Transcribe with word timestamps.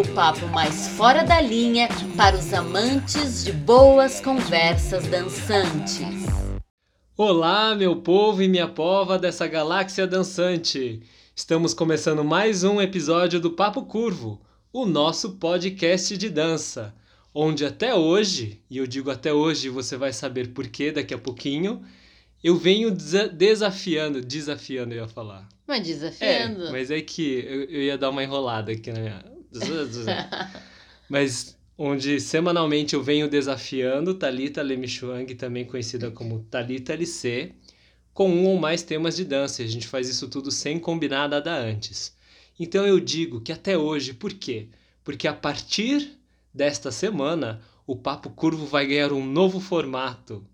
o 0.00 0.14
papo 0.14 0.46
mais 0.48 0.88
fora 0.88 1.22
da 1.22 1.42
linha 1.42 1.86
para 2.16 2.34
os 2.34 2.54
amantes 2.54 3.44
de 3.44 3.52
boas 3.52 4.18
conversas 4.18 5.06
dançantes. 5.08 6.00
Olá, 7.14 7.74
meu 7.74 7.96
povo 7.96 8.42
e 8.42 8.48
minha 8.48 8.66
pova 8.66 9.18
dessa 9.18 9.46
galáxia 9.46 10.06
dançante! 10.06 11.02
Estamos 11.36 11.74
começando 11.74 12.24
mais 12.24 12.64
um 12.64 12.80
episódio 12.80 13.38
do 13.38 13.50
Papo 13.50 13.84
Curvo, 13.84 14.40
o 14.72 14.86
nosso 14.86 15.32
podcast 15.32 16.16
de 16.16 16.30
dança, 16.30 16.94
onde 17.34 17.66
até 17.66 17.94
hoje, 17.94 18.58
e 18.70 18.78
eu 18.78 18.86
digo 18.86 19.10
até 19.10 19.34
hoje, 19.34 19.68
você 19.68 19.98
vai 19.98 20.14
saber 20.14 20.48
por 20.54 20.66
quê 20.68 20.90
daqui 20.90 21.12
a 21.12 21.18
pouquinho, 21.18 21.82
eu 22.42 22.56
venho 22.56 22.90
desa- 22.90 23.28
desafiando, 23.28 24.22
desafiando 24.22 24.94
eu 24.94 25.02
ia 25.02 25.08
falar. 25.08 25.46
Mas 25.68 25.82
desafiando. 25.86 26.68
É, 26.68 26.72
mas 26.72 26.90
é 26.90 27.02
que 27.02 27.44
eu, 27.46 27.64
eu 27.64 27.82
ia 27.82 27.98
dar 27.98 28.08
uma 28.08 28.24
enrolada 28.24 28.72
aqui 28.72 28.90
na 28.90 29.00
minha. 29.00 29.39
mas 31.08 31.56
onde 31.76 32.20
semanalmente 32.20 32.94
eu 32.94 33.02
venho 33.02 33.28
desafiando 33.28 34.14
Talita 34.14 34.62
Lemichuang, 34.62 35.34
também 35.34 35.64
conhecida 35.64 36.10
como 36.10 36.40
Talita 36.50 36.92
LC, 36.92 37.52
com 38.12 38.30
um 38.30 38.46
ou 38.46 38.58
mais 38.58 38.82
temas 38.82 39.16
de 39.16 39.24
dança. 39.24 39.62
A 39.62 39.66
gente 39.66 39.88
faz 39.88 40.08
isso 40.08 40.28
tudo 40.28 40.50
sem 40.50 40.78
combinar 40.78 41.28
nada 41.28 41.54
antes. 41.54 42.14
Então 42.58 42.86
eu 42.86 43.00
digo 43.00 43.40
que 43.40 43.50
até 43.50 43.78
hoje, 43.78 44.12
por 44.12 44.32
quê? 44.34 44.68
Porque 45.02 45.26
a 45.26 45.32
partir 45.32 46.18
desta 46.52 46.92
semana, 46.92 47.62
o 47.86 47.96
Papo 47.96 48.28
Curvo 48.30 48.66
vai 48.66 48.86
ganhar 48.86 49.12
um 49.12 49.24
novo 49.24 49.58
formato. 49.58 50.44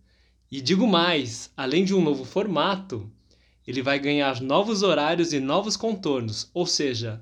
E 0.50 0.60
digo 0.60 0.86
mais, 0.86 1.50
além 1.56 1.84
de 1.84 1.92
um 1.92 2.00
novo 2.00 2.24
formato, 2.24 3.10
ele 3.66 3.82
vai 3.82 3.98
ganhar 3.98 4.40
novos 4.40 4.84
horários 4.84 5.32
e 5.32 5.40
novos 5.40 5.76
contornos. 5.76 6.48
Ou 6.54 6.66
seja, 6.66 7.20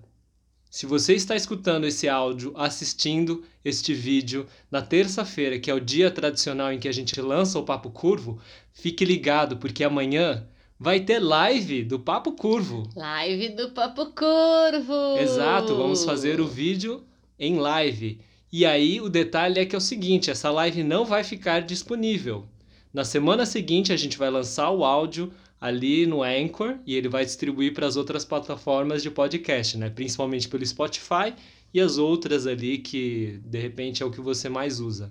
se 0.75 0.87
você 0.87 1.15
está 1.15 1.37
escutando 1.37 1.85
esse 1.85 2.09
áudio, 2.09 2.53
assistindo 2.57 3.45
este 3.65 3.95
vídeo 3.95 4.45
na 4.69 4.83
terça-feira, 4.83 5.57
que 5.57 5.71
é 5.71 5.75
o 5.75 5.79
dia 5.79 6.11
tradicional 6.11 6.73
em 6.73 6.81
que 6.81 6.89
a 6.89 6.93
gente 6.93 7.21
lança 7.21 7.61
o 7.61 7.63
Papo 7.63 7.91
Curvo, 7.91 8.41
fique 8.73 9.05
ligado, 9.05 9.57
porque 9.57 9.85
amanhã 9.85 10.45
vai 10.77 10.99
ter 10.99 11.21
live 11.21 11.85
do 11.85 12.01
Papo 12.01 12.33
Curvo. 12.33 12.91
Live 12.97 13.51
do 13.51 13.71
Papo 13.71 14.07
Curvo! 14.07 15.17
Exato, 15.17 15.77
vamos 15.77 16.05
fazer 16.05 16.41
o 16.41 16.49
vídeo 16.49 17.05
em 17.39 17.57
live. 17.57 18.21
E 18.51 18.67
aí 18.67 19.01
o 19.01 19.09
detalhe 19.09 19.61
é 19.61 19.65
que 19.65 19.77
é 19.77 19.79
o 19.79 19.81
seguinte, 19.81 20.29
essa 20.29 20.51
live 20.51 20.83
não 20.83 21.05
vai 21.05 21.23
ficar 21.23 21.63
disponível. 21.63 22.49
Na 22.93 23.05
semana 23.05 23.47
seguinte 23.47 23.93
a 23.93 23.97
gente 23.97 24.19
vai 24.19 24.29
lançar 24.29 24.71
o 24.71 24.85
áudio 24.85 25.33
ali 25.65 26.05
no 26.05 26.23
Anchor 26.23 26.77
e 26.87 26.95
ele 26.95 27.09
vai 27.09 27.25
distribuir 27.25 27.73
para 27.73 27.87
as 27.87 27.97
outras 27.97 28.23
plataformas 28.23 29.03
de 29.03 29.11
podcast, 29.11 29.79
né? 29.79 29.89
Principalmente 29.89 30.47
pelo 30.47 30.67
Spotify 30.67 31.33
e 31.73 31.81
as 31.81 31.97
outras 31.97 32.47
ali 32.47 32.77
que 32.77 33.41
de 33.47 33.59
repente 33.59 34.03
é 34.03 34.07
o 34.07 34.11
que 34.11 34.21
você 34.21 34.47
mais 34.51 34.79
usa. 34.79 35.11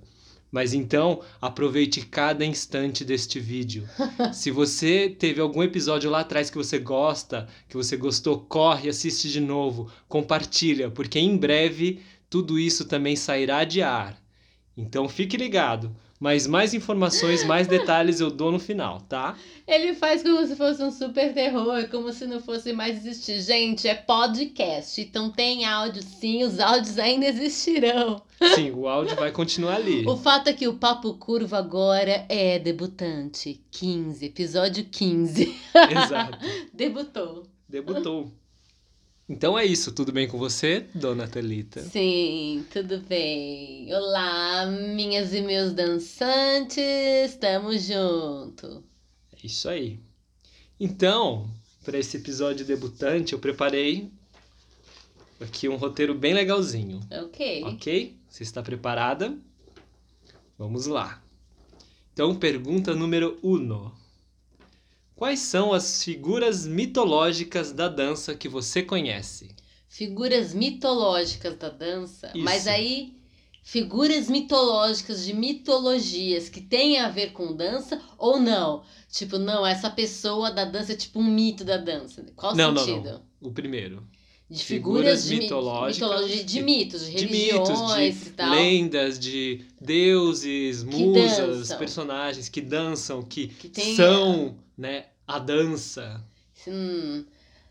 Mas 0.51 0.75
então, 0.75 1.21
aproveite 1.41 2.05
cada 2.05 2.45
instante 2.45 3.03
deste 3.03 3.39
vídeo. 3.39 3.89
Se 4.31 4.51
você 4.51 5.09
teve 5.09 5.41
algum 5.41 5.63
episódio 5.63 6.11
lá 6.11 6.19
atrás 6.19 6.51
que 6.51 6.57
você 6.57 6.77
gosta, 6.77 7.47
que 7.67 7.75
você 7.75 7.97
gostou, 7.97 8.41
corre, 8.41 8.89
assiste 8.89 9.31
de 9.31 9.39
novo, 9.39 9.91
compartilha, 10.07 10.91
porque 10.91 11.17
em 11.17 11.35
breve 11.35 11.99
tudo 12.29 12.59
isso 12.59 12.85
também 12.85 13.15
sairá 13.15 13.63
de 13.63 13.81
ar. 13.81 14.22
Então 14.75 15.07
fique 15.07 15.37
ligado. 15.37 15.95
Mas 16.19 16.47
mais 16.47 16.73
informações, 16.73 17.43
mais 17.43 17.67
detalhes 17.67 18.21
eu 18.21 18.31
dou 18.31 18.49
no 18.49 18.57
final, 18.57 19.01
tá? 19.01 19.35
Ele 19.67 19.93
faz 19.93 20.23
como 20.23 20.45
se 20.47 20.55
fosse 20.55 20.81
um 20.81 20.89
super 20.89 21.33
terror, 21.33 21.89
como 21.89 22.13
se 22.13 22.25
não 22.25 22.39
fosse 22.39 22.71
mais 22.71 23.05
existir. 23.05 23.41
Gente, 23.41 23.89
é 23.89 23.93
podcast, 23.93 25.01
então 25.01 25.29
tem 25.29 25.65
áudio 25.65 26.01
sim, 26.01 26.43
os 26.43 26.61
áudios 26.61 26.97
ainda 26.97 27.25
existirão. 27.25 28.21
Sim, 28.55 28.71
o 28.71 28.87
áudio 28.87 29.15
vai 29.15 29.31
continuar 29.31 29.75
ali. 29.75 30.05
O 30.05 30.17
fato 30.17 30.49
é 30.49 30.53
que 30.53 30.67
o 30.67 30.73
Papo 30.73 31.13
Curvo 31.13 31.55
agora 31.55 32.25
é 32.27 32.59
debutante. 32.59 33.61
15, 33.71 34.25
episódio 34.25 34.83
15. 34.83 35.55
Exato. 35.91 36.37
Debutou. 36.73 37.43
Debutou. 37.69 38.31
Então 39.27 39.57
é 39.57 39.65
isso, 39.65 39.93
tudo 39.93 40.11
bem 40.11 40.27
com 40.27 40.37
você, 40.37 40.85
dona 40.93 41.25
Thalita? 41.25 41.81
Sim, 41.81 42.65
tudo 42.69 42.99
bem. 42.99 43.87
Olá, 43.95 44.65
minhas 44.65 45.33
e 45.33 45.41
meus 45.41 45.71
dançantes, 45.71 47.33
tamo 47.39 47.71
junto. 47.77 48.83
É 49.31 49.45
isso 49.45 49.69
aí. 49.69 49.97
Então, 50.77 51.49
para 51.85 51.97
esse 51.97 52.17
episódio 52.17 52.65
debutante, 52.65 53.31
eu 53.31 53.39
preparei 53.39 54.11
aqui 55.39 55.69
um 55.69 55.77
roteiro 55.77 56.13
bem 56.13 56.33
legalzinho. 56.33 56.99
Ok. 57.09 57.63
Ok? 57.63 58.17
Você 58.27 58.43
está 58.43 58.61
preparada? 58.61 59.37
Vamos 60.57 60.85
lá. 60.85 61.23
Então, 62.11 62.35
pergunta 62.35 62.93
número 62.93 63.39
uno. 63.41 64.02
Quais 65.15 65.39
são 65.39 65.71
as 65.73 66.03
figuras 66.03 66.65
mitológicas 66.65 67.71
da 67.71 67.87
dança 67.87 68.35
que 68.35 68.49
você 68.49 68.81
conhece? 68.81 69.49
Figuras 69.87 70.53
mitológicas 70.53 71.55
da 71.57 71.69
dança, 71.69 72.27
Isso. 72.33 72.43
mas 72.43 72.67
aí 72.67 73.13
figuras 73.63 74.27
mitológicas 74.27 75.23
de 75.23 75.33
mitologias 75.33 76.49
que 76.49 76.59
têm 76.59 76.99
a 76.99 77.09
ver 77.09 77.31
com 77.31 77.55
dança 77.55 78.01
ou 78.17 78.39
não? 78.39 78.83
Tipo, 79.11 79.37
não, 79.37 79.65
essa 79.65 79.89
pessoa 79.89 80.51
da 80.51 80.65
dança 80.65 80.93
é 80.93 80.95
tipo 80.95 81.19
um 81.19 81.23
mito 81.23 81.63
da 81.63 81.77
dança. 81.77 82.25
Qual 82.35 82.55
Não, 82.55 82.71
não, 82.71 82.83
sentido? 82.83 83.21
O 83.39 83.51
primeiro. 83.51 84.05
De 84.49 84.63
Figuras 84.63 85.23
figuras, 85.23 85.27
de 85.27 85.35
mitológicas 85.37 86.09
mitologia, 86.09 86.43
de 86.43 86.61
mitos, 86.61 87.05
de, 87.05 87.11
De 87.15 87.25
religiões 87.25 87.69
mitos, 87.69 88.21
e 88.21 88.25
de 88.25 88.29
tal. 88.31 88.49
lendas, 88.51 89.19
de 89.19 89.65
deuses, 89.79 90.83
musas, 90.83 91.73
personagens 91.75 92.49
que 92.49 92.61
dançam, 92.61 93.21
que, 93.23 93.47
Que 93.47 93.95
são 93.95 94.57
né, 94.77 95.05
a 95.27 95.39
dança. 95.39 96.23
Hum, 96.67 97.25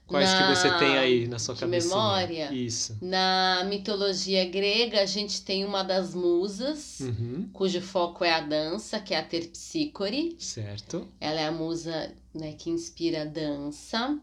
Quais 0.06 0.30
Na- 0.30 0.36
que 0.36 0.56
você 0.56 0.70
tem 0.78 0.98
aí 0.98 1.26
na 1.26 1.38
sua 1.38 1.56
cabeça? 1.56 1.88
memória? 1.88 2.52
Isso. 2.52 2.98
na 3.00 3.64
mitologia 3.66 4.44
grega, 4.44 5.00
a 5.00 5.06
gente 5.06 5.40
tem 5.42 5.64
uma 5.64 5.82
das 5.82 6.14
musas, 6.14 7.00
Uhum, 7.00 7.48
cujo 7.52 7.80
foco 7.80 8.22
é 8.22 8.32
a 8.32 8.40
dança, 8.40 9.00
que 9.00 9.14
é 9.14 9.18
a 9.18 9.22
Terpsícore. 9.22 10.36
certo. 10.38 11.08
Ela 11.18 11.40
é 11.40 11.46
a 11.46 11.52
musa 11.52 12.12
né, 12.34 12.52
que 12.52 12.68
inspira 12.68 13.22
a 13.22 13.24
dança. 13.24 14.18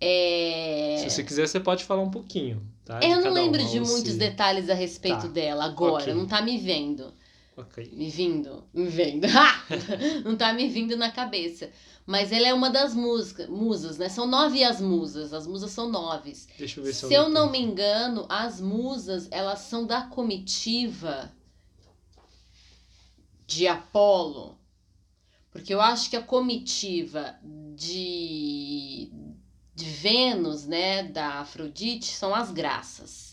É... 0.00 0.96
Se 0.98 1.10
você 1.10 1.22
quiser, 1.24 1.46
você 1.46 1.60
pode 1.60 1.84
falar 1.84 2.02
um 2.02 2.10
pouquinho, 2.10 2.60
tá? 2.84 3.00
Eu 3.02 3.20
não 3.20 3.32
lembro 3.32 3.64
de 3.64 3.78
muitos 3.80 4.12
se- 4.12 4.18
detalhes 4.18 4.68
a 4.68 4.74
respeito 4.74 5.22
Tá. 5.22 5.28
dela 5.28 5.64
agora, 5.64 6.02
Ok. 6.02 6.14
não 6.14 6.26
tá 6.26 6.42
me 6.42 6.58
vendo. 6.58 7.14
Ok. 7.56 7.90
Me 7.92 8.08
vindo, 8.08 8.64
me 8.72 8.86
vendo. 8.86 9.26
Ha! 9.26 9.64
não 10.24 10.36
tá 10.36 10.52
me 10.52 10.68
vindo 10.68 10.96
na 10.96 11.10
cabeça. 11.10 11.70
Mas 12.06 12.32
ela 12.32 12.48
é 12.48 12.54
uma 12.54 12.70
das 12.70 12.94
música, 12.94 13.46
musas, 13.46 13.98
né? 13.98 14.08
São 14.08 14.26
nove 14.26 14.64
as 14.64 14.80
musas. 14.80 15.32
As 15.34 15.46
musas 15.46 15.70
são 15.70 15.88
nove. 15.88 16.34
Deixa 16.58 16.80
eu 16.80 16.84
ver 16.84 16.94
se, 16.94 17.06
Se 17.06 17.14
eu 17.14 17.28
não 17.28 17.50
me 17.50 17.60
engano, 17.60 18.26
as 18.28 18.60
musas, 18.60 19.28
elas 19.30 19.60
são 19.60 19.86
da 19.86 20.02
comitiva 20.02 21.30
de 23.46 23.68
Apolo. 23.68 24.58
Porque 25.50 25.74
eu 25.74 25.80
acho 25.80 26.08
que 26.08 26.16
a 26.16 26.22
comitiva 26.22 27.36
de, 27.76 29.12
de 29.74 29.84
Vênus, 29.84 30.66
né, 30.66 31.02
da 31.02 31.40
Afrodite, 31.40 32.06
são 32.06 32.34
as 32.34 32.50
graças. 32.50 33.31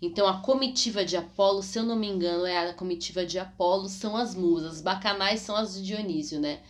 Então 0.00 0.26
a 0.28 0.40
comitiva 0.40 1.04
de 1.04 1.16
Apolo, 1.16 1.62
se 1.62 1.78
eu 1.78 1.82
não 1.82 1.96
me 1.96 2.06
engano, 2.08 2.46
é 2.46 2.70
a 2.70 2.74
comitiva 2.74 3.26
de 3.26 3.38
Apolo, 3.38 3.88
são 3.88 4.16
as 4.16 4.34
musas. 4.34 4.76
As 4.76 4.82
bacanais 4.82 5.40
são 5.40 5.56
as 5.56 5.74
de 5.74 5.84
Dionísio, 5.84 6.40
né? 6.40 6.60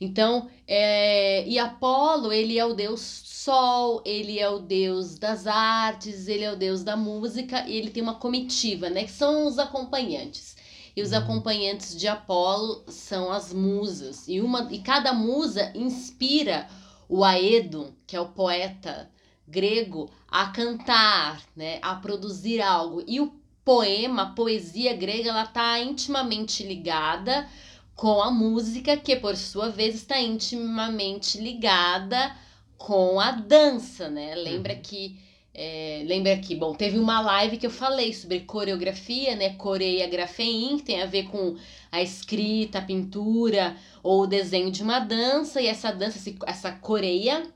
Então, 0.00 0.50
é, 0.66 1.46
e 1.46 1.58
Apolo, 1.60 2.32
ele 2.32 2.58
é 2.58 2.64
o 2.64 2.74
deus 2.74 3.00
sol, 3.00 4.02
ele 4.04 4.38
é 4.38 4.48
o 4.48 4.58
deus 4.58 5.16
das 5.16 5.46
artes, 5.46 6.26
ele 6.26 6.42
é 6.42 6.52
o 6.52 6.56
deus 6.56 6.82
da 6.82 6.96
música, 6.96 7.64
e 7.68 7.76
ele 7.76 7.90
tem 7.90 8.02
uma 8.02 8.16
comitiva, 8.16 8.90
né? 8.90 9.04
Que 9.04 9.12
são 9.12 9.46
os 9.46 9.60
acompanhantes. 9.60 10.56
E 10.96 11.02
os 11.02 11.12
Uhum. 11.12 11.18
acompanhantes 11.18 11.96
de 11.96 12.08
Apolo 12.08 12.84
são 12.88 13.30
as 13.30 13.52
musas. 13.52 14.26
E, 14.26 14.40
uma, 14.40 14.68
e 14.72 14.80
cada 14.80 15.12
musa 15.12 15.72
inspira 15.74 16.68
o 17.08 17.24
Aedo, 17.24 17.94
que 18.06 18.16
é 18.16 18.20
o 18.20 18.28
poeta 18.28 19.08
grego, 19.52 20.10
a 20.28 20.46
cantar, 20.46 21.42
né? 21.54 21.78
A 21.82 21.94
produzir 21.96 22.60
algo. 22.62 23.02
E 23.06 23.20
o 23.20 23.32
poema, 23.64 24.22
a 24.22 24.26
poesia 24.26 24.94
grega, 24.96 25.30
ela 25.30 25.44
está 25.44 25.78
intimamente 25.80 26.64
ligada 26.64 27.46
com 27.94 28.22
a 28.22 28.30
música, 28.30 28.96
que 28.96 29.14
por 29.16 29.36
sua 29.36 29.68
vez 29.68 29.94
está 29.94 30.18
intimamente 30.20 31.38
ligada 31.38 32.34
com 32.78 33.20
a 33.20 33.30
dança, 33.32 34.08
né? 34.08 34.34
Lembra 34.34 34.74
Uhum. 34.74 34.80
que 34.82 35.16
é, 35.54 36.02
lembra 36.06 36.34
que, 36.38 36.54
bom, 36.56 36.74
teve 36.74 36.98
uma 36.98 37.20
live 37.20 37.58
que 37.58 37.66
eu 37.66 37.70
falei 37.70 38.14
sobre 38.14 38.40
coreografia, 38.40 39.36
né? 39.36 39.50
Coreia 39.50 40.08
grafein, 40.08 40.78
que 40.78 40.84
tem 40.84 41.02
a 41.02 41.06
ver 41.06 41.24
com 41.24 41.56
a 41.90 42.00
escrita, 42.02 42.78
a 42.78 42.82
pintura 42.82 43.76
ou 44.02 44.22
o 44.22 44.26
desenho 44.26 44.70
de 44.70 44.82
uma 44.82 44.98
dança, 44.98 45.60
e 45.60 45.66
essa 45.66 45.92
dança, 45.92 46.18
essa 46.46 46.72
coreia, 46.72 47.46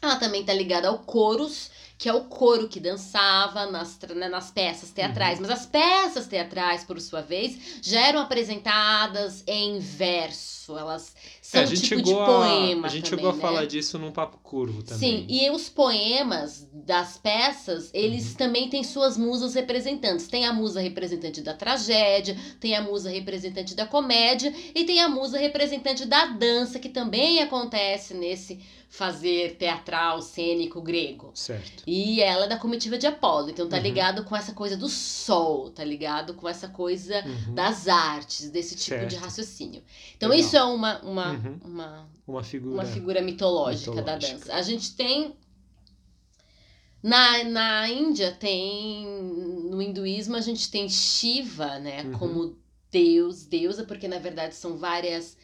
ela 0.00 0.16
também 0.16 0.44
tá 0.44 0.52
ligada 0.52 0.88
ao 0.88 1.04
chorus, 1.10 1.70
que 1.98 2.08
é 2.08 2.12
o 2.12 2.24
coro 2.24 2.68
que 2.68 2.78
dançava 2.78 3.66
nas, 3.66 3.98
né, 4.14 4.28
nas 4.28 4.50
peças 4.50 4.90
teatrais. 4.90 5.40
Mas 5.40 5.50
as 5.50 5.66
peças 5.66 6.26
teatrais, 6.26 6.84
por 6.84 7.00
sua 7.00 7.22
vez, 7.22 7.80
já 7.82 8.00
eram 8.00 8.20
apresentadas 8.20 9.42
em 9.46 9.78
verso. 9.78 10.76
Elas 10.76 11.14
É, 11.46 11.58
são 11.58 11.60
a 11.62 11.64
gente 11.66 11.82
tipo 11.82 12.02
de 12.02 12.08
chegou 12.08 12.22
a, 12.22 12.26
poema 12.26 12.86
a 12.86 12.90
gente 12.90 13.10
também, 13.10 13.16
chegou 13.18 13.30
a 13.30 13.34
né? 13.34 13.40
falar 13.40 13.66
disso 13.66 13.98
num 13.98 14.10
papo 14.10 14.38
curvo 14.42 14.82
também. 14.82 14.98
Sim, 15.20 15.26
e 15.28 15.48
os 15.50 15.68
poemas 15.68 16.68
das 16.72 17.16
peças, 17.18 17.90
eles 17.94 18.30
Uhum. 18.30 18.34
também 18.36 18.68
têm 18.68 18.82
suas 18.82 19.16
musas 19.16 19.54
representantes. 19.54 20.26
Tem 20.28 20.44
a 20.46 20.52
musa 20.52 20.80
representante 20.80 21.40
da 21.40 21.54
tragédia, 21.54 22.36
tem 22.60 22.74
a 22.76 22.82
musa 22.82 23.10
representante 23.10 23.74
da 23.74 23.86
comédia 23.86 24.52
e 24.74 24.84
tem 24.84 25.00
a 25.00 25.08
musa 25.08 25.38
representante 25.38 26.04
da 26.04 26.26
dança, 26.26 26.78
que 26.78 26.88
também 26.88 27.40
acontece 27.40 28.14
nesse 28.14 28.60
fazer 28.88 29.56
teatral, 29.56 30.22
cênico 30.22 30.80
grego. 30.80 31.30
Certo. 31.34 31.82
E 31.86 32.20
ela 32.22 32.44
é 32.44 32.48
da 32.48 32.56
comitiva 32.56 32.96
de 32.96 33.06
Apolo, 33.06 33.50
então 33.50 33.68
tá 33.68 33.76
Uhum. 33.76 33.82
ligado 33.82 34.24
com 34.24 34.34
essa 34.34 34.52
coisa 34.54 34.76
do 34.76 34.88
sol, 34.88 35.70
tá 35.70 35.84
ligado 35.84 36.34
com 36.34 36.48
essa 36.48 36.68
coisa 36.68 37.22
Uhum. 37.26 37.54
das 37.54 37.88
artes, 37.88 38.48
desse 38.48 38.76
tipo 38.76 39.04
de 39.04 39.10
Certo. 39.16 39.22
raciocínio. 39.24 39.82
Então 40.16 40.30
Legal. 40.30 40.46
isso 40.46 40.56
é 40.56 40.62
uma, 40.64 41.00
uma, 41.00 41.32
Uhum. 41.36 41.60
uma 41.64 42.08
Uma 42.26 42.42
figura. 42.42 42.74
uma 42.74 42.84
figura 42.84 43.20
mitológica, 43.22 44.02
da 44.02 44.14
mitológica. 44.16 44.38
dança. 44.38 44.54
A 44.54 44.62
gente 44.62 44.94
tem. 44.96 45.34
Na, 47.02 47.44
na 47.44 47.88
Índia 47.88 48.32
tem. 48.32 49.06
No 49.70 49.80
hinduísmo 49.80 50.36
a 50.36 50.40
gente 50.40 50.70
tem 50.70 50.88
Shiva, 50.88 51.78
né? 51.78 52.02
Uhum. 52.04 52.12
Como 52.18 52.58
deus, 52.90 53.44
deusa, 53.44 53.84
porque 53.84 54.08
na 54.08 54.18
verdade 54.18 54.54
são 54.54 54.76
várias 54.76 55.36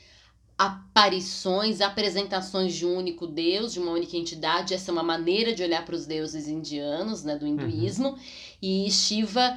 aparições, 0.57 1.81
apresentações 1.81 2.75
de 2.75 2.87
um 2.87 2.97
único 2.97 3.27
deus, 3.27 3.73
de 3.73 3.81
uma 3.81 3.93
única 3.93 4.17
entidade. 4.17 4.75
Essa 4.75 4.91
é 4.91 4.93
uma 4.93 5.03
maneira 5.03 5.55
de 5.55 5.63
olhar 5.63 5.85
para 5.85 5.95
os 5.95 6.07
deuses 6.07 6.47
indianos, 6.49 7.25
né? 7.25 7.37
Do 7.37 7.47
hinduísmo. 7.47 8.17
E 8.61 8.91
Shiva 8.91 9.57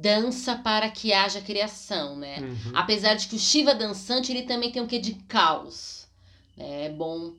dança 0.00 0.56
para 0.56 0.90
que 0.90 1.12
haja 1.12 1.40
criação, 1.40 2.16
né? 2.16 2.40
Uhum. 2.40 2.72
Apesar 2.74 3.14
de 3.14 3.28
que 3.28 3.36
o 3.36 3.38
Shiva 3.38 3.74
dançante 3.74 4.32
ele 4.32 4.42
também 4.42 4.72
tem 4.72 4.80
um 4.82 4.86
quê 4.86 4.98
de 4.98 5.14
caos. 5.28 6.06
né? 6.56 6.86
É 6.86 6.88
bom, 6.88 7.34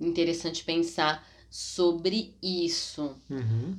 interessante 0.00 0.64
pensar 0.64 1.26
sobre 1.50 2.36
isso. 2.42 3.14
Uhum. 3.30 3.78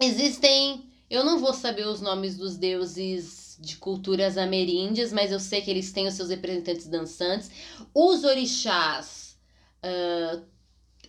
Existem. 0.00 0.90
Eu 1.08 1.24
não 1.24 1.38
vou 1.38 1.54
saber 1.54 1.86
os 1.86 2.00
nomes 2.00 2.36
dos 2.36 2.56
deuses 2.56 3.56
de 3.60 3.76
culturas 3.76 4.36
ameríndias, 4.36 5.12
mas 5.12 5.30
eu 5.30 5.38
sei 5.40 5.62
que 5.62 5.70
eles 5.70 5.92
têm 5.92 6.06
os 6.06 6.14
seus 6.14 6.30
representantes 6.30 6.86
dançantes. 6.86 7.50
Os 7.94 8.24
orixás. 8.24 9.36
ah, 9.82 10.42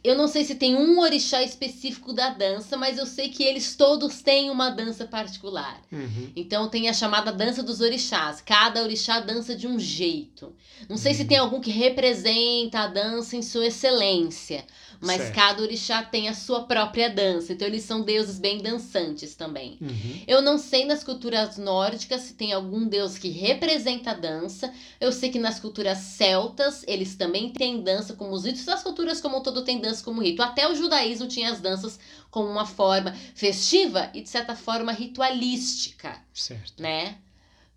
eu 0.03 0.15
não 0.17 0.27
sei 0.27 0.43
se 0.43 0.55
tem 0.55 0.75
um 0.75 0.99
orixá 0.99 1.41
específico 1.43 2.13
da 2.13 2.29
dança, 2.29 2.77
mas 2.77 2.97
eu 2.97 3.05
sei 3.05 3.29
que 3.29 3.43
eles 3.43 3.75
todos 3.75 4.21
têm 4.21 4.49
uma 4.49 4.69
dança 4.69 5.05
particular. 5.05 5.81
Uhum. 5.91 6.31
Então 6.35 6.69
tem 6.69 6.87
a 6.89 6.93
chamada 6.93 7.31
dança 7.31 7.63
dos 7.63 7.81
orixás. 7.81 8.41
Cada 8.41 8.81
orixá 8.83 9.19
dança 9.19 9.55
de 9.55 9.67
um 9.67 9.79
jeito. 9.79 10.53
Não 10.89 10.97
sei 10.97 11.13
se 11.13 11.23
Uhum. 11.23 11.27
tem 11.27 11.37
algum 11.37 11.59
que 11.59 11.71
representa 11.71 12.79
a 12.81 12.87
dança 12.87 13.35
em 13.35 13.41
sua 13.41 13.67
excelência, 13.67 14.63
mas 15.01 15.17
Certo. 15.21 15.35
cada 15.35 15.61
orixá 15.61 16.03
tem 16.03 16.27
a 16.29 16.33
sua 16.33 16.63
própria 16.63 17.09
dança. 17.09 17.53
Então 17.53 17.67
eles 17.67 17.83
são 17.83 18.01
deuses 18.01 18.39
bem 18.39 18.59
dançantes 18.59 19.35
também. 19.35 19.77
Uhum. 19.81 20.21
Eu 20.27 20.41
não 20.41 20.57
sei 20.57 20.85
nas 20.85 21.03
culturas 21.03 21.57
nórdicas 21.57 22.21
se 22.21 22.33
tem 22.33 22.53
algum 22.53 22.85
deus 22.87 23.17
que 23.17 23.29
representa 23.29 24.11
a 24.11 24.13
dança. 24.13 24.71
Eu 24.99 25.11
sei 25.11 25.29
que 25.29 25.39
nas 25.39 25.59
culturas 25.59 25.97
celtas 25.99 26.83
eles 26.87 27.15
também 27.15 27.49
têm 27.49 27.81
dança 27.81 28.13
como 28.13 28.31
os 28.31 28.45
ritos. 28.45 28.67
As 28.67 28.83
culturas 28.83 29.19
como 29.21 29.37
um 29.37 29.41
todo 29.41 29.63
têm 29.63 29.79
dança 29.79 29.86
como 30.01 30.21
rito. 30.21 30.41
Até 30.41 30.69
o 30.69 30.75
judaísmo 30.75 31.27
tinha 31.27 31.51
as 31.51 31.59
danças 31.59 31.99
como 32.29 32.49
uma 32.49 32.65
forma 32.65 33.15
festiva 33.33 34.09
e 34.13 34.21
de 34.21 34.29
certa 34.29 34.55
forma 34.55 34.91
ritualística 34.91 36.21
Certo. 36.33 36.81
né? 36.81 37.17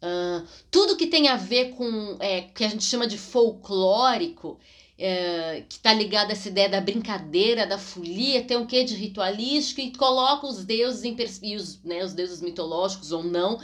Ah, 0.02 0.42
tudo 0.70 0.96
que 0.96 1.06
tem 1.06 1.28
a 1.28 1.36
ver 1.36 1.70
com 1.70 2.16
é, 2.20 2.42
que 2.42 2.64
a 2.64 2.68
gente 2.68 2.84
chama 2.84 3.06
de 3.06 3.18
folclórico, 3.18 4.58
é, 4.98 5.64
que 5.68 5.76
está 5.76 5.92
ligado 5.92 6.30
a 6.30 6.32
essa 6.32 6.48
ideia 6.48 6.68
da 6.68 6.80
brincadeira, 6.80 7.66
da 7.66 7.78
folia, 7.78 8.42
tem 8.42 8.56
um 8.56 8.66
quê 8.66 8.84
de 8.84 8.94
ritualístico 8.94 9.80
e 9.80 9.92
coloca 9.92 10.46
os 10.46 10.64
deuses 10.64 11.04
em 11.04 11.16
e 11.42 11.56
os, 11.56 11.82
né, 11.82 12.04
os 12.04 12.12
deuses 12.12 12.40
mitológicos 12.40 13.12
ou 13.12 13.22
não, 13.22 13.58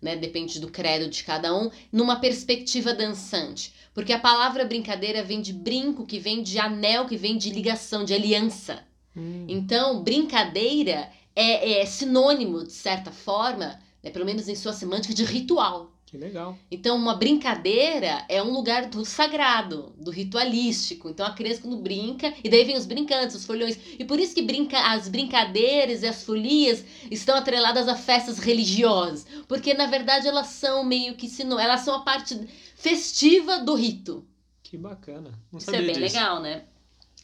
né, 0.00 0.16
depende 0.16 0.60
do 0.60 0.70
credo 0.70 1.10
de 1.10 1.24
cada 1.24 1.54
um, 1.56 1.70
numa 1.92 2.20
perspectiva 2.20 2.94
dançante. 2.94 3.74
Porque 3.92 4.12
a 4.12 4.18
palavra 4.18 4.64
brincadeira 4.64 5.22
vem 5.22 5.40
de 5.40 5.52
brinco, 5.52 6.06
que 6.06 6.18
vem 6.18 6.42
de 6.42 6.58
anel, 6.58 7.06
que 7.06 7.16
vem 7.16 7.36
de 7.36 7.50
ligação, 7.50 8.04
de 8.04 8.14
aliança. 8.14 8.84
Hum. 9.16 9.44
Então, 9.48 10.02
brincadeira 10.02 11.10
é, 11.34 11.80
é 11.80 11.86
sinônimo, 11.86 12.64
de 12.64 12.72
certa 12.72 13.10
forma, 13.10 13.78
né, 14.02 14.10
pelo 14.10 14.24
menos 14.24 14.48
em 14.48 14.54
sua 14.54 14.72
semântica, 14.72 15.14
de 15.14 15.24
ritual. 15.24 15.97
Que 16.08 16.16
legal. 16.16 16.56
Então, 16.70 16.96
uma 16.96 17.16
brincadeira 17.16 18.24
é 18.30 18.42
um 18.42 18.50
lugar 18.50 18.86
do 18.86 19.04
sagrado, 19.04 19.92
do 19.98 20.10
ritualístico. 20.10 21.10
Então, 21.10 21.26
a 21.26 21.34
criança 21.34 21.60
quando 21.60 21.76
brinca, 21.76 22.32
e 22.42 22.48
daí 22.48 22.64
vem 22.64 22.78
os 22.78 22.86
brincantes, 22.86 23.36
os 23.36 23.44
folhões. 23.44 23.78
E 23.98 24.06
por 24.06 24.18
isso 24.18 24.34
que 24.34 24.40
brinca, 24.40 24.78
as 24.90 25.06
brincadeiras 25.06 26.02
e 26.02 26.06
as 26.06 26.24
folias 26.24 26.82
estão 27.10 27.36
atreladas 27.36 27.86
a 27.88 27.94
festas 27.94 28.38
religiosas. 28.38 29.26
Porque, 29.46 29.74
na 29.74 29.84
verdade, 29.84 30.26
elas 30.26 30.46
são 30.46 30.82
meio 30.82 31.14
que 31.14 31.28
sino, 31.28 31.58
elas 31.58 31.82
são 31.82 31.96
a 31.96 32.00
parte 32.00 32.40
festiva 32.74 33.58
do 33.58 33.74
rito. 33.74 34.26
Que 34.62 34.78
bacana. 34.78 35.30
Não 35.52 35.58
Isso 35.58 35.70
é 35.70 35.82
bem 35.82 35.88
disso. 35.88 36.00
legal, 36.00 36.40
né? 36.40 36.64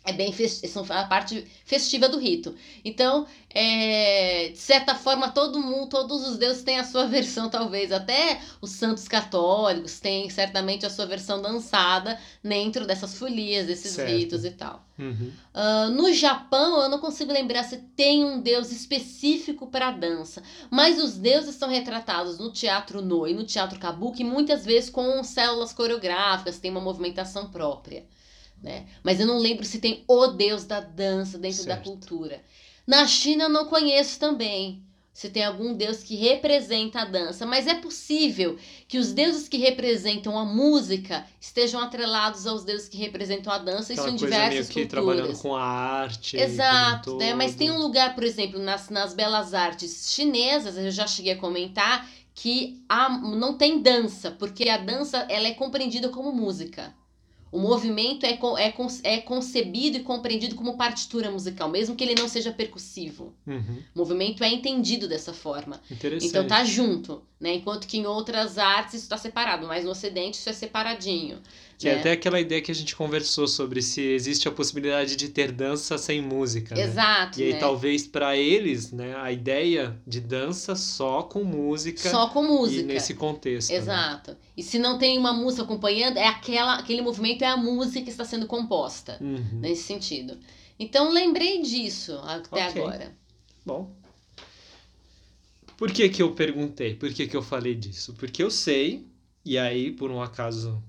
É 0.04 0.12
bem 0.12 0.30
são 0.68 0.84
a 0.90 1.04
parte 1.04 1.46
festiva 1.64 2.10
do 2.10 2.18
rito. 2.18 2.54
Então, 2.84 3.26
é, 3.48 4.50
de 4.50 4.58
certa 4.58 4.94
forma, 4.94 5.30
todo 5.30 5.58
mundo, 5.58 5.88
todos 5.88 6.28
os 6.28 6.36
deuses 6.36 6.62
têm 6.62 6.78
a 6.78 6.84
sua 6.84 7.06
versão, 7.08 7.48
talvez. 7.48 7.90
Até 7.90 8.38
os 8.60 8.70
santos 8.70 9.08
católicos 9.08 9.98
têm 10.00 10.28
certamente 10.28 10.84
a 10.84 10.90
sua 10.90 11.06
versão 11.06 11.40
dançada 11.40 12.20
dentro 12.43 12.86
dessas 12.86 13.17
folias, 13.17 13.67
desses 13.67 13.93
Certo. 13.93 14.10
ritos 14.10 14.44
e 14.44 14.50
tal. 14.50 14.84
Uhum. 14.98 15.32
Ah, 15.55 15.88
no 15.88 16.12
Japão, 16.12 16.82
eu 16.82 16.88
não 16.90 16.98
consigo 16.98 17.32
lembrar 17.32 17.64
se 17.64 17.79
tem 17.96 18.24
um 18.26 18.40
deus 18.43 18.70
específico 18.70 19.69
para 19.69 19.90
dança, 19.90 20.43
mas 20.70 21.02
os 21.02 21.17
deuses 21.17 21.55
são 21.55 21.70
retratados 21.70 22.38
no 22.38 22.52
teatro 22.52 23.00
no 23.00 23.26
e 23.26 23.32
no 23.32 23.44
teatro 23.44 23.79
kabuki, 23.79 24.22
muitas 24.22 24.67
vezes 24.67 24.90
com 24.90 25.24
células 25.24 25.72
coreográficas, 25.72 26.58
tem 26.58 26.70
uma 26.70 26.81
movimentação 26.81 27.50
própria. 27.50 28.05
Né? 28.64 28.86
Mas 29.02 29.20
eu 29.20 29.26
não 29.26 29.36
lembro 29.38 29.66
se 29.66 29.78
tem 29.78 30.02
o 30.08 30.26
deus 30.28 30.64
da 30.64 30.80
dança 30.80 31.36
dentro 31.36 31.66
da 31.66 31.74
Certo. 31.74 31.84
cultura. 31.84 32.42
Na 32.86 33.06
China, 33.06 33.44
eu 33.44 33.48
não 33.50 33.66
conheço 33.66 34.18
também 34.18 34.82
se 35.12 35.28
tem 35.28 35.44
algum 35.44 35.74
deus 35.74 36.02
que 36.02 36.16
representa 36.16 37.02
a 37.02 37.04
dança, 37.04 37.44
mas 37.44 37.66
é 37.66 37.74
possível 37.74 38.56
que 38.88 38.96
os 38.98 39.12
deuses 39.12 39.48
que 39.48 39.58
representam 39.58 40.36
a 40.38 40.46
música 40.46 41.26
estejam 41.38 41.78
atrelados 41.78 42.46
aos 42.46 42.64
deuses 42.64 42.88
que 42.88 42.96
representam 42.96 43.52
a 43.52 43.58
dança, 43.58 43.92
isso 43.92 44.00
Aquela 44.00 44.16
em 44.16 44.18
coisa 44.18 44.38
meio 44.38 44.48
diversas 44.48 44.68
que 44.68 44.80
culturas. 44.80 44.88
trabalhando 44.90 45.38
com 45.38 45.54
a 45.54 45.62
arte. 45.62 46.36
Exato, 46.38 47.16
né? 47.18 47.34
Mas 47.34 47.54
tem 47.54 47.70
um 47.70 47.78
lugar, 47.78 48.14
por 48.14 48.24
exemplo, 48.24 48.58
nas, 48.58 48.88
nas 48.88 49.12
belas 49.14 49.52
artes 49.52 50.10
chinesas, 50.10 50.76
eu 50.78 50.90
já 50.90 51.06
cheguei 51.06 51.34
a 51.34 51.38
comentar 51.38 52.08
que 52.34 52.82
há, 52.88 53.08
não 53.10 53.56
tem 53.58 53.80
dança, 53.80 54.30
porque 54.32 54.68
a 54.70 54.78
dança 54.78 55.18
ela 55.28 55.46
é 55.46 55.52
compreendida 55.52 56.08
como 56.08 56.32
música. 56.32 56.92
O 57.55 57.58
movimento 57.61 58.27
é, 58.27 58.32
é, 58.32 58.75
é 59.05 59.20
concebido 59.20 59.96
e 59.96 60.01
compreendido 60.01 60.56
como 60.56 60.77
partitura 60.77 61.31
musical, 61.31 61.69
mesmo 61.69 61.94
que 61.94 62.03
ele 62.03 62.20
não 62.20 62.27
seja 62.27 62.51
percussivo. 62.51 63.32
Uhum. 63.46 63.79
O 63.94 63.99
movimento 64.01 64.43
é 64.43 64.49
entendido 64.49 65.06
dessa 65.06 65.32
forma. 65.32 65.81
Interessante. 65.89 66.29
Então 66.29 66.49
tá 66.49 66.65
junto, 66.65 67.23
né? 67.44 67.55
Enquanto 67.56 67.86
que 67.86 67.98
em 67.98 68.06
outras 68.06 68.56
artes 68.56 68.94
isso 68.94 69.03
está 69.05 69.19
separado, 69.19 69.67
mas 69.67 69.84
no 69.84 69.91
Ocidente 69.91 70.39
isso 70.39 70.48
é 70.48 70.53
separadinho. 70.55 71.41
Que 71.79 71.89
é 71.89 71.94
né? 71.94 72.01
até 72.01 72.13
aquela 72.13 72.41
ideia 72.41 72.63
que 72.63 72.70
a 72.70 72.74
gente 72.74 72.96
conversou 72.96 73.46
sobre 73.46 73.82
se 73.82 74.01
existe 74.01 74.48
a 74.48 74.51
possibilidade 74.53 75.15
de 75.17 75.29
ter 75.29 75.53
dança 75.53 75.98
sem 75.98 76.22
música. 76.22 76.74
né? 76.74 76.82
Exato. 76.84 77.39
E 77.41 77.44
aí 77.44 77.53
né? 77.53 77.58
talvez 77.58 78.06
para 78.06 78.34
eles, 78.36 78.91
né, 78.93 79.15
a 79.17 79.31
ideia 79.31 80.01
de 80.06 80.20
dança 80.20 80.74
só 80.74 81.22
com 81.24 81.44
música, 81.44 82.08
Só 82.08 82.29
com 82.29 82.43
música. 82.44 82.81
e 82.81 82.84
nesse 82.84 83.13
contexto. 83.15 83.70
né? 83.70 83.77
Exato. 83.77 84.36
E 84.56 84.63
se 84.63 84.79
não 84.79 84.96
tem 84.98 85.19
uma 85.19 85.32
música 85.34 85.65
acompanhando, 85.65 86.17
é 86.17 86.27
aquela, 86.29 86.77
aquele 86.77 87.03
movimento 87.03 87.43
é 87.43 87.48
a 87.48 87.56
música 87.56 88.01
que 88.03 88.10
está 88.10 88.24
sendo 88.24 88.46
composta, 88.46 89.19
Uhum. 89.20 89.44
nesse 89.60 89.82
sentido. 89.82 90.39
Então 90.79 91.13
lembrei 91.13 91.60
disso 91.60 92.19
até 92.24 92.69
Ok. 92.69 92.81
agora. 92.82 93.13
Bom. 93.67 93.91
Por 95.76 95.93
que 95.93 96.08
que 96.08 96.22
eu 96.22 96.34
perguntei? 96.34 96.94
Por 96.94 97.12
que 97.12 97.26
que 97.28 97.36
eu 97.36 97.43
falei 97.43 97.74
disso? 97.74 98.14
Porque 98.14 98.43
eu 98.43 98.50
sei 98.50 99.06
E 99.44 99.58
aí, 99.58 99.93
por 99.93 100.10
um 100.10 100.22
acaso 100.22 100.82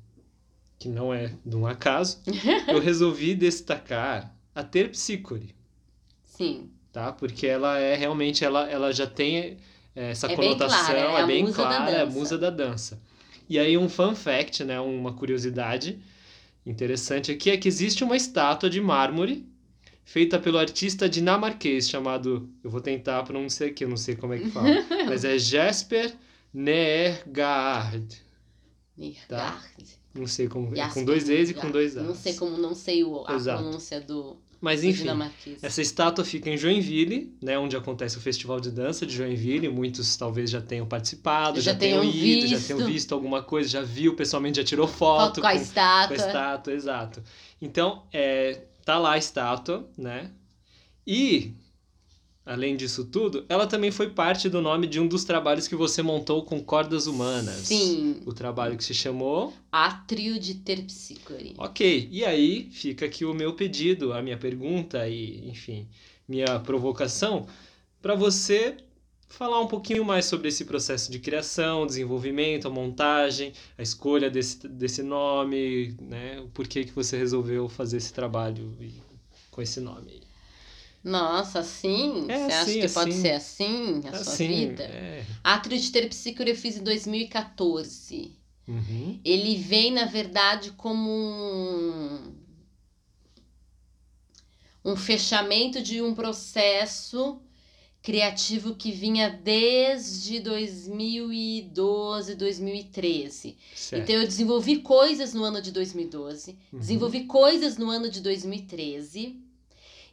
que 0.80 0.90
não 0.90 1.14
é 1.14 1.38
de 1.46 1.56
um 1.56 1.68
acaso, 1.68 2.22
eu 2.68 2.80
resolvi 2.80 3.36
destacar 3.36 4.36
a 4.56 4.64
Terpsícore, 4.64 5.56
Sim. 6.24 6.70
tá? 6.92 7.12
Porque 7.12 7.46
ela 7.48 7.78
é 7.80 7.96
realmente, 7.96 8.44
ela, 8.46 8.70
ela 8.70 8.92
já 8.94 9.08
tem 9.08 9.58
é, 9.96 10.12
essa 10.12 10.28
É 10.28 10.36
bem 10.36 10.58
conotação, 10.58 10.70
clara, 10.70 11.00
é 11.08 11.20
é, 11.20 11.24
bem 11.24 11.48
clara, 11.52 11.90
é 11.92 12.02
a 12.02 12.06
dança. 12.06 12.06
musa 12.06 12.38
da 12.38 12.50
dança. 12.50 13.02
E 13.50 13.60
aí 13.60 13.78
um 13.78 13.90
fun 13.90 14.16
fact, 14.16 14.64
né, 14.64 14.80
uma 14.80 15.14
curiosidade 15.14 16.00
interessante 16.66 17.32
aqui 17.32 17.50
é 17.52 17.58
que 17.58 17.68
existe 17.68 18.04
uma 18.04 18.16
estátua 18.18 18.70
de 18.70 18.82
mármore 18.82 19.48
feita 20.06 20.40
pelo 20.40 20.58
artista 20.58 21.10
dinamarquês 21.10 21.90
chamado, 21.90 22.50
eu 22.64 22.70
vou 22.70 22.80
tentar 22.80 23.22
pronunciar 23.24 23.70
aqui, 23.72 23.84
eu 23.84 23.90
não 23.90 23.98
sei 23.98 24.16
como 24.16 24.34
é 24.34 24.40
que 24.40 24.50
fala, 24.50 24.68
mas 25.06 25.26
é 25.26 25.38
Jesper 25.38 26.16
Nergaard. 26.54 28.08
Tá. 28.16 28.22
Nirgard. 28.98 30.00
Não 30.14 30.28
sei 30.28 30.48
como, 30.48 30.68
é 30.68 30.70
com 30.70 30.76
Jasper 30.76 31.06
dois 31.06 31.28
E's 31.30 31.50
e 31.50 31.54
com 31.54 31.70
dois 31.70 31.98
A's. 31.98 32.06
Não 32.06 32.16
sei 32.16 32.34
como, 32.36 32.58
não 32.58 32.74
sei 32.74 33.04
o, 33.04 33.26
a 33.28 33.34
Exato. 33.36 33.62
pronúncia 33.62 34.00
do, 34.00 34.38
Mas 34.62 34.82
enfim, 34.82 35.02
dinamarquês. 35.02 35.62
essa 35.62 35.82
estátua 35.82 36.24
fica 36.24 36.50
em 36.50 36.56
Joinville, 36.58 37.36
né, 37.42 37.60
onde 37.60 37.76
acontece 37.76 38.18
o 38.18 38.22
Festival 38.22 38.62
de 38.62 38.72
Dança 38.72 39.06
de 39.06 39.14
Joinville. 39.14 39.68
Muitos 39.68 40.16
talvez 40.16 40.50
já 40.50 40.62
tenham 40.62 40.88
participado, 40.88 41.60
já, 41.60 41.74
Já 41.74 41.78
tenham 41.78 42.02
ido, 42.06 42.48
já 42.48 42.56
visto. 42.56 42.68
tenham 42.68 42.88
visto 42.88 43.14
alguma 43.14 43.44
coisa, 43.44 43.68
já 43.68 43.82
viu 43.82 44.16
pessoalmente, 44.16 44.58
já 44.60 44.64
tirou 44.64 44.88
Foto 44.88 45.36
foto, 45.36 45.42
com 45.42 45.48
a 45.48 45.52
com, 45.52 45.58
estátua. 45.58 46.16
com 46.18 46.24
a 46.24 46.26
estátua, 46.28 46.74
exato. 46.74 47.24
Então, 47.62 48.04
é, 48.14 48.62
tá 48.86 49.00
lá 49.00 49.14
a 49.14 49.18
estátua, 49.18 49.90
né? 49.98 50.32
E, 51.06 51.54
além 52.46 52.78
disso 52.78 53.06
tudo, 53.06 53.44
ela 53.50 53.66
também 53.66 53.92
foi 53.92 54.12
parte 54.12 54.48
do 54.48 54.62
nome 54.62 54.86
de 54.86 55.00
um 55.00 55.08
dos 55.08 55.24
trabalhos 55.26 55.68
que 55.68 55.76
você 55.76 56.04
montou 56.04 56.44
com 56.46 56.64
cordas 56.64 57.08
humanas. 57.08 57.68
Sim. 57.68 58.22
O 58.26 58.34
trabalho 58.34 58.78
que 58.78 58.84
se 58.84 58.94
chamou 58.94 59.52
Átrio 59.72 60.40
de 60.40 60.56
Terpsícore. 60.56 61.56
Ok, 61.58 62.08
e 62.12 62.24
aí 62.24 62.70
fica 62.72 63.08
aqui 63.08 63.26
o 63.26 63.34
meu 63.34 63.54
pedido, 63.54 64.14
a 64.14 64.22
minha 64.22 64.38
pergunta 64.38 65.08
e, 65.10 65.50
enfim, 65.50 65.88
minha 66.28 66.60
provocação 66.60 67.48
para 68.02 68.14
você 68.14 68.78
falar 69.28 69.60
um 69.62 69.68
pouquinho 69.68 70.04
mais 70.06 70.26
sobre 70.26 70.48
esse 70.50 70.66
processo 70.66 71.12
de 71.12 71.20
criação, 71.20 71.86
desenvolvimento, 71.86 72.68
a 72.68 72.72
montagem, 72.72 73.54
a 73.78 73.82
escolha 73.84 74.30
desse, 74.30 74.68
desse 74.68 75.04
nome, 75.04 75.96
né? 76.02 76.40
O 76.42 76.48
porquê 76.50 76.84
que 76.86 76.92
você 76.92 77.18
resolveu 77.18 77.68
fazer 77.70 77.98
esse 77.98 78.14
trabalho 78.14 78.76
e- 78.82 78.94
com 79.52 79.62
esse 79.62 79.80
nome. 79.80 80.22
Nossa, 81.04 81.60
assim? 81.60 82.26
É 82.30 82.36
Você 82.36 82.52
acha 82.54 82.64
assim, 82.64 82.80
que 82.82 82.88
pode 82.90 83.12
assim. 83.12 83.22
ser 83.22 83.32
assim 83.34 84.02
a 84.08 84.14
sua 84.14 84.34
Assim, 84.34 84.48
vida? 84.48 84.84
é. 84.84 85.26
Átrio 85.44 85.80
de 85.80 85.92
Terpsícore 85.92 86.50
eu 86.50 86.56
fiz 86.56 86.78
em 86.78 86.84
2014. 86.84 88.32
Uhum. 88.68 89.20
Ele 89.24 89.56
vem, 89.58 89.92
na 89.92 90.06
verdade, 90.06 90.72
como 90.72 91.10
um, 91.12 92.34
um 94.84 94.96
fechamento 94.96 95.82
de 95.82 96.02
um 96.02 96.14
processo 96.16 97.42
criativo 98.06 98.76
que 98.76 98.92
vinha 98.92 99.32
desde 99.32 100.40
2012, 100.40 102.36
2013. 102.36 103.58
Certo. 103.76 104.04
Então 104.04 104.16
eu 104.22 104.28
desenvolvi 104.28 104.78
coisas 104.78 105.34
no 105.34 105.44
ano 105.44 105.60
de 105.60 105.72
2012, 105.72 106.56
Uhum. 106.72 106.80
desenvolvi 106.80 107.24
coisas 107.24 107.78
no 107.78 107.90
ano 107.90 108.08
de 108.08 108.22
2013 108.22 109.42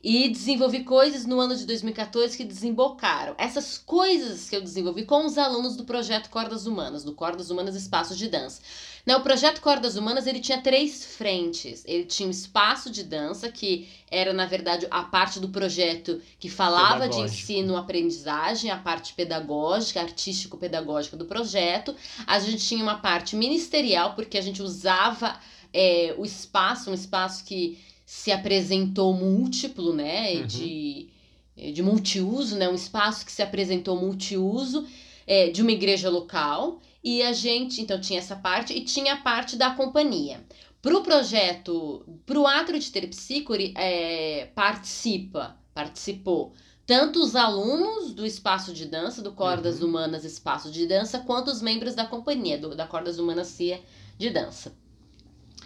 e 0.02 0.28
desenvolvi 0.30 0.84
coisas 0.84 1.26
no 1.26 1.38
ano 1.38 1.54
de 1.54 1.66
2014 1.66 2.34
que 2.34 2.44
desembocaram. 2.44 3.34
Essas 3.36 3.76
coisas 3.76 4.48
que 4.48 4.56
eu 4.56 4.62
desenvolvi 4.62 5.04
com 5.04 5.26
os 5.26 5.36
alunos 5.36 5.76
do 5.76 5.84
projeto 5.84 6.30
Cordas 6.30 6.66
Humanas, 6.66 7.04
do 7.04 7.12
Cordas 7.12 7.50
Humanas 7.50 7.76
Espaço 7.76 8.16
de 8.16 8.26
Dança. 8.26 8.62
Né, 9.04 9.16
o 9.16 9.20
projeto 9.20 9.60
Cordas 9.60 9.96
Humanas 9.96 10.28
ele 10.28 10.38
tinha 10.38 10.60
três 10.60 11.04
frentes. 11.04 11.82
Ele 11.86 12.04
tinha 12.04 12.28
o 12.28 12.30
espaço 12.30 12.88
de 12.88 13.02
dança, 13.02 13.50
que 13.50 13.88
era, 14.08 14.32
na 14.32 14.46
verdade, 14.46 14.86
a 14.90 15.02
parte 15.02 15.40
do 15.40 15.48
projeto 15.48 16.22
que 16.38 16.48
falava 16.48 17.08
de 17.08 17.18
ensino-aprendizagem, 17.18 18.70
a 18.70 18.76
parte 18.76 19.12
pedagógica, 19.14 20.00
artístico-pedagógica 20.00 21.16
do 21.16 21.24
projeto. 21.24 21.96
A 22.26 22.38
gente 22.38 22.64
tinha 22.64 22.82
uma 22.82 22.98
parte 22.98 23.34
ministerial, 23.34 24.14
porque 24.14 24.38
a 24.38 24.42
gente 24.42 24.62
usava 24.62 25.36
é, 25.72 26.14
o 26.16 26.24
espaço, 26.24 26.88
um 26.88 26.94
espaço 26.94 27.44
que 27.44 27.78
se 28.06 28.30
apresentou 28.30 29.14
múltiplo, 29.14 29.92
né? 29.92 30.34
Uhum. 30.34 30.46
De, 30.46 31.08
de 31.56 31.82
multiuso, 31.82 32.56
né? 32.56 32.68
Um 32.68 32.74
espaço 32.76 33.26
que 33.26 33.32
se 33.32 33.42
apresentou 33.42 33.96
multiuso 33.98 34.86
é, 35.26 35.50
de 35.50 35.60
uma 35.60 35.72
igreja 35.72 36.08
local. 36.08 36.80
E 37.02 37.22
a 37.22 37.32
gente, 37.32 37.80
então, 37.80 38.00
tinha 38.00 38.18
essa 38.18 38.36
parte 38.36 38.72
e 38.72 38.84
tinha 38.84 39.14
a 39.14 39.16
parte 39.16 39.56
da 39.56 39.70
companhia. 39.70 40.44
Para 40.80 40.96
o 40.96 41.02
projeto, 41.02 42.04
para 42.26 42.38
o 42.38 42.46
Atro 42.46 42.78
de 42.78 42.90
Terpsícore, 42.90 43.72
é, 43.76 44.46
participa, 44.54 45.56
participou 45.74 46.52
tanto 46.84 47.20
os 47.20 47.36
alunos 47.36 48.12
do 48.12 48.26
espaço 48.26 48.72
de 48.72 48.86
dança, 48.86 49.22
do 49.22 49.32
Cordas 49.32 49.80
Uhum. 49.80 49.88
Humanas 49.88 50.24
Espaço 50.24 50.70
de 50.70 50.86
Dança, 50.86 51.20
quanto 51.20 51.50
os 51.50 51.62
membros 51.62 51.94
da 51.94 52.04
companhia, 52.04 52.58
do, 52.58 52.74
da 52.74 52.86
Cordas 52.86 53.18
Humanas 53.18 53.46
CIA 53.48 53.80
de 54.18 54.30
Dança. 54.30 54.74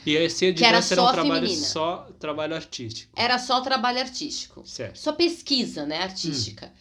E 0.05 0.15
esse 0.15 0.53
de 0.53 0.59
Que 0.59 0.65
era 0.65 0.77
dança 0.79 0.95
era 0.95 1.03
um 1.03 1.07
só 1.07 1.13
trabalho 1.13 1.47
feminina. 1.47 1.67
só 1.67 2.09
trabalho 2.21 2.55
artístico. 2.55 3.13
Era 3.17 3.39
só 3.39 3.61
trabalho 3.61 3.99
artístico. 3.99 4.63
Certo. 4.65 4.99
Só 4.99 5.13
pesquisa, 5.13 5.85
né, 5.85 6.03
artística. 6.03 6.73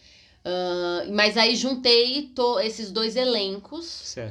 Ah, 0.48 1.04
mas 1.10 1.36
aí 1.36 1.56
juntei 1.56 2.30
to- 2.34 2.60
esses 2.60 2.92
dois 2.92 3.16
elencos 3.16 3.84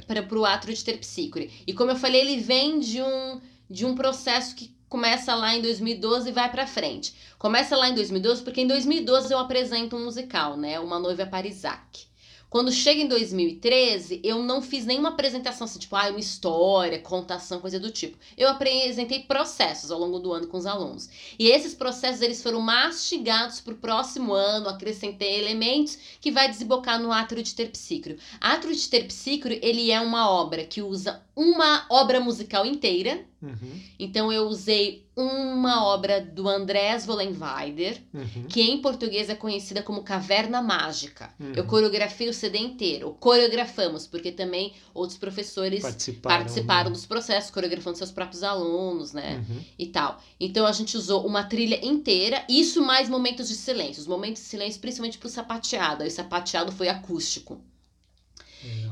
para 0.07 0.39
o 0.39 0.45
Atro 0.45 0.73
de 0.73 0.81
Terpsícore. 0.83 1.51
E 1.67 1.73
como 1.73 1.91
eu 1.91 1.95
falei, 1.97 2.21
ele 2.21 2.37
vem 2.39 2.79
de 2.79 3.01
um, 3.01 3.41
de 3.69 3.85
um 3.85 3.93
processo 3.95 4.55
que 4.55 4.73
começa 4.87 5.35
lá 5.35 5.53
em 5.55 5.61
2012 5.61 6.29
e 6.29 6.31
vai 6.31 6.49
para 6.49 6.65
frente. 6.65 7.13
Começa 7.37 7.75
lá 7.75 7.89
em 7.89 7.93
2012 7.93 8.43
porque 8.43 8.61
em 8.61 8.67
2012 8.67 9.33
eu 9.33 9.37
apresento 9.39 9.97
um 9.97 10.05
musical, 10.05 10.55
né, 10.55 10.79
Uma 10.79 10.99
Noiva 10.99 11.25
para 11.25 11.45
Isaac. 11.47 12.07
Quando 12.55 12.71
chega 12.71 13.01
em 13.01 13.07
2013, 13.09 14.21
eu 14.23 14.41
não 14.41 14.61
fiz 14.61 14.85
nenhuma 14.85 15.09
apresentação 15.09 15.65
assim, 15.65 15.77
tipo, 15.77 15.93
ah, 15.93 16.07
uma 16.07 16.21
história, 16.21 16.97
contação, 16.97 17.59
coisa 17.59 17.77
do 17.77 17.91
tipo. 17.91 18.17
Eu 18.37 18.47
apresentei 18.47 19.23
processos 19.23 19.91
ao 19.91 19.99
longo 19.99 20.19
do 20.19 20.31
ano 20.31 20.47
com 20.47 20.55
os 20.55 20.65
alunos. 20.65 21.09
E 21.37 21.49
esses 21.49 21.73
processos 21.73 22.21
eles 22.21 22.41
foram 22.41 22.61
mastigados 22.61 23.59
para 23.59 23.73
o 23.73 23.77
próximo 23.77 24.31
ano, 24.31 24.69
acrescentei 24.69 25.37
elementos 25.37 25.97
que 26.21 26.31
vai 26.31 26.47
desembocar 26.47 26.97
no 26.97 27.11
Atro 27.11 27.43
de 27.43 27.53
Terpsícore. 27.53 28.19
Atro 28.39 28.73
de 28.73 28.87
Terpsícore, 28.87 29.59
ele 29.61 29.91
é 29.91 29.99
uma 29.99 30.29
obra 30.29 30.63
que 30.63 30.81
usa 30.81 31.24
uma 31.35 31.85
obra 31.89 32.19
musical 32.19 32.65
inteira. 32.65 33.25
Uhum. 33.41 33.79
Então 33.99 34.31
eu 34.31 34.47
usei 34.47 35.05
uma 35.15 35.85
obra 35.85 36.19
do 36.21 36.47
Andrés 36.47 37.05
Vollenweider, 37.05 38.01
Uhum. 38.13 38.45
que 38.49 38.61
em 38.61 38.81
português 38.81 39.29
é 39.29 39.35
conhecida 39.35 39.83
como 39.83 40.03
Caverna 40.03 40.61
Mágica. 40.61 41.33
Uhum. 41.39 41.51
Eu 41.55 41.65
coreografei 41.65 42.29
o 42.29 42.33
CD 42.33 42.57
inteiro. 42.57 43.15
Coreografamos, 43.19 44.07
porque 44.07 44.31
também 44.31 44.73
outros 44.93 45.17
professores 45.19 45.81
Participaram. 45.81 46.37
participaram 46.37 46.91
dos 46.91 47.05
processos, 47.05 47.51
coreografando 47.51 47.97
seus 47.97 48.11
próprios 48.11 48.41
alunos, 48.41 49.11
né? 49.11 49.43
Uhum. 49.49 49.61
e 49.77 49.87
tal. 49.87 50.21
Então 50.39 50.65
a 50.65 50.71
gente 50.71 50.95
usou 50.97 51.25
uma 51.25 51.43
trilha 51.43 51.85
inteira, 51.85 52.43
isso 52.49 52.81
mais 52.81 53.09
momentos 53.09 53.49
de 53.49 53.55
silêncio. 53.55 54.01
Os 54.01 54.07
momentos 54.07 54.41
de 54.41 54.47
silêncio, 54.47 54.79
principalmente 54.81 55.17
pro 55.17 55.29
sapateado. 55.29 56.01
Aí 56.03 56.09
o 56.09 56.11
sapateado 56.11 56.71
foi 56.71 56.87
acústico. 56.87 57.61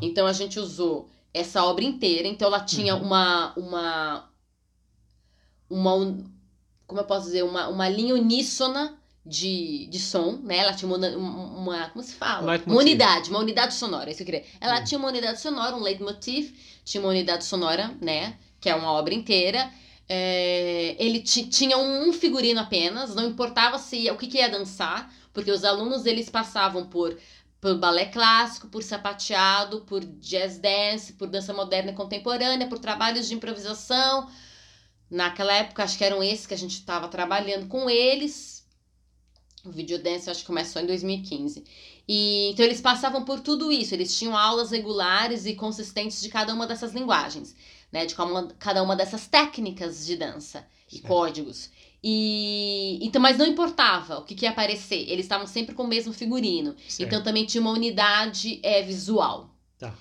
Então 0.01 0.27
a 0.27 0.33
gente 0.33 0.59
usou 0.59 1.09
essa 1.34 1.63
obra 1.63 1.84
inteira. 1.84 2.28
Então 2.28 2.48
ela 2.48 2.60
tinha 2.62 2.96
Uhum. 2.96 3.04
uma. 3.04 3.54
uma. 3.58 4.30
uma. 5.70 6.24
Como 6.88 7.00
eu 7.00 7.06
posso 7.06 7.25
dizer? 7.28 7.44
Uma, 7.44 7.68
uma 7.70 7.90
linha 7.90 8.13
uníssona 8.13 8.98
de, 9.25 9.88
de 9.88 10.00
som, 10.00 10.40
né? 10.44 10.58
Ela 10.58 10.74
tinha 10.74 10.94
uma, 10.94 11.08
uma, 11.08 11.90
Como 11.90 12.04
se 12.04 12.13
fala? 12.13 12.62
Uma 12.66 12.78
unidade, 12.78 13.30
uma 13.30 13.40
unidade 13.40 13.74
sonora, 13.74 14.10
é 14.10 14.13
isso 14.13 14.18
que 14.18 14.24
eu 14.24 14.25
queria. 14.42 14.46
Ela 14.60 14.80
Hum. 14.80 14.84
tinha 14.84 15.00
uma 15.00 15.08
unidade 15.08 15.40
sonora, 15.42 15.75
um 15.75 15.80
leitmotiv, 15.82 16.54
tinha 16.84 17.02
uma 17.02 17.10
unidade 17.10 17.46
sonora, 17.46 17.96
né? 18.02 18.38
Que 18.60 18.70
é 18.70 18.75
uma 18.75 18.92
obra 18.92 19.13
inteira. 19.13 19.72
É, 20.08 20.96
ele 21.00 21.22
ti- 21.22 21.48
tinha 21.48 21.78
um 21.78 22.12
figurino 22.12 22.60
apenas, 22.60 23.16
não 23.16 23.25
importava 23.25 23.80
se 23.80 24.12
o 24.12 24.18
que, 24.18 24.28
que 24.28 24.38
ia 24.38 24.50
dançar, 24.50 25.12
porque 25.34 25.50
os 25.50 25.63
alunos 25.63 26.06
eles 26.06 26.30
passavam 26.30 26.86
por, 26.88 27.18
por 27.63 27.77
balé 27.77 28.08
clássico, 28.08 28.67
por 28.67 28.84
sapateado, 28.84 29.86
por 29.86 30.03
jazz 30.03 30.58
dance, 30.58 31.13
por 31.13 31.29
dança 31.29 31.53
moderna 31.53 31.91
e 31.91 31.96
contemporânea, 31.96 32.67
por 32.67 32.77
trabalhos 32.77 33.25
de 33.25 33.36
improvisação. 33.36 34.29
Naquela 35.10 35.53
época, 35.53 35.82
acho 35.82 35.98
que 35.98 36.03
eram 36.03 36.22
esses 36.22 36.46
que 36.46 36.53
a 36.53 36.58
gente 36.58 36.74
estava 36.74 37.08
trabalhando 37.08 37.67
com 37.67 37.89
eles. 37.89 38.67
O 39.63 39.72
videodance 39.72 40.29
acho 40.29 40.41
que 40.41 40.48
começou 40.48 40.82
em 40.82 40.86
2015. 40.86 41.63
E, 42.05 42.50
então 42.51 42.65
eles 42.65 42.82
passavam 42.82 43.24
por 43.24 43.39
tudo 43.39 43.72
isso, 43.72 43.93
eles 43.93 44.13
tinham 44.17 44.36
aulas 44.36 44.72
regulares 44.72 45.46
e 45.46 45.55
consistentes 45.55 46.22
de 46.22 46.27
cada 46.27 46.53
uma 46.53 46.67
dessas 46.67 46.91
linguagens, 46.91 47.55
né? 47.93 48.05
De 48.05 48.13
cada 48.60 48.84
uma, 48.84 48.93
dessas 48.93 49.25
técnicas 49.25 50.05
de 50.05 50.17
dança 50.17 50.67
e 50.91 50.96
Certo. 50.96 51.08
códigos. 51.08 51.70
E 52.03 53.00
então, 53.01 53.22
mas 53.22 53.38
não 53.38 53.45
importava 53.45 54.17
o 54.17 54.24
que, 54.24 54.36
que 54.36 54.45
ia 54.45 54.51
aparecer, 54.51 55.10
eles 55.10 55.25
estavam 55.25 55.48
sempre 55.48 55.74
com 55.74 55.83
o 55.83 55.88
mesmo 55.88 56.12
figurino. 56.12 56.75
Certo. 56.88 57.07
Então 57.07 57.24
também 57.24 57.45
tinha 57.45 57.62
uma 57.62 57.72
unidade 57.72 58.60
é, 58.62 58.81
visual. 58.81 59.50
Tá. 59.79 59.93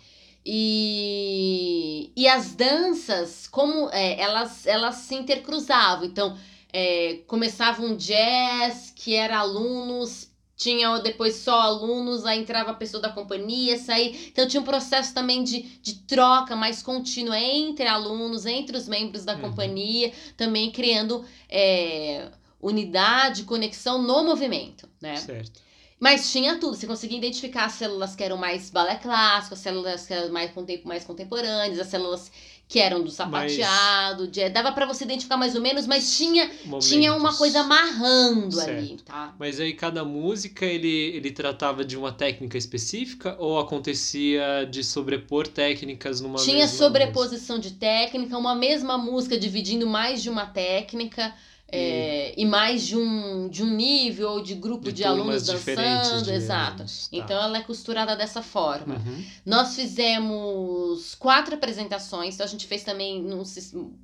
E, 0.45 2.11
e 2.17 2.27
as 2.27 2.55
danças, 2.55 3.47
como 3.47 3.89
é, 3.91 4.21
elas, 4.21 4.67
elas 4.67 4.97
se 4.97 5.15
intercruzavam. 5.15 6.05
Então, 6.05 6.37
é, 6.73 7.21
começava 7.29 7.83
um 7.83 7.97
jazz 7.97 8.93
que 8.97 9.15
era 9.15 9.39
alunos 9.39 10.32
tinha 10.63 10.99
depois 10.99 11.37
só 11.37 11.61
alunos, 11.61 12.25
aí 12.25 12.41
entrava 12.41 12.71
a 12.71 12.75
pessoa 12.75 13.03
da 13.03 13.09
companhia, 13.11 13.77
saía. 13.79 14.11
Então 14.29 14.47
tinha 14.47 14.61
um 14.61 14.65
processo 14.65 15.13
também 15.13 15.43
de, 15.43 15.63
de 15.83 15.95
troca 16.01 16.55
mais 16.55 16.83
contínua 16.83 17.39
entre 17.39 17.87
alunos, 17.87 18.47
entre 18.47 18.77
os 18.77 18.87
membros 18.87 19.25
da 19.25 19.35
uhum. 19.35 19.41
companhia, 19.41 20.13
também 20.37 20.71
criando 20.71 21.25
é, 21.49 22.29
unidade, 22.61 23.43
conexão 23.43 24.01
no 24.01 24.25
movimento, 24.25 24.89
né? 25.01 25.17
Certo. 25.17 25.61
Mas 25.99 26.33
tinha 26.33 26.59
tudo, 26.59 26.77
você 26.77 26.85
conseguia 26.85 27.19
identificar 27.19 27.67
as 27.67 27.75
células 27.75 28.17
que 28.17 28.25
eram 28.25 28.37
mais 28.37 28.71
balé 28.71 28.97
clássico, 28.97 29.55
as 29.55 29.61
células 29.61 30.05
que 30.05 30.13
eram 30.13 30.33
mais, 30.33 30.51
mais 30.85 31.05
contemporâneas, 31.05 31.79
as 31.79 31.87
células 31.87 32.33
que 32.73 32.81
eram 32.81 33.05
do 33.05 33.11
sapateado, 33.11 34.23
mas... 34.23 34.33
de, 34.33 34.49
dava 34.49 34.73
para 34.73 34.87
você 34.87 35.05
identificar 35.05 35.37
mais 35.37 35.55
ou 35.55 35.61
menos, 35.61 35.87
mas 35.87 36.17
tinha, 36.17 36.51
tinha 36.81 37.15
uma 37.15 37.37
coisa 37.37 37.61
amarrando 37.61 38.57
certo. 38.57 38.71
ali, 38.71 38.97
tá? 39.05 39.35
Mas 39.39 39.61
aí 39.61 39.75
cada 39.75 40.07
música 40.07 40.65
ele, 40.65 40.89
ele 40.89 41.31
tratava 41.31 41.85
de 41.85 41.99
uma 41.99 42.11
técnica 42.11 42.57
específica 42.57 43.37
ou 43.39 43.59
acontecia 43.59 44.67
de 44.71 44.83
sobrepor 44.83 45.47
técnicas 45.47 46.23
numa 46.23 46.39
Tinha 46.39 46.67
sobreposição 46.67 47.59
música? 47.59 47.75
de 47.75 47.79
técnica, 47.79 48.39
uma 48.39 48.55
mesma 48.55 48.97
música 48.97 49.37
dividindo 49.37 49.87
mais 49.87 50.23
de 50.23 50.31
uma 50.31 50.47
técnica. 50.47 51.35
É, 51.75 52.35
e 52.37 52.45
mais 52.45 52.87
de 52.87 52.99
um, 52.99 53.49
de 53.49 53.63
um 53.63 53.71
nível 53.75 54.29
ou 54.29 54.43
de 54.43 54.55
grupo 54.55 54.85
de, 54.85 54.97
de 54.97 55.05
alunos 55.05 55.47
dançando, 55.47 56.31
exato. 56.31 56.73
Alunos, 56.75 57.09
tá. 57.09 57.17
Então 57.17 57.43
ela 57.43 57.57
é 57.57 57.63
costurada 57.63 58.15
dessa 58.15 58.43
forma. 58.43 58.97
Uhum. 58.97 59.25
Nós 59.47 59.75
fizemos 59.75 61.15
quatro 61.15 61.55
apresentações, 61.55 62.35
então 62.35 62.45
a 62.45 62.49
gente 62.49 62.67
fez 62.67 62.85
também 62.85 63.23
num, 63.23 63.43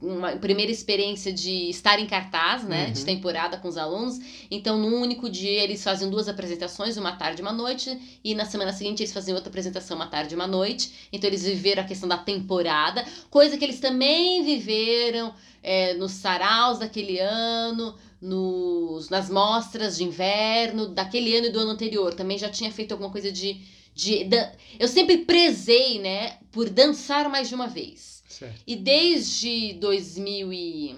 uma 0.01 0.33
primeira 0.37 0.73
experiência 0.73 1.31
de 1.31 1.69
estar 1.69 2.01
em 2.01 2.07
cartaz, 2.07 2.65
né, 2.65 2.87
uhum. 2.87 2.93
de 2.93 3.05
temporada 3.05 3.59
com 3.59 3.69
os 3.69 3.77
alunos. 3.77 4.19
Então 4.51 4.79
num 4.79 5.03
único 5.03 5.29
dia 5.29 5.63
eles 5.63 5.85
faziam 5.85 6.11
duas 6.11 6.27
apresentações, 6.27 6.97
uma 6.97 7.17
tarde 7.17 7.43
e 7.43 7.45
uma 7.45 7.53
noite, 7.53 8.19
e 8.25 8.35
na 8.35 8.47
semana 8.47 8.73
seguinte 8.73 9.03
eles 9.03 9.13
faziam 9.13 9.35
outra 9.35 9.51
apresentação, 9.51 9.95
uma 9.95 10.07
tarde 10.07 10.33
e 10.33 10.37
uma 10.37 10.47
noite. 10.47 10.91
Então 11.13 11.29
eles 11.29 11.45
viveram 11.45 11.83
a 11.83 11.87
questão 11.87 12.09
da 12.09 12.17
temporada, 12.17 13.05
coisa 13.29 13.59
que 13.59 13.65
eles 13.65 13.79
também 13.79 14.43
viveram 14.43 15.35
é, 15.63 15.95
nos 15.95 16.13
saraus 16.13 16.79
daquele 16.79 17.19
ano, 17.19 17.95
nos, 18.21 19.09
nas 19.09 19.31
mostras 19.31 19.97
de 19.97 20.05
inverno 20.05 20.89
daquele 20.89 21.37
ano 21.37 21.47
e 21.47 21.51
do 21.51 21.61
ano 21.61 21.71
anterior. 21.71 22.15
Também 22.15 22.39
já 22.39 22.49
tinha 22.49 22.73
feito 22.73 22.93
alguma 22.93 23.11
coisa 23.11 23.31
de. 23.31 23.61
de. 23.95 24.29
Eu 24.79 24.89
sempre 24.89 25.19
prezei, 25.19 25.99
né, 26.01 26.39
por 26.51 26.69
dançar 26.69 27.29
mais 27.29 27.49
de 27.49 27.55
uma 27.55 27.67
vez. 27.67 28.23
Certo. 28.29 28.63
E 28.67 28.77
desde 28.77 29.73
2000 29.75 30.53
e... 30.53 30.97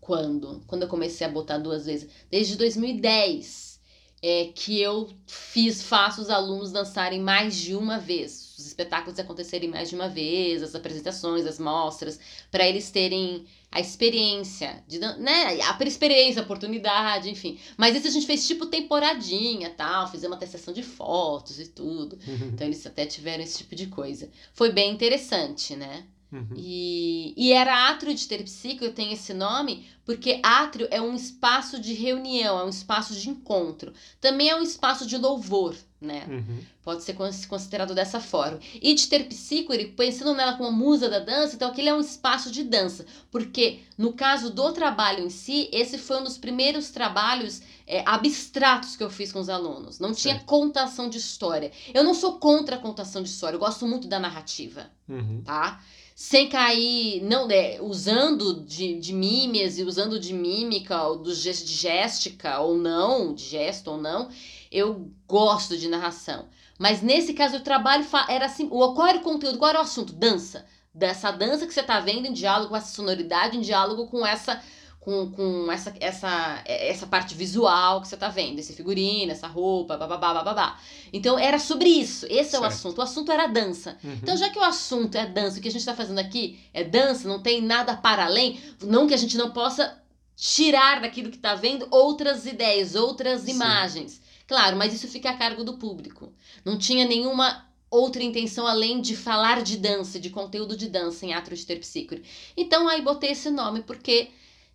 Quando? 0.00 0.62
Quando 0.66 0.82
eu 0.82 0.88
comecei 0.88 1.26
a 1.26 1.30
botar 1.30 1.58
duas 1.58 1.86
vezes? 1.86 2.08
Desde 2.30 2.56
2010 2.56 3.78
é 4.22 4.46
que 4.54 4.80
eu 4.80 5.08
fiz, 5.26 5.82
faço 5.82 6.20
os 6.20 6.30
alunos 6.30 6.72
dançarem 6.72 7.20
mais 7.20 7.56
de 7.56 7.74
uma 7.74 7.98
vez 7.98 8.47
os 8.58 8.66
espetáculos 8.66 9.18
acontecerem 9.18 9.68
mais 9.68 9.88
de 9.88 9.94
uma 9.94 10.08
vez, 10.08 10.62
as 10.62 10.74
apresentações, 10.74 11.46
as 11.46 11.58
mostras, 11.58 12.18
para 12.50 12.66
eles 12.66 12.90
terem 12.90 13.46
a 13.70 13.80
experiência, 13.80 14.82
de, 14.88 14.98
né? 14.98 15.60
A 15.62 15.84
experiência, 15.84 16.40
a 16.40 16.44
oportunidade, 16.44 17.30
enfim. 17.30 17.58
Mas 17.76 17.94
isso 17.94 18.08
a 18.08 18.10
gente 18.10 18.26
fez 18.26 18.46
tipo 18.46 18.66
temporadinha, 18.66 19.70
tal, 19.70 20.10
fizemos 20.10 20.36
até 20.36 20.46
sessão 20.46 20.74
de 20.74 20.82
fotos 20.82 21.60
e 21.60 21.68
tudo. 21.68 22.18
Uhum. 22.26 22.50
Então 22.52 22.66
eles 22.66 22.84
até 22.86 23.06
tiveram 23.06 23.44
esse 23.44 23.58
tipo 23.58 23.76
de 23.76 23.86
coisa. 23.86 24.28
Foi 24.52 24.72
bem 24.72 24.92
interessante, 24.92 25.76
né? 25.76 26.04
Uhum. 26.30 26.54
E, 26.54 27.32
e 27.36 27.52
era 27.52 27.88
átrio 27.88 28.14
de 28.14 28.26
terpsíquico, 28.28 28.92
tem 28.92 29.12
esse 29.12 29.32
nome, 29.32 29.86
porque 30.04 30.40
átrio 30.42 30.86
é 30.90 31.00
um 31.00 31.14
espaço 31.14 31.80
de 31.80 31.94
reunião, 31.94 32.58
é 32.58 32.64
um 32.64 32.68
espaço 32.68 33.14
de 33.14 33.30
encontro. 33.30 33.92
Também 34.20 34.50
é 34.50 34.56
um 34.56 34.62
espaço 34.62 35.06
de 35.06 35.16
louvor, 35.16 35.74
né? 36.00 36.26
Uhum. 36.28 36.60
Pode 36.82 37.02
ser 37.02 37.14
considerado 37.14 37.94
dessa 37.94 38.20
forma. 38.20 38.58
E 38.80 38.94
de 38.94 39.06
terpsícore, 39.06 39.92
pensando 39.96 40.34
nela 40.34 40.56
como 40.56 40.70
musa 40.70 41.08
da 41.08 41.18
dança, 41.18 41.56
então 41.56 41.70
aquele 41.70 41.88
é 41.88 41.94
um 41.94 42.00
espaço 42.00 42.50
de 42.50 42.62
dança. 42.62 43.06
Porque 43.30 43.80
no 43.96 44.12
caso 44.12 44.50
do 44.50 44.72
trabalho 44.72 45.24
em 45.24 45.30
si, 45.30 45.68
esse 45.72 45.98
foi 45.98 46.20
um 46.20 46.24
dos 46.24 46.38
primeiros 46.38 46.90
trabalhos 46.90 47.62
é, 47.86 48.02
abstratos 48.06 48.96
que 48.96 49.02
eu 49.02 49.10
fiz 49.10 49.32
com 49.32 49.40
os 49.40 49.48
alunos. 49.48 49.98
Não 49.98 50.12
tinha 50.12 50.40
contação 50.40 51.08
de 51.08 51.18
história. 51.18 51.72
Eu 51.92 52.04
não 52.04 52.14
sou 52.14 52.38
contra 52.38 52.76
a 52.76 52.78
contação 52.78 53.22
de 53.22 53.28
história, 53.28 53.56
eu 53.56 53.60
gosto 53.60 53.86
muito 53.86 54.06
da 54.06 54.18
narrativa, 54.18 54.90
uhum. 55.08 55.42
tá? 55.42 55.82
Sem 56.18 56.48
cair, 56.48 57.22
não, 57.22 57.46
né, 57.46 57.80
usando 57.80 58.64
de, 58.64 58.98
de 58.98 59.14
e 59.14 59.84
usando 59.84 60.18
de 60.18 60.34
mímica 60.34 61.00
ou 61.04 61.18
do, 61.18 61.32
de 61.32 61.52
géstica 61.52 62.58
ou 62.58 62.76
não, 62.76 63.32
de 63.32 63.44
gesto 63.44 63.92
ou 63.92 63.98
não, 63.98 64.28
eu 64.68 65.12
gosto 65.28 65.78
de 65.78 65.86
narração. 65.86 66.48
Mas 66.76 67.02
nesse 67.02 67.34
caso 67.34 67.58
o 67.58 67.60
trabalho 67.60 68.04
era 68.28 68.46
assim, 68.46 68.66
o, 68.68 68.94
qual 68.94 69.06
era 69.06 69.18
o 69.18 69.22
conteúdo, 69.22 69.58
qual 69.58 69.68
era 69.68 69.78
o 69.78 69.82
assunto? 69.82 70.12
Dança. 70.12 70.66
Dessa 70.92 71.30
dança 71.30 71.68
que 71.68 71.72
você 71.72 71.82
está 71.82 72.00
vendo 72.00 72.26
em 72.26 72.32
diálogo 72.32 72.70
com 72.70 72.76
essa 72.76 72.96
sonoridade, 72.96 73.56
em 73.56 73.60
diálogo 73.60 74.08
com 74.08 74.26
essa 74.26 74.60
com, 75.08 75.30
com 75.30 75.72
essa, 75.72 75.94
essa, 76.00 76.62
essa 76.66 77.06
parte 77.06 77.34
visual 77.34 78.02
que 78.02 78.08
você 78.08 78.16
tá 78.16 78.28
vendo, 78.28 78.58
esse 78.58 78.74
figurino, 78.74 79.32
essa 79.32 79.46
roupa, 79.46 79.96
bababá, 79.96 80.34
bababá. 80.34 80.78
Então 81.10 81.38
era 81.38 81.58
sobre 81.58 81.88
isso, 81.88 82.26
esse 82.28 82.54
é 82.54 82.60
o 82.60 82.64
assunto. 82.64 82.98
O 82.98 83.00
assunto 83.00 83.32
era 83.32 83.46
dança. 83.46 83.96
Uhum. 84.04 84.18
Então, 84.22 84.36
já 84.36 84.50
que 84.50 84.58
o 84.58 84.62
assunto 84.62 85.14
é 85.14 85.24
dança, 85.24 85.58
o 85.58 85.62
que 85.62 85.68
a 85.68 85.70
gente 85.70 85.80
está 85.80 85.94
fazendo 85.94 86.18
aqui 86.18 86.60
é 86.74 86.84
dança, 86.84 87.26
não 87.26 87.40
tem 87.40 87.62
nada 87.62 87.96
para 87.96 88.26
além, 88.26 88.60
não 88.82 89.06
que 89.06 89.14
a 89.14 89.16
gente 89.16 89.38
não 89.38 89.50
possa 89.50 89.98
tirar 90.36 91.00
daquilo 91.00 91.30
que 91.30 91.36
está 91.36 91.54
vendo 91.54 91.88
outras 91.90 92.44
ideias, 92.44 92.94
outras 92.94 93.42
Sim. 93.42 93.52
imagens. 93.52 94.20
Claro, 94.46 94.76
mas 94.76 94.92
isso 94.92 95.08
fica 95.08 95.30
a 95.30 95.38
cargo 95.38 95.64
do 95.64 95.78
público. 95.78 96.34
Não 96.66 96.76
tinha 96.76 97.06
nenhuma 97.06 97.66
outra 97.90 98.22
intenção 98.22 98.66
além 98.66 99.00
de 99.00 99.16
falar 99.16 99.62
de 99.62 99.78
dança, 99.78 100.20
de 100.20 100.28
conteúdo 100.28 100.76
de 100.76 100.86
dança 100.86 101.24
em 101.24 101.32
Atro 101.32 101.56
de 101.56 101.64
Terpsícore. 101.64 102.22
Então 102.54 102.86
aí 102.86 103.00
botei 103.00 103.30
esse 103.30 103.48
nome 103.48 103.80
porque 103.80 104.28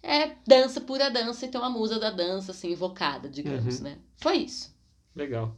é 0.04 0.36
dança 0.46 0.82
pura 0.82 1.10
dança, 1.10 1.46
então 1.46 1.64
a 1.64 1.70
musa 1.70 1.98
da 1.98 2.12
dança, 2.12 2.52
assim, 2.52 2.72
invocada, 2.72 3.30
digamos, 3.30 3.78
uhum. 3.78 3.86
né? 3.86 3.98
Foi 4.18 4.38
isso. 4.38 4.76
Legal. 5.16 5.56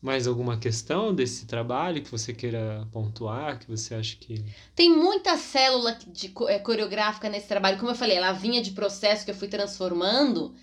Mais 0.00 0.26
alguma 0.26 0.58
questão 0.58 1.14
desse 1.14 1.46
trabalho 1.46 2.02
que 2.02 2.10
você 2.10 2.32
queira 2.32 2.86
pontuar, 2.90 3.58
que 3.58 3.66
você 3.66 3.94
acha 3.94 4.16
que. 4.16 4.44
Tem 4.74 4.90
muita 4.90 5.36
célula 5.36 5.96
de, 6.06 6.32
é, 6.48 6.58
coreográfica 6.58 7.28
nesse 7.28 7.46
trabalho. 7.46 7.78
Como 7.78 7.90
eu 7.90 7.94
falei, 7.94 8.16
ela 8.16 8.32
vinha 8.32 8.62
de 8.62 8.72
processo 8.72 9.24
que 9.24 9.30
eu 9.30 9.34
fui 9.34 9.48
transformando. 9.48 10.54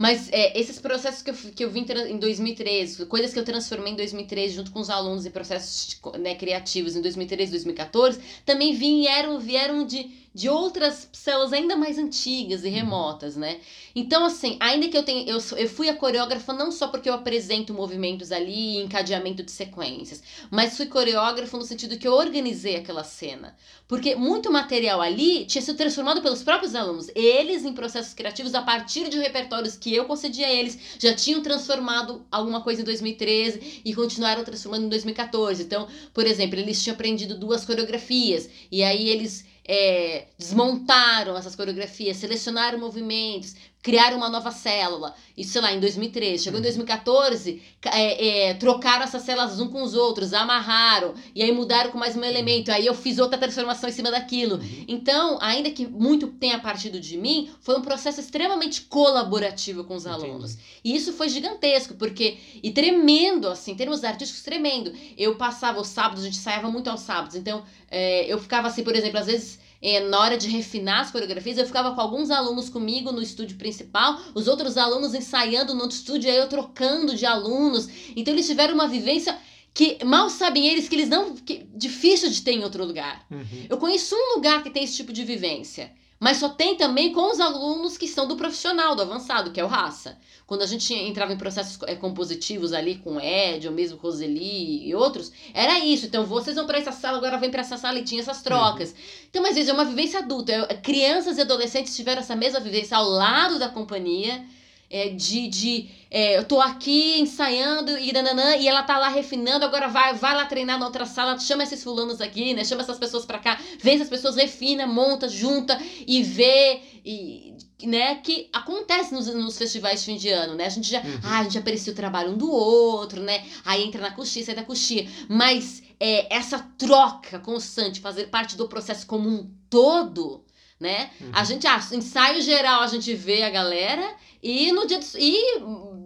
Mas 0.00 0.30
é, 0.32 0.58
esses 0.58 0.78
processos 0.78 1.20
que 1.20 1.28
eu, 1.28 1.34
que 1.34 1.62
eu 1.62 1.70
vim 1.70 1.84
em 2.08 2.18
2013, 2.18 3.04
coisas 3.04 3.34
que 3.34 3.38
eu 3.38 3.44
transformei 3.44 3.92
em 3.92 3.96
2013 3.96 4.54
junto 4.54 4.70
com 4.70 4.80
os 4.80 4.88
alunos 4.88 5.26
em 5.26 5.30
processos 5.30 6.00
né, 6.18 6.34
criativos 6.34 6.96
em 6.96 7.02
2013, 7.02 7.50
2014, 7.50 8.18
também 8.46 8.74
vieram, 8.74 9.38
vieram 9.38 9.84
de 9.84 10.10
de 10.32 10.48
outras 10.48 11.08
células 11.12 11.52
ainda 11.52 11.74
mais 11.74 11.98
antigas 11.98 12.62
e 12.64 12.68
uhum. 12.68 12.74
remotas, 12.74 13.36
né? 13.36 13.58
Então, 13.94 14.24
assim, 14.24 14.56
ainda 14.60 14.88
que 14.88 14.96
eu 14.96 15.02
tenha. 15.02 15.28
Eu, 15.28 15.38
eu 15.56 15.68
fui 15.68 15.88
a 15.88 15.96
coreógrafa 15.96 16.52
não 16.52 16.70
só 16.70 16.88
porque 16.88 17.08
eu 17.08 17.14
apresento 17.14 17.74
movimentos 17.74 18.30
ali 18.30 18.76
e 18.76 18.82
encadeamento 18.82 19.42
de 19.42 19.50
sequências, 19.50 20.22
mas 20.50 20.76
fui 20.76 20.86
coreógrafa 20.86 21.56
no 21.56 21.64
sentido 21.64 21.98
que 21.98 22.06
eu 22.06 22.12
organizei 22.12 22.76
aquela 22.76 23.02
cena. 23.02 23.56
Porque 23.88 24.14
muito 24.14 24.52
material 24.52 25.00
ali 25.00 25.44
tinha 25.46 25.60
sido 25.60 25.76
transformado 25.76 26.22
pelos 26.22 26.44
próprios 26.44 26.76
alunos. 26.76 27.10
Eles, 27.12 27.64
em 27.64 27.72
processos 27.72 28.14
criativos, 28.14 28.54
a 28.54 28.62
partir 28.62 29.08
de 29.08 29.18
repertórios 29.18 29.76
que 29.76 29.92
eu 29.92 30.04
concedia 30.04 30.46
a 30.46 30.52
eles, 30.52 30.78
já 30.96 31.12
tinham 31.12 31.42
transformado 31.42 32.24
alguma 32.30 32.60
coisa 32.60 32.82
em 32.82 32.84
2013 32.84 33.82
e 33.84 33.92
continuaram 33.92 34.44
transformando 34.44 34.84
em 34.84 34.88
2014. 34.88 35.64
Então, 35.64 35.88
por 36.14 36.24
exemplo, 36.24 36.56
eles 36.56 36.80
tinham 36.80 36.94
aprendido 36.94 37.36
duas 37.36 37.64
coreografias 37.64 38.48
e 38.70 38.84
aí 38.84 39.08
eles 39.08 39.44
é, 39.72 40.26
desmontaram 40.36 41.36
essas 41.36 41.54
coreografias, 41.54 42.16
selecionaram 42.16 42.76
movimentos, 42.76 43.54
criaram 43.82 44.16
uma 44.16 44.28
nova 44.28 44.50
célula. 44.50 45.14
Isso, 45.36 45.52
sei 45.52 45.60
lá, 45.60 45.72
em 45.72 45.80
2013. 45.80 46.44
Chegou 46.44 46.60
em 46.60 46.62
2014, 46.62 47.52
uhum. 47.52 47.90
é, 47.92 48.48
é, 48.48 48.54
trocaram 48.54 49.04
essas 49.04 49.22
células 49.22 49.58
um 49.58 49.68
com 49.68 49.82
os 49.82 49.94
outros, 49.94 50.34
amarraram, 50.34 51.14
e 51.34 51.42
aí 51.42 51.50
mudaram 51.50 51.90
com 51.90 51.98
mais 51.98 52.14
um 52.14 52.22
elemento. 52.22 52.70
Aí 52.70 52.84
eu 52.84 52.94
fiz 52.94 53.18
outra 53.18 53.38
transformação 53.38 53.88
em 53.88 53.92
cima 53.92 54.10
daquilo. 54.10 54.56
Uhum. 54.56 54.84
Então, 54.86 55.38
ainda 55.40 55.70
que 55.70 55.86
muito 55.86 56.28
tenha 56.28 56.58
partido 56.58 57.00
de 57.00 57.16
mim, 57.16 57.50
foi 57.60 57.78
um 57.78 57.82
processo 57.82 58.20
extremamente 58.20 58.82
colaborativo 58.82 59.84
com 59.84 59.94
os 59.94 60.04
Entendi. 60.04 60.24
alunos. 60.26 60.58
E 60.84 60.94
isso 60.94 61.12
foi 61.12 61.28
gigantesco, 61.28 61.94
porque. 61.94 62.38
E 62.62 62.70
tremendo, 62.70 63.48
assim, 63.48 63.72
em 63.72 63.76
termos 63.76 64.04
artísticos, 64.04 64.42
tremendo. 64.42 64.92
Eu 65.16 65.36
passava 65.36 65.80
os 65.80 65.88
sábados, 65.88 66.22
a 66.22 66.26
gente 66.26 66.38
ensaiava 66.38 66.70
muito 66.70 66.90
aos 66.90 67.00
sábados. 67.00 67.34
Então, 67.36 67.64
é, 67.90 68.30
eu 68.30 68.38
ficava 68.38 68.68
assim, 68.68 68.84
por 68.84 68.94
exemplo, 68.94 69.18
às 69.18 69.26
vezes 69.26 69.58
é, 69.82 70.00
na 70.00 70.20
hora 70.20 70.36
de 70.36 70.48
refinar 70.48 71.00
as 71.00 71.10
coreografias, 71.10 71.56
eu 71.58 71.66
ficava 71.66 71.94
com 71.94 72.00
alguns 72.00 72.30
alunos 72.30 72.68
comigo 72.68 73.12
no 73.12 73.22
estúdio 73.22 73.56
principal, 73.56 74.20
os 74.34 74.46
outros 74.46 74.76
alunos 74.76 75.14
ensaiando 75.14 75.74
no 75.74 75.82
outro 75.82 75.96
estúdio, 75.96 76.30
aí 76.30 76.36
eu 76.36 76.48
trocando 76.48 77.14
de 77.14 77.24
alunos. 77.24 77.88
Então 78.14 78.34
eles 78.34 78.46
tiveram 78.46 78.74
uma 78.74 78.88
vivência 78.88 79.36
que 79.72 80.04
mal 80.04 80.28
sabem 80.28 80.66
eles 80.66 80.88
que 80.88 80.94
eles 80.94 81.08
não. 81.08 81.34
Que, 81.34 81.66
difícil 81.74 82.30
de 82.30 82.42
ter 82.42 82.52
em 82.52 82.64
outro 82.64 82.84
lugar. 82.84 83.24
Uhum. 83.30 83.66
Eu 83.68 83.78
conheço 83.78 84.14
um 84.14 84.36
lugar 84.36 84.62
que 84.62 84.70
tem 84.70 84.84
esse 84.84 84.96
tipo 84.96 85.12
de 85.12 85.24
vivência. 85.24 85.92
Mas 86.20 86.36
só 86.36 86.50
tem 86.50 86.76
também 86.76 87.14
com 87.14 87.30
os 87.30 87.40
alunos 87.40 87.96
que 87.96 88.06
são 88.06 88.28
do 88.28 88.36
profissional, 88.36 88.94
do 88.94 89.00
avançado, 89.00 89.52
que 89.52 89.58
é 89.58 89.64
o 89.64 89.66
raça. 89.66 90.18
Quando 90.46 90.60
a 90.60 90.66
gente 90.66 90.92
entrava 90.92 91.32
em 91.32 91.38
processos 91.38 91.78
é, 91.86 91.94
compositivos 91.94 92.74
ali 92.74 92.96
com 92.96 93.18
Ed, 93.18 93.66
ou 93.66 93.72
mesmo 93.72 93.98
Roseli 93.98 94.86
e 94.86 94.94
outros, 94.94 95.32
era 95.54 95.78
isso. 95.78 96.04
Então, 96.04 96.26
vocês 96.26 96.56
vão 96.56 96.66
para 96.66 96.76
essa 96.76 96.92
sala, 96.92 97.16
agora 97.16 97.38
vem 97.38 97.50
para 97.50 97.62
essa 97.62 97.78
sala 97.78 97.98
e 97.98 98.04
tinha 98.04 98.20
essas 98.20 98.42
trocas. 98.42 98.90
Uhum. 98.90 98.96
Então, 99.30 99.46
às 99.46 99.54
vezes, 99.54 99.70
é 99.70 99.72
uma 99.72 99.86
vivência 99.86 100.18
adulta. 100.18 100.66
Crianças 100.82 101.38
e 101.38 101.40
adolescentes 101.40 101.96
tiveram 101.96 102.20
essa 102.20 102.36
mesma 102.36 102.60
vivência 102.60 102.98
ao 102.98 103.08
lado 103.08 103.58
da 103.58 103.70
companhia 103.70 104.44
é, 104.90 105.08
de, 105.10 105.46
de 105.46 105.88
é, 106.10 106.36
eu 106.36 106.44
tô 106.44 106.60
aqui 106.60 107.20
ensaiando 107.20 107.96
e 107.96 108.12
nananã, 108.12 108.56
e 108.56 108.66
ela 108.66 108.82
tá 108.82 108.98
lá 108.98 109.08
refinando, 109.08 109.64
agora 109.64 109.86
vai, 109.86 110.12
vai 110.14 110.34
lá 110.34 110.44
treinar 110.44 110.78
na 110.78 110.86
outra 110.86 111.06
sala, 111.06 111.38
chama 111.38 111.62
esses 111.62 111.82
fulanos 111.84 112.20
aqui, 112.20 112.52
né? 112.52 112.64
Chama 112.64 112.82
essas 112.82 112.98
pessoas 112.98 113.24
para 113.24 113.38
cá, 113.38 113.60
vê 113.80 113.92
essas 113.92 114.08
pessoas, 114.08 114.34
refina, 114.34 114.86
monta, 114.88 115.28
junta 115.28 115.80
e 116.06 116.22
vê 116.22 116.80
e 117.04 117.54
né, 117.82 118.16
que 118.16 118.48
acontece 118.52 119.14
nos, 119.14 119.26
nos 119.32 119.56
festivais 119.56 120.00
de 120.00 120.06
fim 120.06 120.16
de 120.16 120.28
ano, 120.28 120.54
né? 120.54 120.66
A 120.66 120.70
gente 120.70 120.90
já, 120.90 121.00
uhum. 121.00 121.20
ah, 121.22 121.38
a 121.38 121.42
gente 121.44 121.56
aprecia 121.56 121.92
o 121.92 121.96
trabalho 121.96 122.32
um 122.32 122.36
do 122.36 122.50
outro, 122.50 123.22
né? 123.22 123.44
Aí 123.64 123.84
entra 123.84 124.02
na 124.02 124.10
coxinha, 124.10 124.44
sai 124.44 124.54
da 124.54 124.64
coxinha. 124.64 125.08
Mas 125.28 125.82
é, 125.98 126.34
essa 126.34 126.58
troca 126.76 127.38
constante, 127.38 128.00
fazer 128.00 128.26
parte 128.26 128.56
do 128.56 128.68
processo 128.68 129.06
como 129.06 129.28
um 129.28 129.50
todo, 129.70 130.44
né? 130.78 131.10
Uhum. 131.20 131.30
A 131.32 131.44
gente, 131.44 131.66
ah, 131.66 131.80
ensaio 131.92 132.42
geral, 132.42 132.82
a 132.82 132.86
gente 132.86 133.14
vê 133.14 133.42
a 133.42 133.50
galera 133.50 134.14
e 134.42 134.72
no 134.72 134.86
dia 134.86 134.98
do, 134.98 135.06
e, 135.18 135.60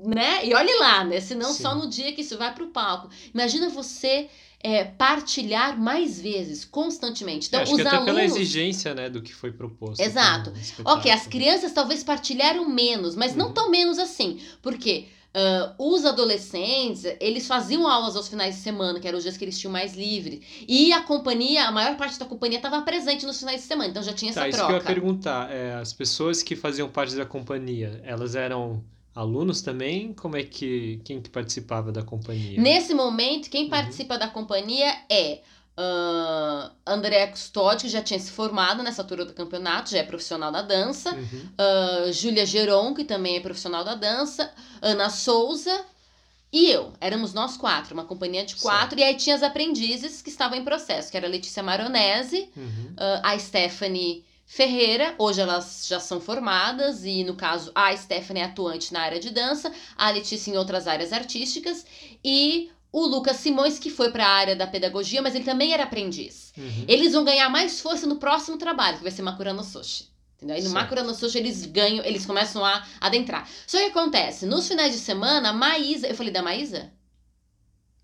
né? 0.05 0.45
E 0.47 0.55
olhe 0.55 0.75
lá, 0.79 1.05
né? 1.05 1.21
Se 1.21 1.35
não 1.35 1.53
só 1.53 1.75
no 1.75 1.89
dia 1.89 2.13
que 2.13 2.21
isso 2.21 2.37
vai 2.37 2.55
pro 2.55 2.69
palco. 2.69 3.09
Imagina 3.33 3.69
você 3.69 4.29
é, 4.61 4.83
partilhar 4.85 5.79
mais 5.79 6.21
vezes, 6.21 6.65
constantemente. 6.65 7.49
Então, 7.49 7.61
é, 7.61 7.63
acho 7.65 7.73
os 7.73 7.81
que 7.81 7.87
até 7.87 7.97
alunos... 7.97 8.15
pela 8.15 8.25
exigência, 8.25 8.95
né, 8.95 9.11
do 9.11 9.21
que 9.21 9.35
foi 9.35 9.53
proposto. 9.53 10.01
Exato. 10.01 10.53
Ok, 10.85 11.11
as 11.11 11.27
crianças 11.27 11.73
talvez 11.73 12.03
partilharam 12.03 12.67
menos, 12.69 13.15
mas 13.15 13.33
uhum. 13.33 13.39
não 13.39 13.53
tão 13.53 13.71
menos 13.71 13.99
assim. 13.99 14.41
Porque 14.63 15.07
Uh, 15.35 15.93
os 15.93 16.05
adolescentes, 16.05 17.05
eles 17.19 17.49
faziam 17.49 17.89
aulas 17.89 18.15
aos 18.15 18.29
finais 18.29 18.55
de 18.55 18.61
semana, 18.61 19.01
que 19.01 19.09
eram 19.09 19.19
os 19.19 19.25
dias 19.25 19.37
que 19.37 19.45
eles 19.45 19.59
tinham 19.59 19.73
mais 19.73 19.95
livre. 19.95 20.43
E 20.69 20.93
a 20.93 21.03
companhia, 21.03 21.65
a 21.65 21.73
maior 21.73 21.97
parte 21.97 22.21
da 22.21 22.25
companhia 22.25 22.59
estava 22.59 22.81
presente 22.83 23.27
nos 23.27 23.41
finais 23.41 23.61
de 23.63 23.67
semana, 23.67 23.91
então 23.91 24.03
já 24.03 24.13
tinha 24.13 24.33
tá, 24.33 24.47
essa 24.47 24.59
troca. 24.59 24.77
Isso 24.77 24.85
que 24.85 24.89
eu 24.91 24.95
ia 24.95 25.01
perguntar, 25.01 25.51
é, 25.51 25.75
as 25.75 25.93
pessoas 25.93 26.41
que 26.41 26.55
faziam 26.55 26.89
parte 26.89 27.17
da 27.17 27.27
companhia, 27.27 28.01
elas 28.05 28.37
eram 28.37 28.85
alunos 29.15 29.63
também? 29.63 30.13
Como 30.13 30.37
é 30.37 30.43
que 30.43 31.01
quem 31.05 31.21
que 31.21 31.31
participava 31.31 31.93
da 31.93 32.03
companhia? 32.03 32.61
Nesse 32.61 32.95
momento, 32.95 33.49
quem 33.49 33.65
uhum. 33.65 33.71
participa 33.71 34.19
da 34.19 34.29
companhia 34.29 34.95
é 35.11 35.41
Uh, 35.77 36.71
André 36.87 37.27
Custódio, 37.27 37.87
que 37.87 37.89
já 37.89 38.01
tinha 38.01 38.21
se 38.21 38.31
formado 38.31 38.83
nessa 38.83 39.03
altura 39.03 39.25
do 39.25 39.33
campeonato, 39.33 39.91
já 39.91 39.99
é 39.99 40.03
profissional 40.05 40.53
da 40.53 40.63
dança. 40.63 41.13
Uhum. 41.13 41.49
Uh, 41.59 42.13
Júlia 42.13 42.47
Geron, 42.47 42.95
que 42.95 43.05
também 43.05 43.37
é 43.37 43.41
profissional 43.41 43.83
da 43.83 43.95
dança. 43.95 44.53
Ana 44.81 45.11
Souza 45.11 45.85
e 46.53 46.71
eu. 46.71 46.93
Éramos 47.01 47.35
nós 47.35 47.57
quatro, 47.57 47.95
uma 47.95 48.05
companhia 48.05 48.45
de 48.45 48.55
quatro. 48.55 48.97
Certo. 48.97 49.01
E 49.01 49.03
aí 49.03 49.17
tinha 49.17 49.35
as 49.35 49.43
aprendizes 49.43 50.23
que 50.23 50.31
estavam 50.31 50.57
em 50.57 50.65
processo, 50.65 51.11
que 51.11 51.17
era 51.17 51.27
a 51.27 51.31
Letícia 51.31 51.61
Maronese, 51.61 52.49
uhum. 52.57 52.93
uh, 52.93 53.21
a 53.25 53.37
Stephanie 53.37 54.25
Ferreira. 54.47 55.17
Hoje 55.19 55.41
elas 55.41 55.87
já 55.89 55.99
são 55.99 56.21
formadas 56.21 57.05
e, 57.05 57.25
no 57.25 57.35
caso, 57.35 57.73
a 57.75 57.97
Stephanie 57.97 58.45
é 58.45 58.47
atuante 58.47 58.93
na 58.93 59.01
área 59.01 59.19
de 59.19 59.31
dança, 59.31 59.73
a 59.97 60.09
Letícia 60.13 60.53
em 60.53 60.57
outras 60.57 60.87
áreas 60.87 61.13
artísticas. 61.13 61.85
E 62.23 62.71
o 62.95 63.07
Lucas 63.09 63.39
Simões, 63.39 63.77
que 63.77 63.91
foi 63.91 64.13
para 64.13 64.25
a 64.25 64.31
área 64.31 64.55
da 64.55 64.69
pedagogia, 64.69 65.21
mas 65.21 65.35
ele 65.35 65.43
também 65.43 65.73
era 65.73 65.83
aprendiz. 65.83 66.53
Uhum. 66.57 66.85
Eles 66.87 67.13
vão 67.13 67.25
ganhar 67.25 67.51
mais 67.51 67.81
força 67.81 68.07
no 68.07 68.17
próximo 68.17 68.57
trabalho, 68.57 68.99
que 68.99 69.03
vai 69.03 69.11
ser 69.11 69.23
Makurano 69.23 69.65
Soshi. 69.65 70.07
Entendeu? 70.37 70.55
Aí 70.55 70.63
no 70.63 70.71
Makurano 70.71 71.13
Soshi 71.13 71.39
eles 71.39 71.67
ganham, 71.67 72.05
eles 72.05 72.25
começam 72.25 72.65
a 72.65 72.87
adentrar. 73.01 73.49
Só 73.67 73.79
que 73.79 73.87
acontece, 73.87 74.47
nos 74.47 74.69
finais 74.69 74.93
de 74.93 75.01
semana, 75.01 75.49
a 75.49 75.53
Maísa. 75.53 76.07
Eu 76.07 76.15
falei 76.15 76.33
da 76.33 76.41
Maísa? 76.41 76.93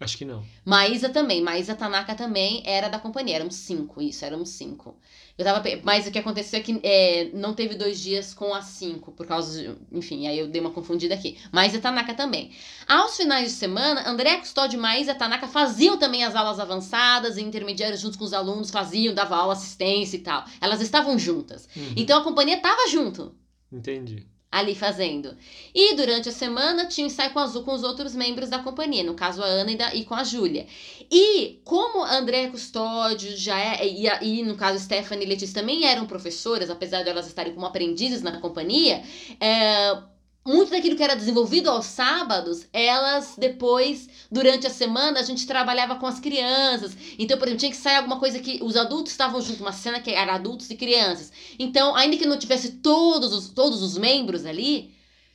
Acho 0.00 0.16
que 0.16 0.24
não. 0.24 0.42
Maísa 0.64 1.10
também. 1.10 1.42
Maísa 1.42 1.74
Tanaka 1.74 2.14
também 2.14 2.62
era 2.64 2.88
da 2.88 2.98
companhia. 2.98 3.36
Éramos 3.36 3.56
cinco, 3.56 4.00
isso, 4.00 4.24
éramos 4.24 4.48
cinco. 4.48 4.96
Eu 5.36 5.44
tava. 5.44 5.62
Mas 5.84 6.06
o 6.06 6.10
que 6.10 6.18
aconteceu 6.18 6.58
é 6.58 6.62
que 6.62 6.80
é, 6.82 7.30
não 7.34 7.52
teve 7.52 7.74
dois 7.74 8.00
dias 8.00 8.32
com 8.32 8.54
as 8.54 8.64
cinco, 8.64 9.12
por 9.12 9.26
causa 9.26 9.62
de. 9.62 9.76
Enfim, 9.92 10.26
aí 10.26 10.38
eu 10.38 10.48
dei 10.48 10.58
uma 10.58 10.70
confundida 10.70 11.14
aqui. 11.14 11.38
Mas 11.52 11.74
a 11.74 11.80
Tanaka 11.80 12.14
também. 12.14 12.50
Aos 12.88 13.14
finais 13.14 13.48
de 13.48 13.54
semana, 13.54 14.08
André 14.08 14.38
Custódio 14.38 14.80
e 14.80 15.10
a 15.10 15.14
Tanaka 15.14 15.46
faziam 15.46 15.98
também 15.98 16.24
as 16.24 16.34
aulas 16.34 16.58
avançadas 16.58 17.36
e 17.36 17.42
intermediárias 17.42 18.00
juntos 18.00 18.16
com 18.16 18.24
os 18.24 18.32
alunos, 18.32 18.70
faziam, 18.70 19.14
davam 19.14 19.38
aula, 19.38 19.52
assistência 19.52 20.16
e 20.16 20.20
tal. 20.20 20.46
Elas 20.62 20.80
estavam 20.80 21.18
juntas. 21.18 21.68
Uhum. 21.76 21.92
Então 21.94 22.18
a 22.18 22.24
companhia 22.24 22.58
tava 22.58 22.88
junto. 22.88 23.34
Entendi 23.70 24.26
ali 24.50 24.74
fazendo. 24.74 25.36
E 25.74 25.94
durante 25.94 26.28
a 26.28 26.32
semana 26.32 26.86
tinha 26.86 27.06
ensaio 27.06 27.32
com, 27.32 27.38
as, 27.38 27.52
com 27.52 27.72
os 27.72 27.84
outros 27.84 28.14
membros 28.14 28.48
da 28.48 28.58
companhia, 28.58 29.04
no 29.04 29.14
caso 29.14 29.42
a 29.42 29.46
Ana 29.46 29.70
e, 29.70 29.76
da, 29.76 29.94
e 29.94 30.04
com 30.04 30.14
a 30.14 30.24
Júlia. 30.24 30.66
E 31.10 31.60
como 31.64 32.02
a 32.02 32.16
André 32.16 32.48
Custódio 32.48 33.36
já 33.36 33.58
é, 33.58 33.86
e, 33.86 34.06
e 34.22 34.42
no 34.42 34.56
caso 34.56 34.82
Stephanie 34.82 35.24
e 35.24 35.28
Letícia 35.28 35.60
também 35.60 35.84
eram 35.84 36.06
professoras, 36.06 36.68
apesar 36.68 37.02
de 37.02 37.10
elas 37.10 37.26
estarem 37.26 37.54
como 37.54 37.66
aprendizes 37.66 38.22
na 38.22 38.40
companhia, 38.40 39.02
é, 39.38 39.96
muito 40.44 40.70
daquilo 40.70 40.96
que 40.96 41.02
era 41.02 41.14
desenvolvido 41.14 41.68
aos 41.68 41.86
sábados, 41.86 42.66
elas 42.72 43.34
depois, 43.36 44.08
durante 44.30 44.66
a 44.66 44.70
semana, 44.70 45.20
a 45.20 45.22
gente 45.22 45.46
trabalhava 45.46 45.96
com 45.96 46.06
as 46.06 46.18
crianças. 46.18 46.96
Então, 47.18 47.38
por 47.38 47.46
exemplo, 47.46 47.60
tinha 47.60 47.70
que 47.70 47.76
sair 47.76 47.96
alguma 47.96 48.18
coisa 48.18 48.38
que 48.38 48.58
os 48.62 48.76
adultos 48.76 49.12
estavam 49.12 49.40
junto, 49.40 49.62
uma 49.62 49.72
cena 49.72 50.00
que 50.00 50.10
era 50.10 50.34
adultos 50.34 50.70
e 50.70 50.76
crianças. 50.76 51.30
Então, 51.58 51.94
ainda 51.94 52.16
que 52.16 52.26
não 52.26 52.38
tivesse 52.38 52.72
todos 52.78 53.32
os, 53.32 53.48
todos 53.50 53.82
os 53.82 53.98
membros 53.98 54.46
ali, 54.46 54.94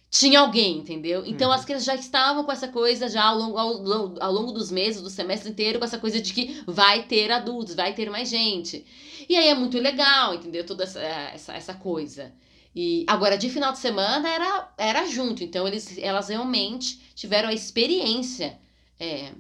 tinha 0.10 0.40
alguém, 0.40 0.78
entendeu? 0.78 1.24
Então, 1.26 1.50
uhum. 1.50 1.56
as 1.56 1.66
crianças 1.66 1.86
já 1.86 1.96
estavam 1.96 2.44
com 2.44 2.52
essa 2.52 2.68
coisa 2.68 3.08
já 3.08 3.26
ao 3.26 3.38
longo, 3.38 3.58
ao, 3.58 4.24
ao 4.24 4.32
longo 4.32 4.52
dos 4.54 4.72
meses, 4.72 5.02
do 5.02 5.10
semestre 5.10 5.52
inteiro, 5.52 5.78
com 5.78 5.86
essa 5.86 6.00
coisa 6.00 6.22
de 6.22 6.34
que 6.34 6.64
vai 6.66 7.04
ter 7.04 7.32
adultos, 7.32 7.76
vai 7.76 7.94
ter 7.94 8.10
mais 8.10 8.30
gente. 8.30 8.86
E 9.28 9.36
aí 9.36 9.50
é 9.50 9.54
muito 9.54 9.78
legal, 9.78 10.34
entendeu? 10.34 10.66
Toda 10.66 10.84
essa, 10.84 11.00
essa, 11.02 11.54
essa 11.54 11.74
coisa. 11.74 12.34
E 12.76 13.06
agora 13.08 13.38
de 13.38 13.50
final 13.50 13.72
de 13.72 13.80
semana 13.80 14.28
era, 14.28 14.74
era 14.78 15.08
junto, 15.08 15.42
então 15.42 15.66
eles, 15.66 15.98
elas 15.98 16.28
realmente 16.28 17.00
tiveram 17.16 17.48
a 17.48 17.54
experiência 17.54 18.60
é, 19.00 19.32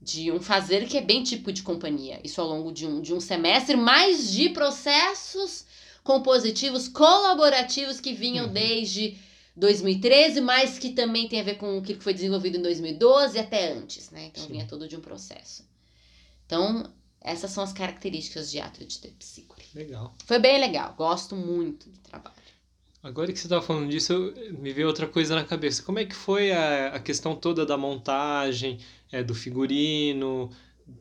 de 0.00 0.32
um 0.32 0.40
fazer 0.40 0.88
que 0.88 0.98
é 0.98 1.00
bem 1.00 1.22
tipo 1.22 1.52
de 1.52 1.62
companhia. 1.62 2.20
Isso 2.24 2.40
ao 2.40 2.48
longo 2.48 2.72
de 2.72 2.84
um, 2.84 3.00
de 3.00 3.14
um 3.14 3.20
semestre, 3.20 3.76
mais 3.76 4.32
de 4.32 4.48
processos 4.48 5.66
compositivos 6.02 6.88
colaborativos 6.88 8.00
que 8.00 8.12
vinham 8.12 8.46
uhum. 8.46 8.52
desde 8.52 9.16
2013, 9.54 10.40
mas 10.40 10.78
que 10.78 10.90
também 10.90 11.28
tem 11.28 11.40
a 11.40 11.44
ver 11.44 11.58
com 11.58 11.78
o 11.78 11.82
que 11.82 11.94
foi 11.94 12.14
desenvolvido 12.14 12.58
em 12.58 12.62
2012 12.62 13.38
até 13.38 13.72
antes, 13.72 14.10
né? 14.10 14.26
Então 14.26 14.42
Sim. 14.42 14.52
vinha 14.52 14.66
todo 14.66 14.88
de 14.88 14.96
um 14.96 15.00
processo. 15.00 15.64
Então, 16.46 16.90
essas 17.20 17.50
são 17.50 17.62
as 17.62 17.72
características 17.72 18.50
de 18.50 18.60
ato 18.60 18.84
de 18.84 18.98
Tepsicure. 18.98 19.64
Legal. 19.74 20.14
Foi 20.24 20.38
bem 20.38 20.58
legal, 20.58 20.94
gosto 20.96 21.36
muito 21.36 21.88
do 21.90 21.98
trabalho. 21.98 22.37
Agora 23.08 23.32
que 23.32 23.38
você 23.38 23.46
estava 23.46 23.62
falando 23.62 23.88
disso, 23.88 24.34
me 24.58 24.70
veio 24.70 24.86
outra 24.86 25.06
coisa 25.06 25.34
na 25.34 25.42
cabeça. 25.42 25.82
Como 25.82 25.98
é 25.98 26.04
que 26.04 26.14
foi 26.14 26.52
a, 26.52 26.88
a 26.88 27.00
questão 27.00 27.34
toda 27.34 27.64
da 27.64 27.74
montagem, 27.74 28.78
é, 29.10 29.22
do 29.22 29.34
figurino, 29.34 30.50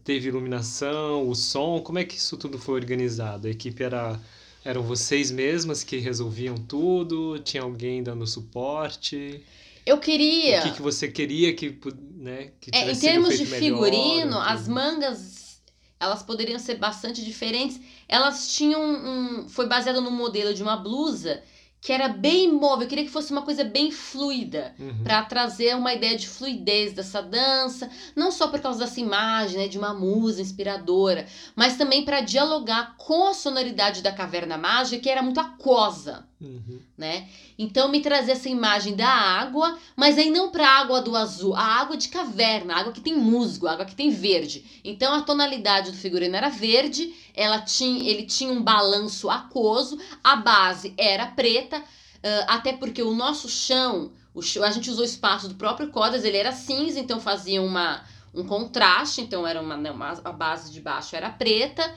teve 0.05 0.29
iluminação, 0.29 1.27
o 1.27 1.35
som? 1.35 1.81
Como 1.81 1.99
é 1.99 2.05
que 2.05 2.15
isso 2.15 2.37
tudo 2.37 2.57
foi 2.57 2.75
organizado? 2.75 3.47
A 3.47 3.49
equipe 3.49 3.83
era 3.83 4.17
eram 4.63 4.83
vocês 4.83 5.31
mesmas 5.31 5.83
que 5.83 5.97
resolviam 5.97 6.55
tudo? 6.55 7.39
Tinha 7.39 7.63
alguém 7.63 8.01
dando 8.01 8.25
suporte? 8.25 9.43
Eu 9.85 9.97
queria. 9.97 10.59
O 10.59 10.63
que, 10.63 10.71
que 10.71 10.81
você 10.81 11.09
queria 11.09 11.53
que, 11.53 11.77
né, 12.15 12.51
que 12.59 12.71
é, 12.73 12.89
Em 12.89 12.95
termos 12.97 13.37
de 13.37 13.45
figurino, 13.45 14.25
melhor, 14.25 14.47
as 14.47 14.65
mangas 14.67 15.61
elas 15.99 16.23
poderiam 16.23 16.59
ser 16.59 16.75
bastante 16.75 17.23
diferentes. 17.23 17.81
Elas 18.07 18.53
tinham 18.53 18.81
um. 18.81 19.49
Foi 19.49 19.67
baseado 19.67 19.99
no 19.99 20.11
modelo 20.11 20.53
de 20.53 20.63
uma 20.63 20.77
blusa 20.77 21.43
que 21.79 21.93
era 21.93 22.07
bem 22.09 22.51
móvel, 22.51 22.83
eu 22.83 22.89
queria 22.89 23.05
que 23.05 23.11
fosse 23.11 23.31
uma 23.31 23.43
coisa 23.43 23.63
bem 23.63 23.91
fluida, 23.91 24.73
uhum. 24.79 25.03
para 25.03 25.23
trazer 25.23 25.75
uma 25.75 25.93
ideia 25.93 26.17
de 26.17 26.27
fluidez 26.27 26.93
dessa 26.93 27.21
dança, 27.21 27.89
não 28.15 28.31
só 28.31 28.47
por 28.47 28.59
causa 28.59 28.79
dessa 28.79 28.99
imagem, 28.99 29.57
né, 29.57 29.67
de 29.67 29.77
uma 29.77 29.93
musa 29.93 30.41
inspiradora, 30.41 31.27
mas 31.55 31.77
também 31.77 32.03
para 32.03 32.21
dialogar 32.21 32.95
com 32.97 33.27
a 33.27 33.33
sonoridade 33.33 34.01
da 34.01 34.11
caverna 34.11 34.57
mágica, 34.57 35.01
que 35.01 35.09
era 35.09 35.21
muito 35.21 35.39
aquosa. 35.39 36.27
Uhum. 36.39 36.79
Né? 36.95 37.27
Então 37.57 37.89
me 37.89 37.99
trazia 37.99 38.33
essa 38.33 38.47
imagem 38.47 38.95
da 38.95 39.09
água, 39.09 39.75
mas 39.95 40.19
aí 40.19 40.29
não 40.29 40.51
para 40.51 40.69
água 40.69 41.01
do 41.01 41.15
azul, 41.15 41.55
a 41.55 41.63
água 41.63 41.97
de 41.97 42.09
caverna, 42.09 42.75
a 42.75 42.79
água 42.79 42.93
que 42.93 43.01
tem 43.01 43.15
musgo, 43.15 43.65
a 43.65 43.71
água 43.71 43.85
que 43.85 43.95
tem 43.95 44.11
verde. 44.11 44.63
Então 44.83 45.13
a 45.15 45.23
tonalidade 45.23 45.91
do 45.91 45.97
figurino 45.97 46.35
era 46.35 46.49
verde, 46.49 47.11
ela 47.33 47.59
tinha, 47.61 48.07
ele 48.07 48.23
tinha 48.23 48.51
um 48.51 48.61
balanço 48.61 49.31
aquoso, 49.31 49.99
a 50.23 50.35
base 50.35 50.93
era 50.95 51.25
preta, 51.25 51.79
uh, 51.79 52.45
até 52.47 52.71
porque 52.73 53.01
o 53.01 53.15
nosso 53.15 53.49
chão, 53.49 54.11
o, 54.31 54.41
a 54.63 54.69
gente 54.69 54.91
usou 54.91 55.03
espaço 55.03 55.47
do 55.47 55.55
próprio 55.55 55.89
Codas, 55.89 56.23
ele 56.23 56.37
era 56.37 56.51
cinza, 56.51 56.99
então 56.99 57.19
fazia 57.19 57.61
uma 57.63 58.03
um 58.35 58.45
contraste, 58.45 59.21
então 59.21 59.47
era 59.47 59.59
uma, 59.59 59.75
né, 59.75 59.89
uma 59.89 60.11
a 60.23 60.31
base 60.31 60.71
de 60.71 60.79
baixo 60.79 61.15
era 61.15 61.31
preta 61.31 61.91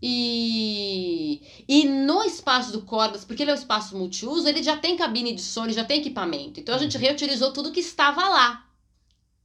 e, 0.00 1.42
e 1.66 1.88
no 1.88 2.22
espaço 2.22 2.72
do 2.72 2.82
Cordas, 2.82 3.24
porque 3.24 3.42
ele 3.42 3.50
é 3.50 3.54
um 3.54 3.58
espaço 3.58 3.96
multiuso, 3.96 4.48
ele 4.48 4.62
já 4.62 4.76
tem 4.76 4.96
cabine 4.96 5.34
de 5.34 5.42
som, 5.42 5.64
ele 5.64 5.72
já 5.72 5.84
tem 5.84 6.00
equipamento. 6.00 6.60
Então 6.60 6.74
a 6.74 6.78
gente 6.78 6.98
reutilizou 6.98 7.52
tudo 7.52 7.72
que 7.72 7.80
estava 7.80 8.28
lá, 8.28 8.68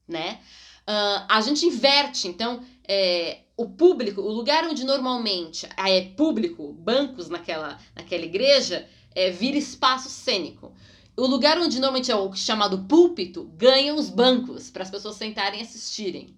né? 0.07 0.39
Uh, 0.81 1.25
a 1.29 1.41
gente 1.41 1.65
inverte, 1.65 2.27
então 2.27 2.63
é, 2.87 3.41
o 3.55 3.69
público, 3.69 4.21
o 4.21 4.31
lugar 4.31 4.65
onde 4.65 4.83
normalmente 4.83 5.67
é 5.77 6.01
público, 6.01 6.73
bancos 6.73 7.29
naquela, 7.29 7.79
naquela 7.95 8.25
igreja, 8.25 8.89
é, 9.15 9.29
vira 9.29 9.57
espaço 9.57 10.09
cênico. 10.09 10.73
O 11.15 11.27
lugar 11.27 11.57
onde 11.57 11.79
normalmente 11.79 12.11
é 12.11 12.15
o 12.15 12.33
chamado 12.33 12.79
púlpito 12.85 13.43
ganha 13.55 13.93
os 13.93 14.09
bancos 14.09 14.69
para 14.69 14.83
as 14.83 14.89
pessoas 14.89 15.15
sentarem 15.15 15.59
e 15.59 15.63
assistirem. 15.63 16.35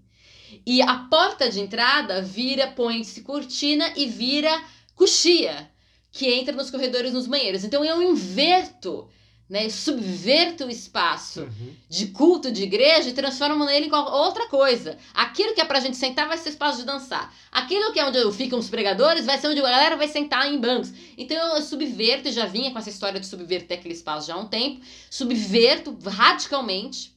E 0.65 0.81
a 0.81 0.95
porta 1.09 1.49
de 1.49 1.59
entrada 1.59 2.21
vira, 2.21 2.67
põe-se 2.67 3.21
cortina 3.21 3.91
e 3.95 4.05
vira 4.05 4.61
coxia, 4.95 5.69
que 6.11 6.27
entra 6.31 6.55
nos 6.55 6.69
corredores 6.69 7.13
nos 7.13 7.27
banheiros. 7.27 7.63
Então 7.63 7.83
eu 7.83 8.01
inverto, 8.01 9.09
né, 9.49 9.69
subverto 9.69 10.65
o 10.65 10.69
espaço 10.69 11.41
Uhum. 11.41 11.73
de 11.89 12.07
culto 12.07 12.51
de 12.51 12.63
igreja 12.63 13.09
e 13.09 13.13
transformo 13.13 13.65
nele 13.65 13.87
em 13.87 13.91
outra 13.93 14.47
coisa. 14.47 14.97
Aquilo 15.13 15.53
que 15.53 15.61
é 15.61 15.65
pra 15.65 15.79
gente 15.79 15.97
sentar 15.97 16.27
vai 16.27 16.37
ser 16.37 16.49
espaço 16.49 16.79
de 16.79 16.85
dançar. 16.85 17.33
Aquilo 17.51 17.91
que 17.91 17.99
é 17.99 18.05
onde 18.05 18.31
ficam 18.31 18.57
os 18.57 18.69
pregadores 18.69 19.25
vai 19.25 19.37
ser 19.37 19.47
onde 19.47 19.59
a 19.59 19.63
galera 19.63 19.97
vai 19.97 20.07
sentar 20.07 20.51
em 20.51 20.59
bancos. 20.59 20.91
Então 21.17 21.55
eu 21.55 21.61
subverto, 21.61 22.29
e 22.29 22.31
já 22.31 22.45
vinha 22.45 22.71
com 22.71 22.79
essa 22.79 22.89
história 22.89 23.19
de 23.19 23.25
subverter 23.27 23.77
aquele 23.77 23.93
espaço 23.93 24.27
já 24.27 24.35
há 24.35 24.39
um 24.39 24.47
tempo, 24.47 24.81
subverto 25.09 25.97
radicalmente 26.05 27.12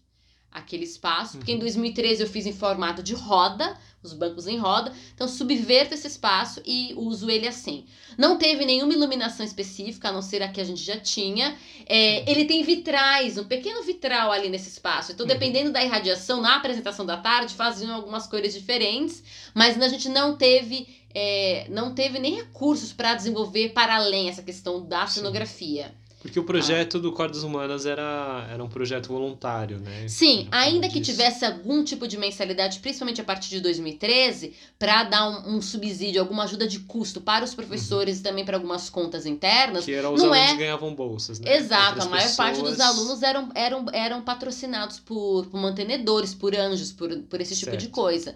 aquele 0.56 0.84
espaço, 0.84 1.38
porque 1.38 1.52
em 1.52 1.58
2013 1.58 2.22
eu 2.22 2.28
fiz 2.28 2.46
em 2.46 2.52
formato 2.52 3.02
de 3.02 3.14
roda, 3.14 3.76
os 4.02 4.12
bancos 4.12 4.46
em 4.46 4.56
roda, 4.56 4.92
então 5.14 5.26
subverto 5.28 5.92
esse 5.94 6.06
espaço 6.06 6.62
e 6.64 6.94
uso 6.96 7.28
ele 7.30 7.46
assim. 7.46 7.84
Não 8.16 8.38
teve 8.38 8.64
nenhuma 8.64 8.92
iluminação 8.92 9.44
específica, 9.44 10.08
a 10.08 10.12
não 10.12 10.22
ser 10.22 10.42
a 10.42 10.48
que 10.48 10.60
a 10.60 10.64
gente 10.64 10.82
já 10.82 10.96
tinha. 10.98 11.56
É, 11.86 12.30
ele 12.30 12.44
tem 12.44 12.62
vitrais, 12.62 13.36
um 13.36 13.44
pequeno 13.44 13.82
vitral 13.82 14.30
ali 14.32 14.48
nesse 14.48 14.68
espaço. 14.68 15.12
Então, 15.12 15.24
Uhum. 15.26 15.32
dependendo 15.32 15.72
da 15.72 15.82
irradiação, 15.84 16.40
na 16.40 16.56
apresentação 16.56 17.04
da 17.04 17.16
tarde, 17.16 17.54
faziam 17.54 17.94
algumas 17.94 18.26
cores 18.26 18.54
diferentes, 18.54 19.22
mas 19.54 19.80
a 19.80 19.88
gente 19.88 20.08
não 20.08 20.36
teve. 20.36 20.86
é, 21.18 21.66
não 21.70 21.94
teve 21.94 22.18
nem 22.18 22.34
recursos 22.36 22.92
para 22.92 23.14
desenvolver 23.14 23.70
para 23.70 23.96
além 23.96 24.28
essa 24.28 24.42
questão 24.42 24.86
da 24.86 25.06
cenografia. 25.06 25.94
Porque 26.20 26.40
o 26.40 26.44
projeto 26.44 26.98
do 26.98 27.12
Cordas 27.12 27.44
Humanas 27.44 27.86
era, 27.86 28.48
era 28.50 28.64
um 28.64 28.68
projeto 28.68 29.06
voluntário, 29.08 29.78
né? 29.78 30.08
Sim, 30.08 30.48
ainda 30.50 30.88
que 30.88 31.00
tivesse 31.00 31.44
algum 31.44 31.84
tipo 31.84 32.08
de 32.08 32.16
mensalidade, 32.18 32.80
principalmente 32.80 33.20
a 33.20 33.24
partir 33.24 33.48
de 33.50 33.60
2013, 33.60 34.52
para 34.78 35.04
dar 35.04 35.28
um, 35.28 35.56
um 35.56 35.62
subsídio, 35.62 36.20
alguma 36.20 36.42
ajuda 36.44 36.66
de 36.66 36.80
custo 36.80 37.20
para 37.20 37.44
os 37.44 37.54
professores 37.54 38.18
e 38.18 38.22
também 38.22 38.44
para 38.44 38.56
algumas 38.56 38.90
contas 38.90 39.24
internas. 39.24 39.84
Que 39.84 39.92
eram 39.92 40.14
os 40.14 40.20
não 40.22 40.32
alunos 40.32 40.48
é- 40.50 40.52
que 40.54 40.58
ganhavam 40.58 40.94
bolsas, 40.94 41.38
né? 41.38 41.54
Exato, 41.56 42.02
a 42.02 42.06
maior 42.06 42.34
parte 42.34 42.60
dos 42.60 42.70
pessoas- 42.76 42.88
alunos 42.98 43.22
eram, 43.22 43.48
eram, 43.54 43.86
eram 43.92 44.22
patrocinados 44.22 44.98
por, 44.98 45.46
por 45.46 45.60
mantenedores, 45.60 46.34
por 46.34 46.56
anjos, 46.56 46.90
por, 46.92 47.16
por 47.24 47.40
esse 47.40 47.54
tipo 47.54 47.76
de 47.76 47.84
Certo. 47.84 47.92
coisa. 47.94 48.34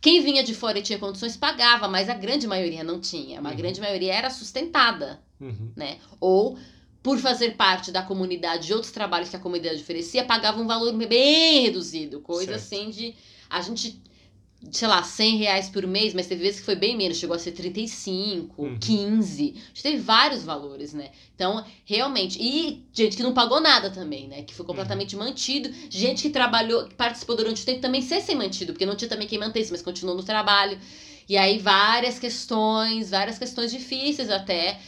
Quem 0.00 0.22
vinha 0.22 0.44
de 0.44 0.54
fora 0.54 0.78
e 0.78 0.82
tinha 0.82 0.98
condições 0.98 1.36
pagava, 1.36 1.88
mas 1.88 2.08
a 2.08 2.14
grande 2.14 2.46
maioria 2.46 2.84
não 2.84 3.00
tinha. 3.00 3.40
Uma 3.40 3.50
Uhum. 3.50 3.56
grande 3.56 3.80
maioria 3.80 4.12
era 4.14 4.30
sustentada 4.30 5.20
Uhum. 5.40 5.72
né? 5.76 5.96
Ou 6.20 6.56
por 7.02 7.18
fazer 7.18 7.56
parte 7.56 7.90
da 7.90 8.02
comunidade 8.02 8.66
de 8.66 8.72
outros 8.72 8.92
trabalhos 8.92 9.28
que 9.28 9.36
a 9.36 9.40
comunidade 9.40 9.82
oferecia, 9.82 10.24
pagava 10.24 10.60
um 10.60 10.66
valor 10.66 10.92
bem 10.92 11.62
reduzido. 11.62 12.20
Coisa 12.20 12.58
Certo. 12.58 12.62
assim 12.62 12.90
de. 12.90 13.14
A 13.50 13.60
gente, 13.60 14.00
sei 14.70 14.86
lá, 14.86 15.02
100 15.02 15.36
reais 15.38 15.68
por 15.68 15.84
mês, 15.86 16.14
mas 16.14 16.26
teve 16.28 16.42
vezes 16.42 16.60
que 16.60 16.64
foi 16.66 16.76
bem 16.76 16.96
menos, 16.96 17.18
chegou 17.18 17.34
a 17.34 17.38
ser 17.38 17.50
35, 17.52 18.62
Uhum. 18.62 18.78
15. 18.78 19.54
A 19.56 19.68
gente 19.68 19.82
teve 19.82 19.96
vários 19.98 20.44
valores, 20.44 20.94
né? 20.94 21.10
Então, 21.34 21.64
realmente. 21.84 22.38
E 22.40 22.84
gente 22.92 23.16
que 23.16 23.22
não 23.22 23.34
pagou 23.34 23.60
nada 23.60 23.90
também, 23.90 24.28
né? 24.28 24.42
Que 24.42 24.54
foi 24.54 24.64
completamente 24.64 25.16
mantido. 25.16 25.70
Gente 25.90 26.22
que 26.22 26.30
trabalhou, 26.30 26.84
que 26.86 26.94
participou 26.94 27.34
durante 27.36 27.62
o 27.62 27.66
tempo 27.66 27.80
também 27.80 28.00
ser 28.00 28.20
sem 28.20 28.36
mantido, 28.36 28.72
porque 28.72 28.86
não 28.86 28.94
tinha 28.94 29.08
também 29.08 29.26
quem 29.26 29.38
mantesse, 29.38 29.72
mas 29.72 29.82
continuou 29.82 30.16
no 30.16 30.22
trabalho. 30.22 30.78
E 31.28 31.36
aí, 31.36 31.58
várias 31.58 32.18
questões, 32.18 33.10
várias 33.10 33.38
questões 33.38 33.70
difíceis 33.70 34.30
até. 34.30 34.78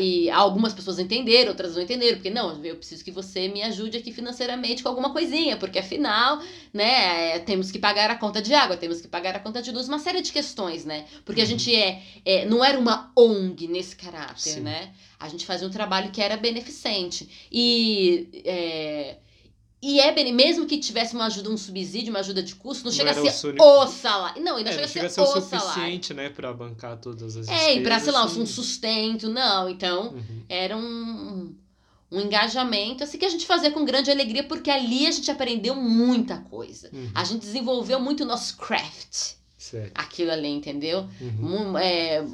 E 0.00 0.28
algumas 0.30 0.72
pessoas 0.74 0.98
entenderam, 0.98 1.50
outras 1.50 1.76
não 1.76 1.82
entenderam, 1.82 2.16
porque 2.16 2.30
não, 2.30 2.64
eu 2.64 2.74
preciso 2.76 3.04
que 3.04 3.12
você 3.12 3.46
me 3.46 3.62
ajude 3.62 3.96
aqui 3.98 4.12
financeiramente 4.12 4.82
com 4.82 4.88
alguma 4.88 5.12
coisinha, 5.12 5.56
porque 5.56 5.78
afinal, 5.78 6.42
né, 6.74 7.36
é, 7.36 7.38
temos 7.38 7.70
que 7.70 7.78
pagar 7.78 8.10
a 8.10 8.16
conta 8.16 8.42
de 8.42 8.52
água, 8.52 8.76
temos 8.76 9.00
que 9.00 9.06
pagar 9.06 9.36
a 9.36 9.38
conta 9.38 9.62
de 9.62 9.70
luz, 9.70 9.86
uma 9.86 10.00
série 10.00 10.20
de 10.20 10.32
questões, 10.32 10.84
né? 10.84 11.04
Porque 11.24 11.40
a 11.40 11.44
Uhum. 11.44 11.50
gente 11.50 11.72
é, 11.76 12.02
é, 12.24 12.44
não 12.44 12.64
era 12.64 12.76
uma 12.76 13.12
ONG 13.16 13.68
nesse 13.68 13.94
caráter, 13.94 14.54
Sim. 14.54 14.60
né? 14.62 14.92
A 15.18 15.28
gente 15.28 15.46
fazia 15.46 15.66
um 15.68 15.70
trabalho 15.70 16.10
que 16.10 16.20
era 16.20 16.36
beneficente. 16.36 17.28
E. 17.52 18.28
É, 18.44 19.16
e 19.80 20.00
é 20.00 20.32
mesmo 20.32 20.66
que 20.66 20.78
tivesse 20.78 21.14
uma 21.14 21.26
ajuda, 21.26 21.50
um 21.50 21.56
subsídio, 21.56 22.10
uma 22.10 22.18
ajuda 22.20 22.42
de 22.42 22.54
custo, 22.54 22.84
não, 22.84 22.90
Não 22.90 22.96
chega 22.96 23.10
a 23.10 23.22
o 23.22 23.30
ser 23.30 23.46
único- 23.48 23.64
o 23.64 23.86
salário. 23.86 24.42
Não, 24.42 24.58
e 24.58 24.64
não 24.64 24.70
É, 24.70 24.74
chega 24.74 24.76
não 24.82 24.84
a 24.84 24.88
chega 24.92 25.06
a 25.06 25.08
ser 25.08 25.14
ser 25.14 25.20
o 25.20 25.24
o 25.24 25.26
salário. 25.40 25.60
suficiente, 25.72 26.14
né, 26.14 26.28
pra 26.30 26.52
bancar 26.52 26.96
todas 26.98 27.36
as 27.36 27.48
É, 27.48 27.74
e 27.74 27.82
pra, 27.82 28.00
sei 28.00 28.12
lá, 28.12 28.24
um 28.26 28.44
sustento, 28.46 29.28
não. 29.28 29.68
Então, 29.70 30.14
Uhum. 30.14 30.42
era 30.48 30.76
um, 30.76 31.54
um 32.10 32.20
engajamento, 32.20 33.04
assim, 33.04 33.18
que 33.18 33.24
a 33.24 33.28
gente 33.28 33.46
fazia 33.46 33.70
com 33.70 33.84
grande 33.84 34.10
alegria, 34.10 34.42
porque 34.42 34.70
ali 34.70 35.06
a 35.06 35.10
gente 35.12 35.30
aprendeu 35.30 35.76
muita 35.76 36.38
coisa. 36.38 36.90
Uhum. 36.92 37.10
A 37.14 37.22
gente 37.22 37.40
desenvolveu 37.42 38.00
muito 38.00 38.24
o 38.24 38.26
nosso 38.26 38.56
craft, 38.56 39.34
Certo. 39.56 39.92
aquilo 39.94 40.32
ali, 40.32 40.48
entendeu? 40.48 41.06
Uhum. 41.20 41.70
Mu- 41.70 41.78
é, 41.78 42.24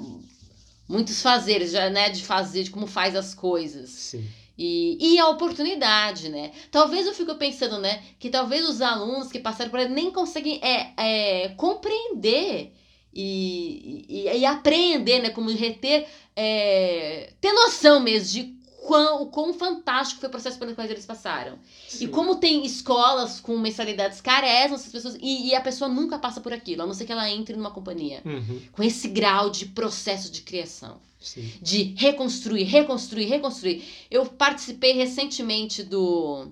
muitos 0.88 1.20
fazeres, 1.20 1.72
já, 1.72 1.90
né, 1.90 2.08
de 2.10 2.22
fazer, 2.24 2.62
de 2.64 2.70
como 2.70 2.86
faz 2.86 3.14
as 3.16 3.34
coisas. 3.34 3.90
Sim. 3.90 4.24
E, 4.56 5.14
e 5.14 5.18
a 5.18 5.28
oportunidade, 5.28 6.28
né? 6.28 6.52
Talvez 6.70 7.06
eu 7.06 7.14
fico 7.14 7.34
pensando, 7.34 7.78
né? 7.78 8.02
Que 8.18 8.30
talvez 8.30 8.68
os 8.68 8.80
alunos 8.80 9.30
que 9.30 9.40
passaram 9.40 9.70
por 9.70 9.80
ele 9.80 9.92
nem 9.92 10.12
conseguem 10.12 10.60
é, 10.62 10.92
é, 10.96 11.48
compreender 11.50 12.72
e, 13.12 14.04
e, 14.08 14.38
e 14.38 14.46
apreender, 14.46 15.22
né? 15.22 15.30
Como 15.30 15.50
reter, 15.50 16.06
é, 16.36 17.32
ter 17.40 17.52
noção 17.52 18.00
mesmo 18.00 18.32
de 18.32 18.63
quão, 18.86 19.22
o 19.22 19.26
quão 19.26 19.54
fantástico 19.54 20.20
foi 20.20 20.28
o 20.28 20.32
processo 20.32 20.58
pelo 20.58 20.74
qual 20.74 20.86
eles 20.86 21.06
passaram. 21.06 21.58
E 21.88 21.96
Sim. 21.98 22.08
como 22.08 22.36
tem 22.36 22.64
escolas 22.64 23.40
com 23.40 23.58
mensalidades 23.58 24.20
caras, 24.20 24.50
essas 24.50 24.92
pessoas, 24.92 25.16
e, 25.20 25.48
e 25.48 25.54
a 25.54 25.60
pessoa 25.60 25.88
nunca 25.88 26.18
passa 26.18 26.40
por 26.40 26.52
aquilo, 26.52 26.82
a 26.82 26.86
não 26.86 26.94
ser 26.94 27.06
que 27.06 27.12
ela 27.12 27.28
entre 27.30 27.56
numa 27.56 27.70
companhia. 27.70 28.22
Uhum. 28.24 28.60
Com 28.72 28.82
esse 28.82 29.08
grau 29.08 29.50
de 29.50 29.66
processo 29.66 30.30
de 30.30 30.42
criação 30.42 31.00
Sim. 31.18 31.50
de 31.60 31.94
reconstruir, 31.96 32.64
reconstruir, 32.64 33.24
reconstruir. 33.24 33.82
Eu 34.10 34.26
participei 34.26 34.92
recentemente 34.92 35.82
do. 35.82 36.48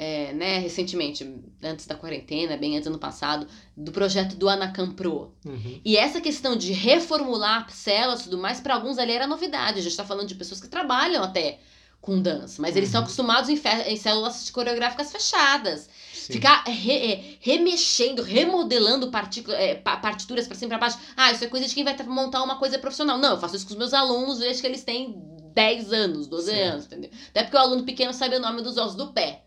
É, 0.00 0.32
né, 0.32 0.58
recentemente, 0.60 1.28
antes 1.60 1.84
da 1.84 1.96
quarentena, 1.96 2.56
bem 2.56 2.74
antes 2.76 2.84
do 2.84 2.90
ano 2.90 3.00
passado, 3.00 3.48
do 3.76 3.90
projeto 3.90 4.36
do 4.36 4.48
Anacam 4.48 4.92
Pro. 4.92 5.34
Uhum. 5.44 5.80
E 5.84 5.96
essa 5.96 6.20
questão 6.20 6.54
de 6.54 6.72
reformular 6.72 7.68
células 7.72 8.20
e 8.20 8.24
tudo 8.24 8.38
mais, 8.38 8.60
para 8.60 8.74
alguns 8.76 8.96
ali 8.96 9.10
era 9.10 9.26
novidade. 9.26 9.80
A 9.80 9.82
gente 9.82 9.96
tá 9.96 10.04
falando 10.04 10.28
de 10.28 10.36
pessoas 10.36 10.60
que 10.60 10.68
trabalham 10.68 11.24
até 11.24 11.58
com 12.00 12.22
dança, 12.22 12.62
mas 12.62 12.76
eles 12.76 12.90
Uhum. 12.90 12.92
são 12.92 13.00
acostumados 13.02 13.50
em, 13.50 13.60
em 13.88 13.96
células 13.96 14.48
coreográficas 14.50 15.10
fechadas. 15.10 15.90
Sim. 16.14 16.34
Ficar 16.34 16.62
re- 16.64 17.12
é, 17.12 17.24
remexendo, 17.40 18.22
remodelando 18.22 19.10
é, 19.54 19.74
pa- 19.74 19.96
partituras 19.96 20.46
pra 20.46 20.54
cima 20.56 20.66
e 20.66 20.78
pra 20.78 20.78
baixo. 20.78 20.98
Ah, 21.16 21.32
isso 21.32 21.42
é 21.42 21.48
coisa 21.48 21.66
de 21.66 21.74
quem 21.74 21.82
vai 21.82 21.96
montar 22.04 22.44
uma 22.44 22.56
coisa 22.56 22.78
profissional. 22.78 23.18
Não, 23.18 23.30
eu 23.32 23.40
faço 23.40 23.56
isso 23.56 23.66
com 23.66 23.72
os 23.72 23.78
meus 23.78 23.92
alunos 23.92 24.38
desde 24.38 24.62
que 24.62 24.68
eles 24.68 24.84
têm 24.84 25.20
10 25.54 25.92
anos, 25.92 26.28
12 26.28 26.52
Certo. 26.52 26.72
anos, 26.72 26.86
entendeu? 26.86 27.10
Até 27.30 27.42
porque 27.42 27.56
o 27.56 27.60
aluno 27.60 27.82
pequeno 27.82 28.12
sabe 28.12 28.36
o 28.36 28.40
nome 28.40 28.62
dos 28.62 28.76
ossos 28.76 28.94
do 28.94 29.08
pé. 29.12 29.42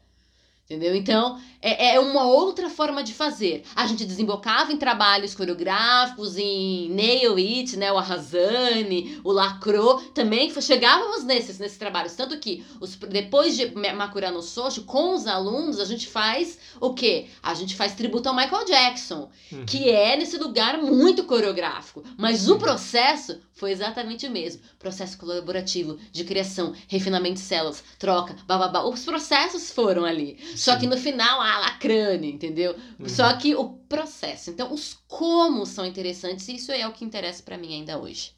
Entendeu? 0.71 0.95
Então, 0.95 1.38
é, 1.62 1.95
é 1.95 1.99
uma 1.99 2.23
outra 2.23 2.69
forma 2.69 3.03
de 3.03 3.13
fazer. 3.13 3.63
A 3.75 3.86
gente 3.86 4.05
desembocava 4.05 4.71
em 4.71 4.77
trabalhos 4.77 5.36
coreográficos, 5.36 6.38
em 6.38 6.89
Nail 6.91 7.36
It, 7.36 7.75
né? 7.75 7.91
O 7.91 7.97
Arrasane, 7.97 9.19
o 9.21 9.31
Lacro. 9.34 9.99
Também 10.13 10.49
chegávamos 10.62 11.25
nesses, 11.25 11.60
nesses 11.60 11.77
trabalhos. 11.77 12.13
Tanto 12.13 12.38
que 12.39 12.63
os, 12.79 12.95
depois 12.95 13.55
de 13.57 13.75
Ma- 13.75 13.93
Makura 13.93 14.31
no 14.31 14.41
Sojo, 14.41 14.84
com 14.84 15.13
os 15.13 15.27
alunos, 15.27 15.77
a 15.79 15.86
gente 15.86 16.07
faz 16.07 16.57
o 16.79 16.93
quê? 16.93 17.25
A 17.43 17.53
gente 17.53 17.75
faz 17.75 17.93
tributo 17.95 18.29
ao 18.29 18.36
Michael 18.36 18.65
Jackson 18.65 19.29
Uhum. 19.51 19.65
que 19.65 19.89
é 19.89 20.15
nesse 20.15 20.38
lugar 20.38 20.77
muito 20.77 21.25
coreográfico. 21.25 22.01
Mas 22.17 22.47
o 22.49 22.57
processo 22.57 23.38
foi 23.53 23.71
exatamente 23.71 24.25
o 24.25 24.31
mesmo. 24.31 24.62
Processo 24.79 25.17
colaborativo, 25.17 25.97
de 26.12 26.23
criação, 26.23 26.73
refinamento 26.88 27.34
de 27.36 27.41
células, 27.41 27.84
troca, 27.99 28.34
bababá. 28.47 28.84
Os 28.84 29.03
processos 29.03 29.69
foram 29.71 30.05
ali. 30.05 30.38
Só 30.63 30.78
que 30.78 30.86
no 30.86 30.97
final, 30.97 31.41
ah, 31.41 31.60
lacrane, 31.60 32.32
entendeu? 32.32 32.76
Uhum. 33.00 33.10
Só 33.10 33.36
que 33.36 33.56
o 33.56 33.69
processo. 33.69 34.52
Então, 34.52 34.71
os 34.71 34.97
como 35.08 35.65
são 35.65 35.86
interessantes, 35.86 36.47
e 36.47 36.56
isso 36.56 36.71
é 36.71 36.88
o 36.88 36.93
que 36.93 37.04
interessa 37.04 37.41
pra 37.41 37.58
mim 37.58 37.74
ainda 37.74 37.97
hoje. 37.97 38.32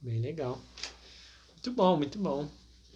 Bem 0.00 0.20
legal. 0.20 0.58
Muito 1.52 1.70
bom, 1.72 1.96
muito 1.96 2.18
bom. 2.18 2.48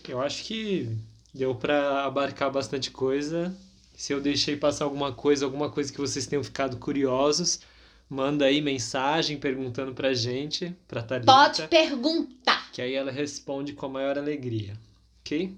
Eu 0.08 0.20
acho 0.22 0.44
que 0.44 0.88
deu 1.34 1.54
pra 1.54 2.04
abarcar 2.04 2.50
bastante 2.50 2.90
coisa 2.90 3.54
Se 3.96 4.12
eu 4.12 4.20
deixei 4.20 4.56
passar 4.56 4.84
alguma 4.84 5.12
coisa, 5.12 5.46
alguma 5.46 5.70
coisa 5.70 5.90
que 5.90 5.98
vocês 5.98 6.26
tenham 6.26 6.44
ficado 6.44 6.76
curiosos, 6.76 7.60
manda 8.08 8.44
aí 8.44 8.60
mensagem 8.60 9.38
perguntando 9.38 9.94
pra 9.94 10.12
gente, 10.12 10.74
pra 10.86 11.02
Thalita. 11.02 11.32
Pode 11.32 11.68
perguntar. 11.68 12.70
Que 12.72 12.82
aí 12.82 12.92
ela 12.92 13.10
responde 13.10 13.72
com 13.72 13.86
a 13.86 13.88
maior 13.88 14.18
alegria. 14.18 14.78
Ok? 15.20 15.56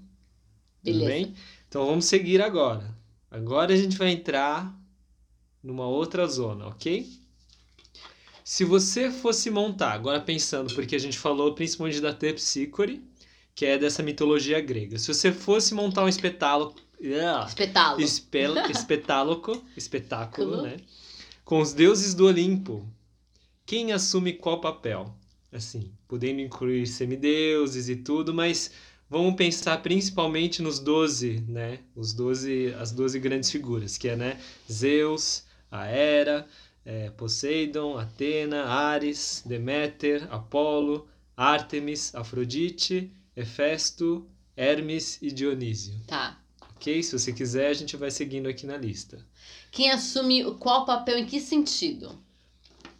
Beleza. 0.81 1.03
Tudo 1.03 1.05
bem? 1.05 1.35
Então 1.69 1.85
vamos 1.85 2.05
seguir 2.05 2.41
agora. 2.41 2.93
Agora 3.31 3.73
a 3.73 3.77
gente 3.77 3.97
vai 3.97 4.09
entrar 4.09 4.75
numa 5.63 5.87
outra 5.87 6.25
zona, 6.27 6.67
ok? 6.67 7.07
Se 8.43 8.65
você 8.65 9.11
fosse 9.11 9.51
montar, 9.51 9.91
agora 9.93 10.19
pensando, 10.19 10.73
porque 10.73 10.95
a 10.95 10.99
gente 10.99 11.17
falou 11.19 11.53
principalmente 11.53 12.01
da 12.01 12.11
Terpsícore, 12.11 13.03
que 13.53 13.65
é 13.65 13.77
dessa 13.77 14.01
mitologia 14.01 14.59
grega. 14.59 14.97
Se 14.97 15.13
você 15.13 15.31
fosse 15.31 15.73
montar 15.75 16.03
um 16.03 16.07
espetáculo, 16.09 16.73
Espetá-lo. 17.47 18.01
espel, 18.01 18.55
espetáloco, 18.71 19.63
espetáculo, 19.77 20.49
Culo. 20.51 20.61
né? 20.63 20.77
Com 21.45 21.59
os 21.61 21.71
deuses 21.73 22.13
do 22.15 22.25
Olimpo, 22.25 22.87
quem 23.65 23.91
assume 23.91 24.33
qual 24.33 24.59
papel? 24.59 25.13
Assim, 25.51 25.91
podendo 26.07 26.41
incluir 26.41 26.85
semideuses 26.87 27.89
e 27.89 27.95
tudo, 27.97 28.33
mas 28.33 28.71
vamos 29.09 29.35
pensar 29.35 29.81
principalmente 29.81 30.61
nos 30.61 30.79
12, 30.79 31.43
né? 31.47 31.79
Os 31.95 32.13
12, 32.13 32.73
as 32.79 32.91
12 32.91 33.19
grandes 33.19 33.49
figuras, 33.51 33.97
que 33.97 34.07
é, 34.09 34.15
né? 34.15 34.39
Zeus, 34.71 35.43
a 35.71 35.85
Hera, 35.85 36.47
é, 36.85 37.09
Poseidon, 37.11 37.97
Atena, 37.97 38.65
Ares, 38.65 39.43
Deméter, 39.45 40.27
Apolo, 40.33 41.07
Ártemis, 41.35 42.13
Afrodite, 42.15 43.11
Hefesto, 43.35 44.27
Hermes 44.55 45.17
e 45.21 45.31
Dionísio. 45.31 45.95
Tá. 46.07 46.37
Ok? 46.75 47.01
Se 47.03 47.17
você 47.17 47.31
quiser, 47.33 47.67
a 47.67 47.73
gente 47.73 47.95
vai 47.97 48.11
seguindo 48.11 48.47
aqui 48.47 48.65
na 48.65 48.77
lista. 48.77 49.25
Quem 49.71 49.91
assume 49.91 50.45
o- 50.45 50.55
qual 50.55 50.85
papel 50.85 51.17
em 51.17 51.25
que 51.25 51.39
sentido? 51.39 52.17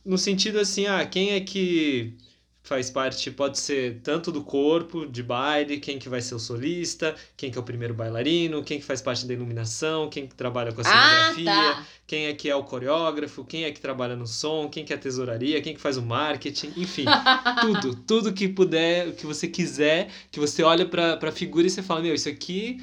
No 0.06 0.18
sentido 0.18 0.60
assim, 0.60 0.86
ah, 0.86 1.06
quem 1.06 1.32
é 1.32 1.40
que 1.42 2.16
faz 2.64 2.90
parte, 2.92 3.32
pode 3.32 3.58
ser 3.60 4.00
tanto 4.04 4.32
do 4.32 4.44
corpo, 4.44 5.06
de 5.08 5.24
baile, 5.24 5.80
quem 5.80 5.98
que 5.98 6.08
vai 6.10 6.22
ser 6.22 6.36
o 6.36 6.40
solista, 6.40 7.16
quem 7.36 7.50
que 7.50 7.58
é 7.58 7.62
o 7.62 7.64
primeiro 7.64 7.94
bailarino, 7.94 8.64
quem 8.64 8.80
que 8.80 8.86
faz 8.86 9.02
parte 9.02 9.26
da 9.26 9.34
iluminação, 9.34 10.10
quem 10.10 10.28
que 10.28 10.36
trabalha 10.36 10.72
com 10.72 10.82
a 10.82 10.84
Ah, 10.86 11.34
cenografia, 11.34 11.46
tá. 11.46 11.86
quem 12.06 12.26
é 12.28 12.34
que 12.34 12.50
é 12.50 12.56
o 12.56 12.64
coreógrafo, 12.64 13.44
quem 13.44 13.64
é 13.64 13.72
que 13.72 13.80
trabalha 13.82 14.16
no 14.16 14.28
som, 14.28 14.70
quem 14.70 14.86
que 14.86 14.94
é 14.94 14.96
a 14.96 15.00
tesouraria, 15.00 15.62
quem 15.62 15.74
que 15.74 15.82
faz 15.82 15.98
o 15.98 16.02
marketing, 16.04 16.74
enfim, 16.78 17.06
tudo, 17.62 17.96
tudo 17.96 18.34
que 18.34 18.48
puder, 18.48 19.14
que 19.16 19.26
você 19.26 19.48
quiser, 19.48 20.10
que 20.32 20.40
você 20.40 20.62
olha 20.64 20.86
pra, 20.86 21.18
pra 21.18 21.32
figura 21.32 21.66
e 21.68 21.70
você 21.70 21.82
fala, 21.82 22.02
meu, 22.02 22.14
isso 22.14 22.30
aqui 22.30 22.80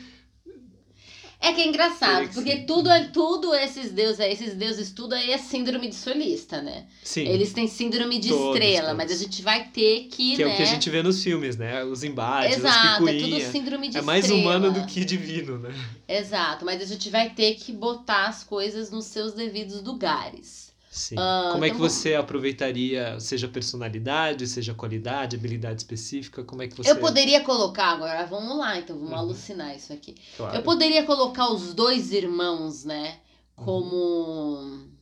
É 1.38 1.52
que 1.52 1.60
é 1.60 1.66
engraçado, 1.68 2.28
porque 2.32 2.56
tudo, 2.62 2.90
é- 2.90 3.04
tudo 3.08 3.54
esses 3.54 3.92
deuses, 3.92 4.18
esses 4.20 4.54
deuses, 4.54 4.90
tudo 4.90 5.14
aí 5.14 5.30
é 5.32 5.38
síndrome 5.38 5.88
de 5.88 5.94
solista, 5.94 6.62
né? 6.62 6.86
sim, 7.04 7.26
Eles 7.28 7.52
têm 7.52 7.68
síndrome 7.68 8.18
de 8.18 8.30
Todos, 8.30 8.54
estrela, 8.54 8.88
todos. 8.88 8.96
mas 8.96 9.12
a 9.12 9.16
gente 9.22 9.42
vai 9.42 9.64
ter 9.68 10.04
que, 10.08 10.34
que 10.36 10.42
é 10.42 10.46
né? 10.46 10.52
o 10.54 10.56
que 10.56 10.62
a 10.62 10.66
gente 10.66 10.88
vê 10.88 11.02
nos 11.02 11.22
filmes, 11.22 11.56
né? 11.56 11.84
Os 11.84 12.02
embates, 12.02 12.52
as 12.52 12.58
Exato, 12.58 13.08
é 13.08 13.12
tudo 13.12 13.22
picuinhas. 13.24 13.52
síndrome 13.52 13.88
de 13.90 13.98
É 13.98 14.02
mais 14.02 14.24
estrela. 14.24 14.40
humano 14.58 14.72
do 14.72 14.86
que 14.86 15.04
divino, 15.04 15.58
né? 15.58 15.74
Exato, 16.08 16.64
mas 16.64 16.80
a 16.80 16.84
gente 16.86 17.10
vai 17.10 17.28
ter 17.30 17.54
que 17.56 17.70
botar 17.72 18.26
as 18.28 18.42
coisas 18.42 18.90
nos 18.90 19.04
seus 19.04 19.32
devidos 19.34 19.82
lugares. 19.82 20.65
Sim. 20.96 21.14
Ah, 21.18 21.50
como 21.52 21.62
é 21.62 21.68
que 21.68 21.74
então 21.74 21.86
vamos- 21.86 21.92
você 21.92 22.14
aproveitaria, 22.14 23.20
seja 23.20 23.46
personalidade, 23.46 24.46
seja 24.46 24.72
qualidade, 24.72 25.36
habilidade 25.36 25.82
específica? 25.82 26.42
Como 26.42 26.62
é 26.62 26.68
que 26.68 26.74
você. 26.74 26.90
Eu 26.90 26.96
poderia 26.96 27.42
colocar 27.44 27.88
agora, 27.88 28.24
vamos 28.24 28.56
lá, 28.56 28.78
então 28.78 28.96
vamos 28.96 29.12
Uhum. 29.12 29.18
alucinar 29.18 29.76
isso 29.76 29.92
aqui. 29.92 30.14
Claro. 30.38 30.56
Eu 30.56 30.62
poderia 30.62 31.04
colocar 31.04 31.50
os 31.52 31.74
dois 31.74 32.12
irmãos, 32.12 32.84
né, 32.84 33.18
Uhum. 33.58 33.64
como 33.64 34.96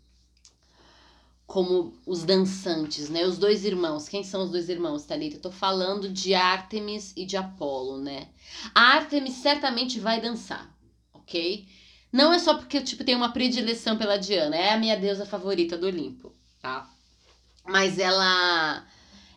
como 1.46 1.94
os 2.06 2.24
dançantes, 2.24 3.08
né? 3.08 3.24
Os 3.24 3.38
dois 3.38 3.64
irmãos. 3.64 4.08
Quem 4.08 4.24
são 4.24 4.42
os 4.42 4.50
dois 4.50 4.68
irmãos, 4.68 5.04
Thalita? 5.04 5.36
Eu 5.36 5.40
tô 5.42 5.50
falando 5.52 6.08
de 6.08 6.34
Ártemis 6.34 7.12
e 7.16 7.24
de 7.24 7.36
Apolo, 7.36 7.98
né? 7.98 8.28
A 8.74 8.94
Ártemis 8.96 9.34
certamente 9.34 10.00
vai 10.00 10.20
dançar, 10.20 10.74
ok? 11.12 11.68
Não 12.14 12.32
é 12.32 12.38
só 12.38 12.54
porque 12.54 12.78
eu 12.78 12.84
tipo, 12.84 13.02
tenho 13.02 13.18
uma 13.18 13.32
predileção 13.32 13.98
pela 13.98 14.16
Diana, 14.16 14.54
é 14.54 14.72
a 14.72 14.78
minha 14.78 14.96
deusa 14.96 15.26
favorita 15.26 15.76
do 15.76 15.88
Olimpo, 15.88 16.32
tá? 16.62 16.88
Mas 17.66 17.98
ela 17.98 18.86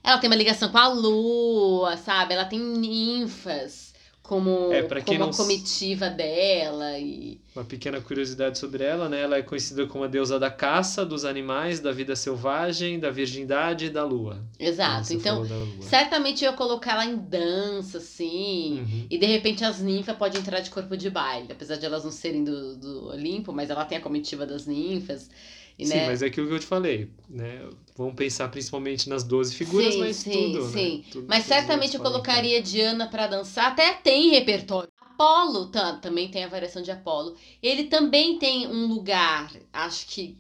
ela 0.04 0.20
tem 0.20 0.30
uma 0.30 0.36
ligação 0.36 0.70
com 0.70 0.78
a 0.78 0.88
lua, 0.88 1.98
sabe? 1.98 2.36
Ela 2.36 2.46
tem 2.46 2.60
ninfas 2.60 3.87
como, 4.28 4.74
É, 4.74 4.84
pra 4.84 5.02
quem 5.02 5.18
como 5.18 5.32
não 5.32 5.34
a 5.34 5.38
comitiva 5.38 6.10
dela 6.10 7.00
e 7.00 7.40
Uma 7.56 7.64
pequena 7.64 8.02
curiosidade 8.02 8.60
sobre 8.60 8.84
ela, 8.84 9.08
né? 9.08 9.22
Ela 9.22 9.38
é 9.38 9.42
conhecida 9.42 9.88
como 9.88 10.04
a 10.04 10.08
deusa 10.08 10.38
da 10.38 10.52
caça, 10.52 11.06
dos 11.06 11.24
animais, 11.24 11.80
da 11.80 11.94
vida 11.94 12.16
selvagem, 12.16 13.00
da 13.00 13.10
virgindade 13.10 13.86
e 13.86 13.90
da 13.90 14.04
lua. 14.04 14.44
exato. 14.60 15.14
Então, 15.14 15.44
lua. 15.44 15.82
certamente 15.82 16.44
eu 16.44 16.52
ia 16.52 16.58
colocar 16.58 16.92
ela 16.92 17.06
em 17.06 17.16
dança 17.16 18.00
assim. 18.00 18.82
Uhum. 18.82 19.08
E 19.10 19.18
de 19.18 19.26
repente 19.26 19.64
as 19.64 19.80
ninfas 19.80 20.18
podem 20.18 20.42
entrar 20.42 20.60
de 20.60 20.70
corpo 20.70 20.98
de 20.98 21.10
baile, 21.10 21.48
apesar 21.52 21.78
de 21.78 21.86
elas 21.86 22.04
não 22.04 22.12
serem 22.12 22.44
do, 22.44 22.76
do 22.76 23.08
Olimpo, 23.08 23.54
mas 23.54 23.70
ela 23.70 23.86
tem 23.86 23.98
a 23.98 24.02
comitiva 24.02 24.46
das 24.46 24.66
ninfas. 24.66 25.30
E, 25.78 25.86
Sim, 25.86 25.96
né? 25.96 26.08
mas 26.08 26.22
é 26.22 26.26
aquilo 26.28 26.48
que 26.48 26.54
eu 26.54 26.60
te 26.60 26.66
falei, 26.66 27.10
né? 27.30 27.62
Vamos 27.96 28.16
pensar 28.16 28.48
principalmente 28.50 29.10
nas 29.10 29.24
12 29.24 29.54
figuras, 29.56 29.94
Sim, 29.94 30.00
mas 30.00 30.16
sim, 30.18 30.32
tudo, 30.32 30.68
sim. 30.70 30.98
né? 30.98 31.04
Tudo- 31.12 31.28
Mas 31.28 31.44
todos 31.44 31.48
certamente 31.48 31.94
eu 31.96 32.00
podem 32.00 32.14
colocaria 32.14 32.62
Diana 32.62 33.08
pra 33.08 33.28
dançar, 33.28 33.72
até 33.72 33.94
tem 33.94 34.30
repertório. 34.32 34.90
Apolo 35.00 35.68
tá, 35.68 35.98
também 35.98 36.30
tem 36.30 36.44
a 36.44 36.48
variação 36.48 36.82
de 36.82 36.92
Apolo. 36.92 37.36
Ele 37.62 37.86
também 37.86 38.38
tem 38.38 38.68
um 38.68 38.86
lugar, 38.88 39.52
acho 39.74 40.06
que, 40.08 40.38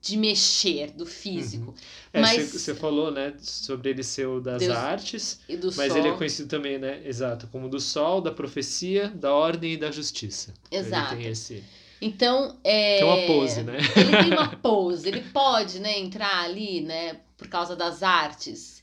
de 0.00 0.16
mexer, 0.16 0.92
do 0.92 1.04
físico. 1.04 1.74
É, 2.12 2.20
mas- 2.20 2.52
você 2.52 2.74
falou, 2.74 3.10
né, 3.10 3.34
sobre 3.40 3.90
ele 3.90 4.02
ser 4.04 4.26
o 4.26 4.40
das 4.40 4.60
Deus- 4.62 4.76
artes, 4.76 5.40
E 5.48 5.56
do 5.56 5.72
mas 5.72 5.88
sol. 5.88 5.98
ele 5.98 6.08
é 6.08 6.12
conhecido 6.16 6.48
também, 6.48 6.78
né, 6.78 7.02
exato, 7.04 7.48
como 7.48 7.68
do 7.68 7.80
sol, 7.80 8.20
da 8.20 8.30
profecia, 8.30 9.08
da 9.08 9.32
ordem 9.34 9.72
e 9.72 9.76
da 9.76 9.90
justiça. 9.90 10.54
Exato. 10.70 11.14
Ele 11.14 11.22
tem 11.24 11.32
esse, 11.32 11.64
Então, 12.00 12.56
é... 12.62 12.98
tem 12.98 13.04
uma 13.06 13.26
pose, 13.26 13.62
né? 13.62 13.78
Ele 13.96 14.16
tem 14.16 14.32
uma 14.32 14.48
pose, 14.56 15.08
ele 15.08 15.20
pode, 15.32 15.80
né, 15.80 15.98
entrar 15.98 16.44
ali, 16.44 16.80
né, 16.80 17.20
por 17.36 17.48
causa 17.48 17.74
das 17.74 18.02
artes 18.02 18.82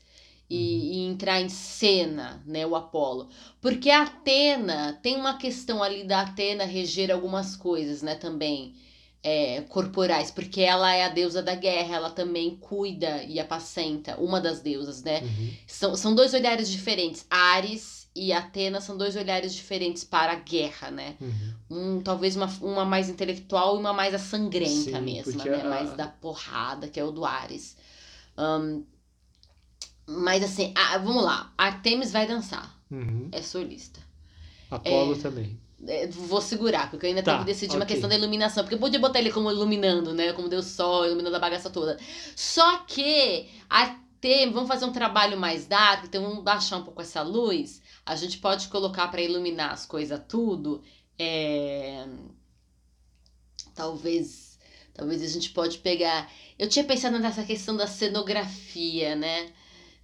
e, 0.50 0.98
e 0.98 1.06
entrar 1.06 1.40
em 1.40 1.48
cena, 1.48 2.42
né, 2.46 2.66
o 2.66 2.76
Apolo. 2.76 3.28
Porque 3.60 3.90
a 3.90 4.02
Atena, 4.02 4.98
tem 5.02 5.16
uma 5.16 5.38
questão 5.38 5.82
ali 5.82 6.04
da 6.04 6.20
Atena 6.22 6.64
reger 6.64 7.10
algumas 7.10 7.56
coisas, 7.56 8.02
né, 8.02 8.14
também, 8.16 8.74
é, 9.22 9.62
corporais, 9.62 10.30
porque 10.30 10.60
ela 10.60 10.92
é 10.94 11.04
a 11.04 11.08
deusa 11.08 11.42
da 11.42 11.54
guerra, 11.54 11.96
ela 11.96 12.10
também 12.10 12.54
cuida 12.56 13.24
e 13.24 13.40
apacenta, 13.40 14.16
uma 14.20 14.40
das 14.40 14.60
deusas, 14.60 15.02
né, 15.02 15.20
Uhum. 15.22 15.50
são, 15.66 15.96
são 15.96 16.14
dois 16.14 16.34
olhares 16.34 16.70
diferentes, 16.70 17.26
Ares 17.30 17.95
e 18.16 18.32
Atena 18.32 18.80
são 18.80 18.96
dois 18.96 19.14
olhares 19.16 19.54
diferentes 19.54 20.02
para 20.04 20.32
a 20.32 20.36
guerra, 20.36 20.90
né, 20.90 21.16
Uhum. 21.20 21.54
um, 21.70 22.00
talvez 22.02 22.34
uma, 22.36 22.46
uma 22.62 22.84
mais 22.84 23.08
intelectual 23.10 23.76
e 23.76 23.78
uma 23.80 23.92
mais 23.92 24.14
a 24.14 24.18
sangrenta 24.18 24.68
Sim, 24.98 25.00
mesmo, 25.00 25.32
porque 25.32 25.48
né? 25.48 25.60
a- 25.62 25.68
Mais 25.68 25.92
da 25.92 26.06
porrada, 26.08 26.88
que 26.88 26.98
é 26.98 27.04
o 27.04 27.10
do 27.12 27.24
Ares. 27.24 27.76
Ahn, 28.36 28.82
mas 30.06 30.42
assim, 30.42 30.72
a- 30.76 30.98
vamos 30.98 31.22
lá. 31.24 31.52
Artemis 31.58 32.12
vai 32.12 32.26
dançar. 32.26 32.72
Uhum. 32.90 33.28
É 33.32 33.42
solista. 33.42 34.00
Apolo 34.70 35.16
também. 35.16 35.58
É, 35.86 36.06
vou 36.06 36.40
segurar, 36.40 36.90
porque 36.90 37.06
eu 37.06 37.10
ainda 37.10 37.22
Tá, 37.22 37.32
tenho 37.32 37.44
que 37.44 37.52
decidir 37.52 37.74
uma 37.76 37.84
ok. 37.84 37.94
questão 37.94 38.08
da 38.08 38.16
iluminação. 38.16 38.64
Porque 38.64 38.74
eu 38.76 38.78
podia 38.78 38.98
botar 38.98 39.18
ele 39.18 39.30
como 39.30 39.50
iluminando, 39.50 40.14
né? 40.14 40.32
Como 40.32 40.48
Deus 40.48 40.66
Sol, 40.66 41.04
iluminando 41.06 41.36
a 41.36 41.40
bagaça 41.40 41.68
toda. 41.70 41.98
Só 42.34 42.78
que 42.78 43.46
Artemis, 43.68 44.54
vamos 44.54 44.68
fazer 44.68 44.84
um 44.86 44.92
trabalho 44.92 45.38
mais 45.38 45.66
dark, 45.66 46.04
então 46.04 46.22
vamos 46.22 46.42
baixar 46.42 46.78
um 46.78 46.84
pouco 46.84 47.02
essa 47.02 47.22
luz. 47.22 47.82
A 48.06 48.14
gente 48.14 48.38
pode 48.38 48.68
colocar 48.68 49.08
para 49.08 49.20
iluminar 49.20 49.72
as 49.72 49.84
coisas 49.84 50.20
tudo. 50.28 50.82
É... 51.18 52.06
Talvez. 53.74 54.58
Talvez 54.94 55.22
a 55.22 55.28
gente 55.28 55.50
pode 55.50 55.78
pegar. 55.78 56.30
Eu 56.58 56.68
tinha 56.68 56.84
pensado 56.84 57.18
nessa 57.18 57.42
questão 57.42 57.76
da 57.76 57.86
cenografia, 57.86 59.14
né? 59.16 59.50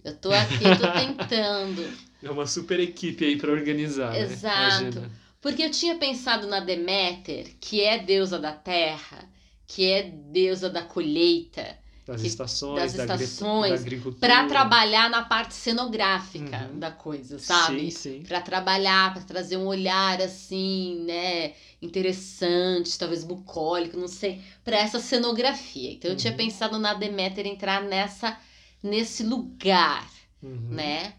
Eu 0.03 0.15
tô 0.17 0.31
aqui, 0.31 0.63
tô 0.79 0.91
tentando. 0.99 1.97
É 2.21 2.29
uma 2.29 2.45
super 2.45 2.79
equipe 2.79 3.23
aí 3.25 3.37
pra 3.37 3.51
organizar, 3.51 4.15
Exato. 4.15 4.99
né? 4.99 5.09
Porque 5.41 5.63
eu 5.63 5.71
tinha 5.71 5.95
pensado 5.95 6.47
na 6.47 6.59
Deméter, 6.59 7.55
que 7.59 7.81
é 7.81 7.97
deusa 7.97 8.37
da 8.39 8.53
terra, 8.53 9.29
que 9.65 9.89
é 9.89 10.03
deusa 10.03 10.69
da 10.69 10.81
colheita, 10.81 11.77
Das 12.05 12.19
que- 12.21 12.27
estações, 12.27 12.93
das 12.93 13.21
estações, 13.21 13.81
para 14.19 14.45
trabalhar 14.47 15.09
na 15.09 15.23
parte 15.23 15.53
cenográfica 15.53 16.69
Uhum. 16.73 16.79
da 16.79 16.91
coisa, 16.91 17.39
sabe? 17.39 17.89
Sim, 17.89 17.89
sim. 17.91 18.23
Para 18.27 18.41
trabalhar, 18.41 19.13
para 19.13 19.23
trazer 19.23 19.55
um 19.55 19.65
olhar 19.67 20.21
assim, 20.21 21.03
né, 21.05 21.53
interessante, 21.81 22.97
talvez 22.99 23.23
bucólico, 23.23 23.95
não 23.97 24.09
sei, 24.09 24.41
para 24.65 24.77
essa 24.77 24.99
cenografia. 24.99 25.93
Então 25.93 26.11
eu 26.11 26.17
tinha 26.17 26.31
Uhum. 26.31 26.37
pensado 26.37 26.77
na 26.77 26.93
Deméter 26.93 27.45
entrar 27.47 27.81
nessa 27.81 28.37
nesse 28.81 29.23
lugar 29.23 30.05
Uhum. 30.41 30.67
né? 30.71 31.13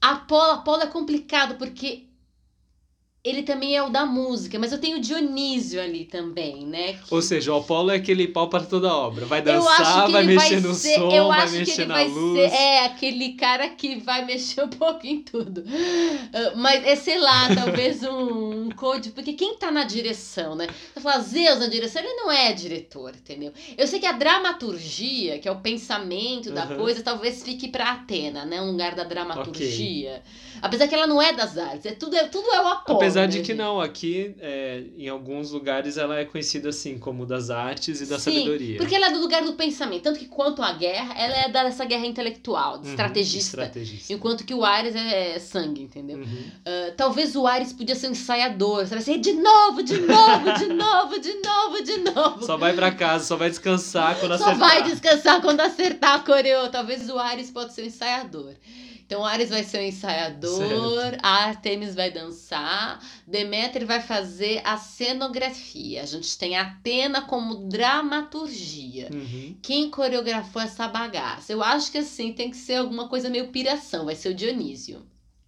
Apolo, 0.00 0.52
Apolo 0.52 0.82
é 0.82 0.86
complicado 0.88 1.56
porque 1.56 2.07
ele 3.28 3.42
também 3.42 3.76
é 3.76 3.82
o 3.82 3.88
da 3.90 4.04
música, 4.06 4.58
mas 4.58 4.72
eu 4.72 4.78
tenho 4.78 4.98
o 4.98 5.00
Dionísio 5.00 5.80
ali 5.80 6.04
também, 6.04 6.66
né? 6.66 6.94
que- 6.94 7.14
Ou 7.14 7.20
seja, 7.22 7.52
o 7.52 7.56
Apolo 7.58 7.90
é 7.90 7.96
aquele 7.96 8.28
pau 8.28 8.48
para 8.48 8.64
toda 8.64 8.94
obra. 8.94 9.26
Vai 9.26 9.42
dançar, 9.42 10.06
que 10.06 10.12
vai 10.12 10.22
ele 10.22 10.34
mexer 10.34 10.60
vai 10.60 10.60
no 10.60 10.74
ser, 10.74 10.94
som, 10.96 11.10
eu 11.10 11.28
vai 11.28 11.40
acho 11.42 11.52
que 11.52 11.58
mexer 11.60 11.80
ele 11.82 11.86
na 11.88 11.94
vai 11.94 12.08
luz. 12.08 12.38
ser, 12.50 12.56
é 12.56 12.84
aquele 12.86 13.32
cara 13.34 13.68
que 13.70 13.96
vai 13.96 14.24
mexer 14.24 14.62
um 14.64 14.68
pouco 14.68 15.06
em 15.06 15.22
tudo. 15.22 15.62
Ah, 16.32 16.52
Mas 16.56 16.84
é, 16.86 16.96
sei 16.96 17.18
lá, 17.18 17.54
talvez 17.54 18.02
um, 18.02 18.66
um 18.66 18.70
coach, 18.70 19.10
porque 19.10 19.32
quem 19.32 19.56
tá 19.56 19.70
na 19.70 19.84
direção, 19.84 20.54
né? 20.54 20.66
Você 20.94 21.00
fala, 21.00 21.20
Zeus 21.20 21.58
na 21.58 21.66
direção, 21.66 22.02
ele 22.02 22.14
não 22.14 22.30
é 22.30 22.52
diretor, 22.52 23.12
entendeu? 23.14 23.52
Eu 23.76 23.86
sei 23.86 23.98
que 24.00 24.06
a 24.06 24.12
dramaturgia, 24.12 25.38
que 25.38 25.48
é 25.48 25.52
o 25.52 25.56
pensamento 25.60 26.50
da 26.52 26.66
Uhum. 26.66 26.76
coisa, 26.76 27.02
talvez 27.02 27.42
fique 27.42 27.68
pra 27.68 27.92
Atena, 27.92 28.44
né? 28.44 28.60
Um 28.60 28.72
lugar 28.72 28.94
da 28.94 29.04
dramaturgia. 29.04 30.22
Apesar 30.60 30.86
que 30.88 30.94
ela 30.94 31.06
não 31.06 31.20
é 31.22 31.32
das 31.32 31.56
artes, 31.56 31.86
é 31.86 31.92
tudo, 31.92 32.14
é, 32.16 32.24
tudo 32.26 32.46
é 32.50 32.60
o 32.60 32.66
Apolo. 32.68 32.98
Apesar 32.98 33.17
né, 33.22 33.26
de 33.28 33.40
que 33.42 33.54
não, 33.54 33.80
aqui 33.80 34.34
é, 34.40 34.82
em 34.96 35.08
alguns 35.08 35.50
lugares 35.50 35.96
ela 35.96 36.18
é 36.18 36.24
conhecida 36.24 36.68
assim 36.68 36.98
como 36.98 37.26
das 37.26 37.50
artes 37.50 38.00
e 38.00 38.06
da 38.06 38.18
Sim, 38.18 38.32
sabedoria. 38.32 38.76
Porque 38.78 38.94
ela 38.94 39.06
é 39.06 39.12
do 39.12 39.18
lugar 39.20 39.42
do 39.42 39.52
pensamento. 39.54 40.02
Tanto 40.02 40.18
que 40.18 40.26
quanto 40.26 40.62
à 40.62 40.72
guerra, 40.72 41.14
ela 41.18 41.36
é 41.36 41.48
dessa 41.50 41.84
guerra 41.84 42.06
intelectual, 42.06 42.78
de 42.78 42.86
Uhum, 42.86 42.90
estrategista. 42.90 43.62
estrategista. 43.62 44.12
Enquanto 44.12 44.44
que 44.44 44.54
o 44.54 44.64
Ares 44.64 44.94
é 44.94 45.38
sangue, 45.38 45.82
entendeu? 45.82 46.18
Uhum. 46.18 46.44
Ah, 46.64 46.92
talvez 46.96 47.34
o 47.36 47.46
Ares 47.46 47.72
podia 47.72 47.94
ser 47.94 48.08
um 48.08 48.12
ensaiador, 48.12 48.86
sabe? 48.86 49.00
Assim, 49.02 49.20
de 49.20 49.32
novo, 49.32 49.82
de 49.82 49.98
novo, 49.98 50.52
de 50.58 50.66
novo, 50.68 51.18
de 51.20 51.34
novo, 51.34 51.82
de 51.82 51.96
novo. 51.98 52.44
Só 52.46 52.56
vai 52.56 52.72
pra 52.74 52.90
casa, 52.90 53.24
só 53.24 53.36
vai 53.36 53.48
descansar 53.50 54.18
quando 54.18 54.36
Só 54.38 54.50
acertar. 54.50 54.58
vai 54.58 54.82
descansar 54.84 55.40
quando 55.40 55.60
acertar 55.60 56.14
a 56.14 56.18
coreo. 56.20 56.68
Talvez 56.70 57.08
o 57.08 57.18
Ares 57.18 57.50
pode 57.50 57.72
ser 57.72 57.82
um 57.82 57.86
ensaiador. 57.86 58.54
Então 59.08 59.22
o 59.22 59.24
Ares 59.24 59.48
vai 59.48 59.64
ser 59.64 59.78
um 59.78 59.84
ensaiador, 59.84 60.68
Certo. 60.68 61.18
a 61.22 61.28
Artemis 61.46 61.94
vai 61.94 62.10
dançar, 62.10 63.02
Deméter 63.26 63.86
vai 63.86 64.00
fazer 64.02 64.60
a 64.64 64.76
cenografia. 64.76 66.02
A 66.02 66.06
gente 66.06 66.36
tem 66.36 66.58
a 66.58 66.62
Atena 66.62 67.22
como 67.22 67.54
dramaturgia. 67.70 69.08
Uhum. 69.10 69.56
Quem 69.62 69.90
coreografou 69.90 70.60
essa 70.60 70.86
bagaça? 70.88 71.50
Eu 71.52 71.62
acho 71.62 71.90
que 71.90 71.96
assim 71.98 72.34
tem 72.34 72.50
que 72.50 72.56
ser 72.58 72.74
alguma 72.74 73.08
coisa 73.08 73.30
meio 73.30 73.48
piração, 73.48 74.04
vai 74.04 74.14
ser 74.14 74.28
o 74.28 74.34
Dionísio. 74.34 75.00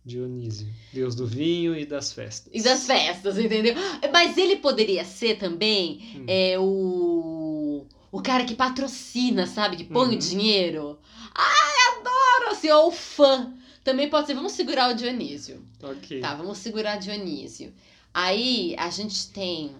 Dionísio, 0.02 0.66
deus 0.90 1.14
do 1.14 1.26
vinho 1.26 1.76
e 1.76 1.84
das 1.84 2.14
festas. 2.14 2.50
E 2.54 2.62
das 2.62 2.86
festas, 2.86 3.38
entendeu? 3.38 3.74
Mas 4.10 4.38
ele 4.38 4.56
poderia 4.56 5.04
ser 5.04 5.36
também 5.38 6.00
Hum. 6.16 6.24
é, 6.26 6.58
o, 6.58 7.84
o 8.10 8.22
cara 8.22 8.44
que 8.44 8.54
patrocina, 8.54 9.46
sabe? 9.46 9.76
Que 9.76 9.84
põe 9.84 10.08
Uhum. 10.08 10.14
o 10.14 10.18
dinheiro. 10.18 10.98
Ai, 11.34 11.79
adoro! 12.50 12.58
Assim, 12.58 12.70
ou 12.70 12.88
o 12.88 12.92
fã. 12.92 13.52
Também 13.82 14.08
pode 14.10 14.26
ser. 14.26 14.34
Vamos 14.34 14.52
segurar 14.52 14.90
o 14.90 14.94
Dionísio. 14.94 15.64
Ok. 15.82 16.20
Tá, 16.20 16.34
vamos 16.34 16.58
segurar 16.58 16.96
Dionísio. 16.96 17.72
Aí 18.12 18.74
a 18.78 18.90
gente 18.90 19.28
tem. 19.30 19.72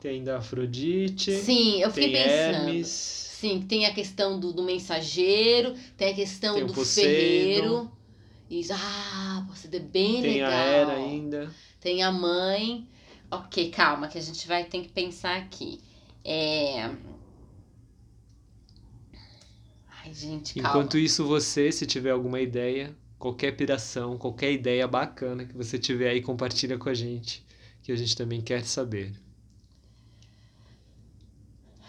Tem 0.00 0.12
ainda 0.12 0.36
a 0.36 0.38
Afrodite. 0.38 1.32
Sim, 1.32 1.80
eu 1.80 1.90
fiquei 1.90 2.12
tem 2.12 2.22
pensando. 2.22 2.68
Hermes. 2.68 2.88
Sim, 2.88 3.62
tem 3.62 3.86
a 3.86 3.94
questão 3.94 4.38
do, 4.38 4.52
do 4.52 4.64
mensageiro, 4.64 5.74
tem 5.96 6.10
a 6.10 6.14
questão 6.14 6.56
Tem 6.56 6.66
do 6.66 6.84
ferreiro. 6.84 7.88
Isso, 8.50 8.72
ah, 8.74 9.44
Poseidon 9.46 9.76
é 9.76 9.80
bem 9.80 10.22
Tem 10.22 10.32
legal. 10.34 10.50
a 10.50 10.54
Hera 10.54 10.92
ainda. 10.94 11.54
Tem 11.80 12.02
a 12.02 12.10
mãe. 12.10 12.88
Ok, 13.30 13.70
calma, 13.70 14.08
que 14.08 14.18
a 14.18 14.22
gente 14.22 14.48
vai 14.48 14.64
ter 14.64 14.82
que 14.82 14.88
pensar 14.88 15.36
aqui. 15.36 15.80
É. 16.24 16.90
Ai, 20.08 20.14
gente, 20.14 20.54
calma. 20.54 20.68
Enquanto 20.70 20.98
isso, 20.98 21.26
você, 21.26 21.70
se 21.70 21.86
tiver 21.86 22.10
alguma 22.10 22.40
ideia, 22.40 22.96
qualquer 23.18 23.52
piração, 23.52 24.16
qualquer 24.16 24.52
ideia 24.52 24.88
bacana 24.88 25.44
que 25.44 25.54
você 25.54 25.78
tiver 25.78 26.10
aí, 26.10 26.22
compartilha 26.22 26.78
com 26.78 26.88
a 26.88 26.94
gente, 26.94 27.44
que 27.82 27.92
a 27.92 27.96
gente 27.96 28.16
também 28.16 28.40
quer 28.40 28.64
saber. 28.64 29.12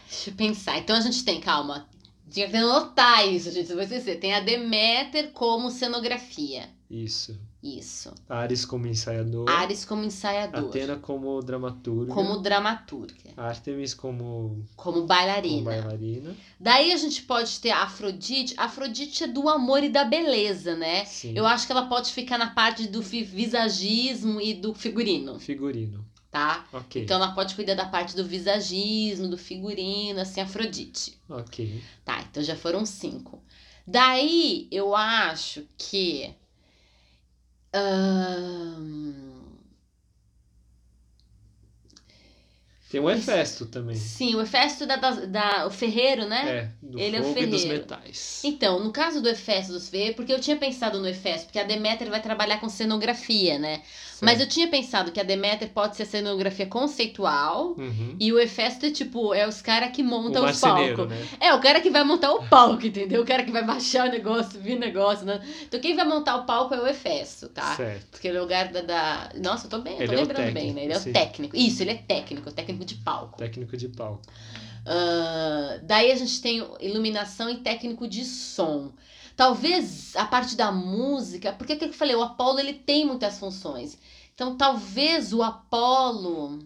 Deixa 0.10 0.32
eu 0.32 0.34
pensar. 0.36 0.78
Então 0.78 0.96
a 0.96 1.02
gente 1.02 1.24
tem, 1.24 1.40
calma. 1.40 1.88
Tinha 2.30 2.50
que 2.50 2.58
anotar 2.58 3.28
isso, 3.28 3.52
gente. 3.52 3.72
Esquecer. 3.72 4.20
Tem 4.20 4.34
a 4.34 4.40
Deméter 4.40 5.32
como 5.32 5.72
cenografia. 5.72 6.70
Isso. 6.90 7.40
Isso. 7.62 8.14
Ares 8.30 8.64
como 8.64 8.88
ensaiador. 8.88 9.50
Ares 9.50 9.84
como 9.84 10.06
ensaiador. 10.06 10.70
Atena 10.70 10.96
como 10.96 11.42
dramaturga. 11.42 12.14
Como 12.14 12.38
dramaturga. 12.38 13.34
Artemis 13.36 13.94
como, 13.94 14.66
Como 14.78 14.96
como 14.96 15.06
bailarina. 15.06 15.64
bailarina. 15.64 16.36
Daí 16.58 16.94
a 16.94 16.98
gente 16.98 17.22
pode 17.24 17.60
ter 17.60 17.72
a 17.72 17.84
Afrodite. 17.84 18.54
A 18.58 18.64
Afrodite 18.64 19.26
é 19.26 19.28
do 19.28 19.50
amor 19.50 19.84
e 19.84 19.90
da 19.90 20.06
beleza, 20.06 20.76
né? 20.78 21.04
Sim. 21.04 21.34
Eu 21.36 21.46
acho 21.46 21.66
que 21.66 21.74
ela 21.74 21.88
pode 21.88 22.14
ficar 22.14 22.38
na 22.38 22.52
parte 22.52 22.88
do 22.88 23.02
visagismo 23.02 24.40
e 24.40 24.54
do 24.54 24.74
figurino, 24.74 25.38
Figurino. 25.40 26.06
tá? 26.32 26.66
Ok. 26.72 27.04
Então 27.04 27.18
ela 27.18 27.34
pode 27.34 27.56
cuidar 27.56 27.74
da 27.76 27.86
parte 27.86 28.16
do 28.16 28.24
visagismo, 28.24 29.28
do 29.28 29.38
figurino, 29.38 30.22
assim, 30.22 30.40
Afrodite. 30.40 31.20
Ok. 31.28 31.82
Tá, 32.06 32.22
então 32.30 32.42
já 32.42 32.56
foram 32.56 32.86
cinco. 32.86 33.44
Daí 33.86 34.68
eu 34.72 34.96
acho 34.96 35.66
que. 35.78 36.34
Tem 42.90 43.00
o 43.00 43.10
Hefesto 43.10 43.66
também. 43.68 43.96
sim, 43.96 44.36
o 44.36 44.42
Hefesto 44.42 44.86
da, 44.86 44.96
da, 44.96 45.12
da- 45.26 45.68
o 45.68 45.72
ferreiro, 45.72 46.28
né? 46.28 46.46
É, 46.50 46.72
do 46.82 47.00
Ele 47.00 47.16
é 47.18 47.22
o 47.22 47.24
e 47.38 47.48
dos 47.48 47.64
ferreiro. 47.64 47.66
metais. 47.66 48.42
Então, 48.44 48.80
no 48.84 48.92
caso 48.92 49.22
do 49.22 49.28
Hefesto 49.30 49.74
dos 49.74 49.90
Ferreiros, 49.90 50.16
porque 50.16 50.32
eu 50.34 50.40
tinha 50.40 50.56
pensado 50.58 51.00
no 51.00 51.08
Hefesto, 51.08 51.46
porque 51.48 51.60
a 51.60 51.64
Deméter 51.64 52.10
vai 52.10 52.22
trabalhar 52.22 52.60
com 52.60 52.70
cenografia, 52.70 53.60
né? 53.60 53.84
Mas 54.22 54.40
eu 54.40 54.48
tinha 54.48 54.68
pensado 54.68 55.12
que 55.12 55.20
a 55.20 55.24
Deméter 55.24 55.70
pode 55.70 55.96
ser 55.96 56.06
cenografia 56.06 56.66
conceitual 56.66 57.76
Uhum. 57.78 58.16
e 58.20 58.32
o 58.34 58.40
Hefesto 58.40 58.86
é 58.86 58.92
tipo, 58.92 59.34
é 59.34 59.48
os 59.48 59.62
caras 59.62 59.92
que 59.92 60.02
O 60.02 60.06
montam 60.06 60.44
os 60.46 60.62
marceneiro, 60.62 60.98
palcos. 61.08 61.16
né? 61.16 61.28
É, 61.40 61.54
o 61.54 61.60
cara 61.62 61.80
que 61.82 61.90
vai 61.90 62.04
montar 62.04 62.32
o 62.34 62.44
palco, 62.48 62.86
entendeu? 62.86 63.22
O 63.22 63.26
cara 63.26 63.44
que 63.44 63.52
vai 63.52 63.64
baixar 63.66 64.08
o 64.08 64.12
negócio, 64.12 64.60
o 64.60 64.80
negócio, 64.80 65.26
né? 65.26 65.42
Então 65.64 65.80
quem 65.80 65.96
vai 65.96 66.06
montar 66.06 66.36
o 66.38 66.46
palco 66.46 66.74
é 66.74 66.82
o 66.82 66.88
Hefesto, 66.88 67.50
tá? 67.50 67.76
Certo. 67.76 68.08
Porque 68.12 68.28
é 68.28 68.32
o 68.34 68.42
lugar 68.42 68.70
da, 68.72 68.82
da- 68.82 69.32
Nossa, 69.42 69.66
eu 69.68 69.70
tô 69.70 69.80
bem, 69.80 69.94
eu 69.94 70.00
tô 70.00 70.04
Ele 70.06 70.14
é 70.14 70.16
o 70.16 70.20
lembrando 70.28 70.54
bem, 70.54 70.54
técnico, 70.54 70.76
né? 70.76 70.84
Ele 70.86 70.94
é 70.94 70.98
o 70.98 71.00
sim. 71.00 71.12
técnico. 71.14 71.58
Isso, 71.58 71.84
ele 71.84 71.92
é 71.92 71.96
técnico, 71.96 72.52
técnico 72.52 72.86
de 72.86 72.96
palco. 72.96 73.38
Técnico 73.38 73.78
de 73.78 73.88
palco. 73.90 74.22
Ah, 74.86 75.80
daí 75.84 76.12
a 76.12 76.16
gente 76.16 76.42
tem 76.42 76.66
iluminação 76.80 77.50
e 77.50 77.58
técnico 77.58 78.08
de 78.08 78.24
som. 78.26 78.92
Talvez 79.40 80.18
a 80.18 80.26
parte 80.26 80.54
da 80.58 80.70
música, 80.70 81.54
porque 81.54 81.72
é 81.72 81.76
que 81.78 81.86
eu 81.86 81.94
falei, 81.94 82.14
o 82.14 82.22
Apolo 82.22 82.60
ele 82.60 82.74
tem 82.74 83.06
muitas 83.06 83.40
funções. 83.40 83.98
Então 84.36 84.58
talvez 84.58 85.32
o 85.32 85.42
Apolo, 85.42 86.60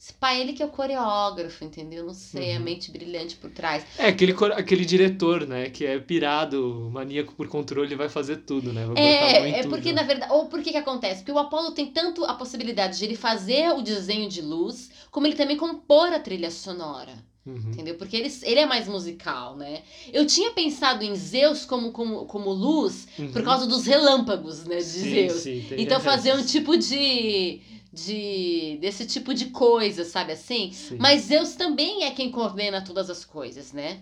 esse 0.00 0.14
pai 0.14 0.40
ele 0.40 0.54
que 0.54 0.62
é 0.62 0.66
o 0.66 0.70
coreógrafo, 0.70 1.62
entendeu? 1.62 2.06
Não 2.06 2.14
sei, 2.14 2.54
a 2.54 2.58
Uhum. 2.58 2.64
mente 2.64 2.90
brilhante 2.90 3.36
por 3.36 3.50
trás. 3.50 3.84
É, 3.98 4.06
aquele, 4.06 4.34
aquele 4.54 4.82
diretor, 4.86 5.46
né? 5.46 5.68
Que 5.68 5.84
é 5.84 5.98
pirado, 5.98 6.88
maníaco 6.90 7.34
por 7.34 7.48
controle, 7.48 7.94
vai 7.94 8.08
fazer 8.08 8.38
tudo, 8.38 8.72
né? 8.72 8.82
Vai 8.86 8.96
a 8.96 9.00
É, 9.00 9.50
é 9.50 9.62
tudo. 9.62 9.76
porque 9.76 9.92
na 9.92 10.04
verdade, 10.04 10.32
ou 10.32 10.46
por 10.46 10.62
que 10.62 10.72
que 10.72 10.78
acontece? 10.78 11.16
Porque 11.16 11.32
o 11.32 11.38
Apolo 11.38 11.72
tem 11.72 11.92
tanto 11.92 12.24
a 12.24 12.32
possibilidade 12.32 12.96
de 12.96 13.04
ele 13.04 13.14
fazer 13.14 13.74
o 13.74 13.82
desenho 13.82 14.26
de 14.30 14.40
luz, 14.40 14.90
como 15.10 15.26
ele 15.26 15.36
também 15.36 15.58
compor 15.58 16.14
a 16.14 16.18
trilha 16.18 16.50
sonora. 16.50 17.12
Uhum. 17.46 17.72
Entendeu? 17.72 17.94
Porque 17.96 18.16
ele, 18.16 18.32
ele 18.42 18.60
é 18.60 18.66
mais 18.66 18.88
musical, 18.88 19.54
né? 19.56 19.82
Eu 20.12 20.26
tinha 20.26 20.50
pensado 20.52 21.04
em 21.04 21.14
Zeus 21.14 21.66
como, 21.66 21.92
como, 21.92 22.24
como 22.24 22.50
luz 22.50 23.06
por 23.16 23.22
Uhum. 23.38 23.44
causa 23.44 23.66
dos 23.66 23.84
relâmpagos, 23.84 24.64
né? 24.64 24.76
De 24.78 24.82
Sim, 24.84 25.10
Zeus. 25.10 25.42
sim, 25.42 25.66
Então 25.76 26.00
fazer 26.00 26.34
um 26.34 26.42
tipo 26.44 26.76
de. 26.76 27.60
de 27.92 28.78
desse 28.80 29.06
tipo 29.06 29.32
de 29.34 29.46
coisa, 29.46 30.04
sabe 30.04 30.32
assim? 30.32 30.72
Sim. 30.72 30.96
Mas 30.98 31.22
Zeus 31.22 31.54
também 31.54 32.04
é 32.04 32.10
quem 32.10 32.30
coordena 32.30 32.82
todas 32.82 33.08
as 33.10 33.24
coisas, 33.24 33.72
né? 33.72 34.00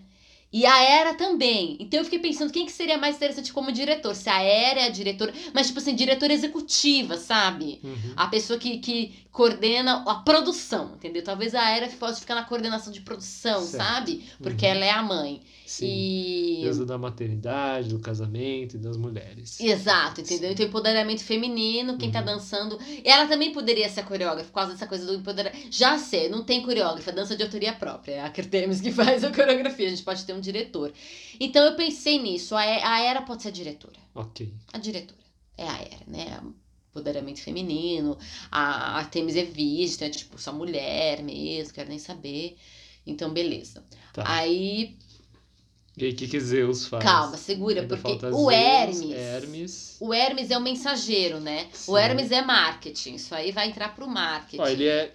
E 0.53 0.67
a 0.67 0.83
Hera 0.83 1.15
também. 1.15 1.75
Então 1.79 1.99
eu 1.99 2.03
fiquei 2.03 2.19
pensando 2.19 2.53
quem 2.53 2.63
que 2.67 2.71
seria 2.71 2.95
mais 2.97 3.15
interessante 3.15 3.51
como 3.51 3.71
diretor. 3.71 4.13
Se 4.13 4.29
a 4.29 4.39
Hera 4.39 4.81
é 4.81 4.85
a 4.85 4.89
diretora, 4.89 5.33
mas 5.51 5.65
tipo 5.67 5.79
assim, 5.79 5.95
diretora 5.95 6.31
executiva, 6.31 7.17
sabe? 7.17 7.79
Uhum. 7.83 8.13
A 8.15 8.27
pessoa 8.27 8.59
que, 8.59 8.77
que 8.77 9.15
coordena 9.31 10.03
a 10.07 10.15
produção, 10.15 10.93
entendeu? 10.95 11.23
Talvez 11.23 11.55
a 11.55 11.69
Hera 11.75 11.87
possa 11.99 12.19
ficar 12.21 12.35
na 12.35 12.43
coordenação 12.43 12.93
de 12.93 13.01
produção, 13.01 13.61
Certo. 13.63 13.83
sabe? 13.83 14.23
Porque 14.41 14.63
Uhum. 14.65 14.71
ela 14.73 14.85
é 14.85 14.91
a 14.91 15.01
mãe. 15.01 15.41
Sim. 15.73 15.87
E. 15.87 16.61
Deusa 16.61 16.85
da 16.85 16.97
maternidade, 16.99 17.89
do 17.89 17.99
casamento 17.99 18.75
e 18.75 18.79
das 18.79 18.95
mulheres. 18.95 19.59
Exato, 19.59 20.21
entendeu? 20.21 20.49
Sim. 20.49 20.53
Então, 20.53 20.65
empoderamento 20.67 21.23
feminino, 21.23 21.97
quem 21.97 22.11
tá 22.11 22.19
Uhum. 22.19 22.25
dançando. 22.25 22.77
Ela 23.03 23.27
também 23.27 23.51
poderia 23.51 23.89
ser 23.89 24.03
coreógrafa, 24.05 24.49
por 24.49 24.53
causa 24.53 24.73
dessa 24.73 24.85
coisa 24.85 25.03
do 25.05 25.15
empoderamento. 25.15 25.67
Já 25.71 25.97
sei, 25.97 26.29
não 26.29 26.43
tem 26.43 26.61
coreógrafa, 26.61 27.09
é 27.09 27.13
dança 27.13 27.35
de 27.35 27.41
autoria 27.41 27.73
própria. 27.73 28.13
É 28.13 28.21
a 28.21 28.29
Kertemes 28.29 28.81
que 28.81 28.91
faz 28.93 29.23
a 29.23 29.31
coreografia, 29.31 29.87
a 29.87 29.89
gente 29.89 30.03
pode 30.03 30.23
ter 30.25 30.33
um 30.33 30.39
diretor. 30.39 30.93
Então, 31.39 31.65
eu 31.65 31.75
pensei 31.75 32.21
nisso. 32.21 32.55
A 32.55 32.63
E- 32.65 33.05
Era 33.07 33.23
pode 33.23 33.41
ser 33.41 33.47
a 33.47 33.51
diretora. 33.51 33.97
Ok. 34.13 34.53
A 34.71 34.77
diretora. 34.77 35.19
É 35.57 35.67
a 35.67 35.77
Era, 35.81 36.03
né? 36.07 36.39
Empoderamento 36.91 37.41
feminino. 37.41 38.15
A 38.51 38.97
Artemis 38.99 39.35
é 39.35 39.41
então 39.41 40.07
é 40.07 40.11
tipo 40.11 40.39
só 40.39 40.53
mulher 40.53 41.23
mesmo, 41.23 41.73
quero 41.73 41.89
nem 41.89 41.97
saber. 41.97 42.55
Então, 43.07 43.31
beleza. 43.33 43.83
Tá. 44.13 44.23
Aí. 44.27 44.95
E 45.95 46.05
aí, 46.05 46.11
o 46.11 46.15
que, 46.15 46.27
que 46.27 46.39
Zeus 46.39 46.87
faz? 46.87 47.03
Calma, 47.03 47.37
segura, 47.37 47.81
Ainda 47.81 47.95
porque 47.97 48.25
o 48.25 48.31
Zeus, 48.49 48.51
Hermes, 48.51 49.11
Hermes. 49.11 49.97
o 49.99 50.13
Hermes 50.13 50.49
é 50.49 50.57
o 50.57 50.61
mensageiro, 50.61 51.39
né? 51.39 51.67
Sim. 51.71 51.91
O 51.91 51.97
Hermes 51.97 52.31
é 52.31 52.41
marketing, 52.41 53.15
isso 53.15 53.33
aí 53.35 53.51
vai 53.51 53.67
entrar 53.69 53.93
pro 53.95 54.07
marketing. 54.07 54.61
Ó, 54.61 54.67
ele 54.67 54.87
é. 54.87 55.13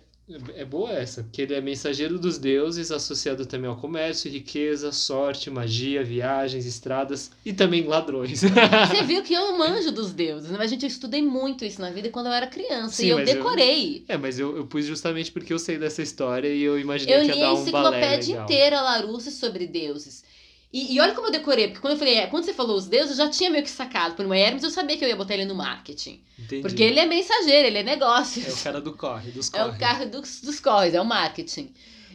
É 0.56 0.62
boa 0.62 0.92
essa, 0.92 1.22
porque 1.22 1.40
ele 1.40 1.54
é 1.54 1.60
mensageiro 1.62 2.18
dos 2.18 2.36
deuses, 2.36 2.90
associado 2.92 3.46
também 3.46 3.66
ao 3.66 3.78
comércio, 3.78 4.30
riqueza, 4.30 4.92
sorte, 4.92 5.48
magia, 5.48 6.04
viagens, 6.04 6.66
estradas 6.66 7.30
e 7.46 7.50
também 7.54 7.86
ladrões. 7.86 8.42
Você 8.92 9.02
viu 9.04 9.22
que 9.22 9.32
eu 9.32 9.56
manjo 9.56 9.90
dos 9.90 10.12
deuses, 10.12 10.50
né? 10.50 10.58
Mas, 10.58 10.68
gente, 10.70 10.82
eu 10.82 10.86
estudei 10.88 11.22
muito 11.22 11.64
isso 11.64 11.80
na 11.80 11.88
vida 11.88 12.10
quando 12.10 12.26
eu 12.26 12.32
era 12.32 12.46
criança. 12.46 12.96
Sim, 12.96 13.06
e 13.06 13.08
eu 13.08 13.16
mas 13.16 13.28
eu- 13.30 13.36
decorei. 13.36 14.04
é, 14.06 14.18
mas 14.18 14.38
eu, 14.38 14.54
eu 14.54 14.66
pus 14.66 14.84
justamente 14.84 15.32
porque 15.32 15.50
eu 15.50 15.58
sei 15.58 15.78
dessa 15.78 16.02
história 16.02 16.48
e 16.48 16.60
eu 16.62 16.78
imaginei 16.78 17.16
Eu, 17.16 17.20
que 17.22 17.28
ia 17.28 17.34
li 17.34 17.42
a 17.42 17.46
dar 17.46 17.54
um 17.54 17.64
balé 17.70 17.96
enciclopédia 17.96 18.32
legal. 18.34 18.44
inteira 18.44 18.80
Larousse 18.82 19.30
sobre 19.30 19.66
deuses. 19.66 20.22
E, 20.72 20.94
e 20.94 21.00
olha 21.00 21.14
como 21.14 21.28
eu 21.28 21.32
decorei, 21.32 21.68
porque 21.68 21.80
quando 21.80 21.94
eu 21.94 21.98
falei, 21.98 22.16
é, 22.16 22.26
quando 22.26 22.44
você 22.44 22.52
falou 22.52 22.76
os 22.76 22.86
deuses, 22.86 23.18
eu 23.18 23.24
já 23.24 23.30
tinha 23.30 23.48
meio 23.50 23.64
que 23.64 23.70
sacado. 23.70 24.14
Por 24.14 24.26
um 24.26 24.34
Hermes, 24.34 24.62
eu 24.62 24.70
sabia 24.70 24.98
que 24.98 25.04
eu 25.04 25.08
ia 25.08 25.16
botar 25.16 25.34
ele 25.34 25.46
no 25.46 25.54
marketing. 25.54 26.22
Entendi. 26.38 26.60
Porque 26.60 26.82
ele 26.82 26.98
é 26.98 27.06
mensageiro, 27.06 27.68
ele 27.68 27.78
é 27.78 27.82
negócios. 27.82 28.46
É 28.46 28.52
o 28.52 28.64
cara 28.64 28.80
do 28.80 28.92
corre, 28.94 29.30
dos 29.30 29.48
É 29.54 29.58
corre. 29.58 29.70
o 29.76 29.78
carro 29.78 30.06
dos, 30.10 30.40
dos 30.42 30.60
corres, 30.60 30.92
é 30.92 31.00
o 31.00 31.06
marketing. 31.06 31.72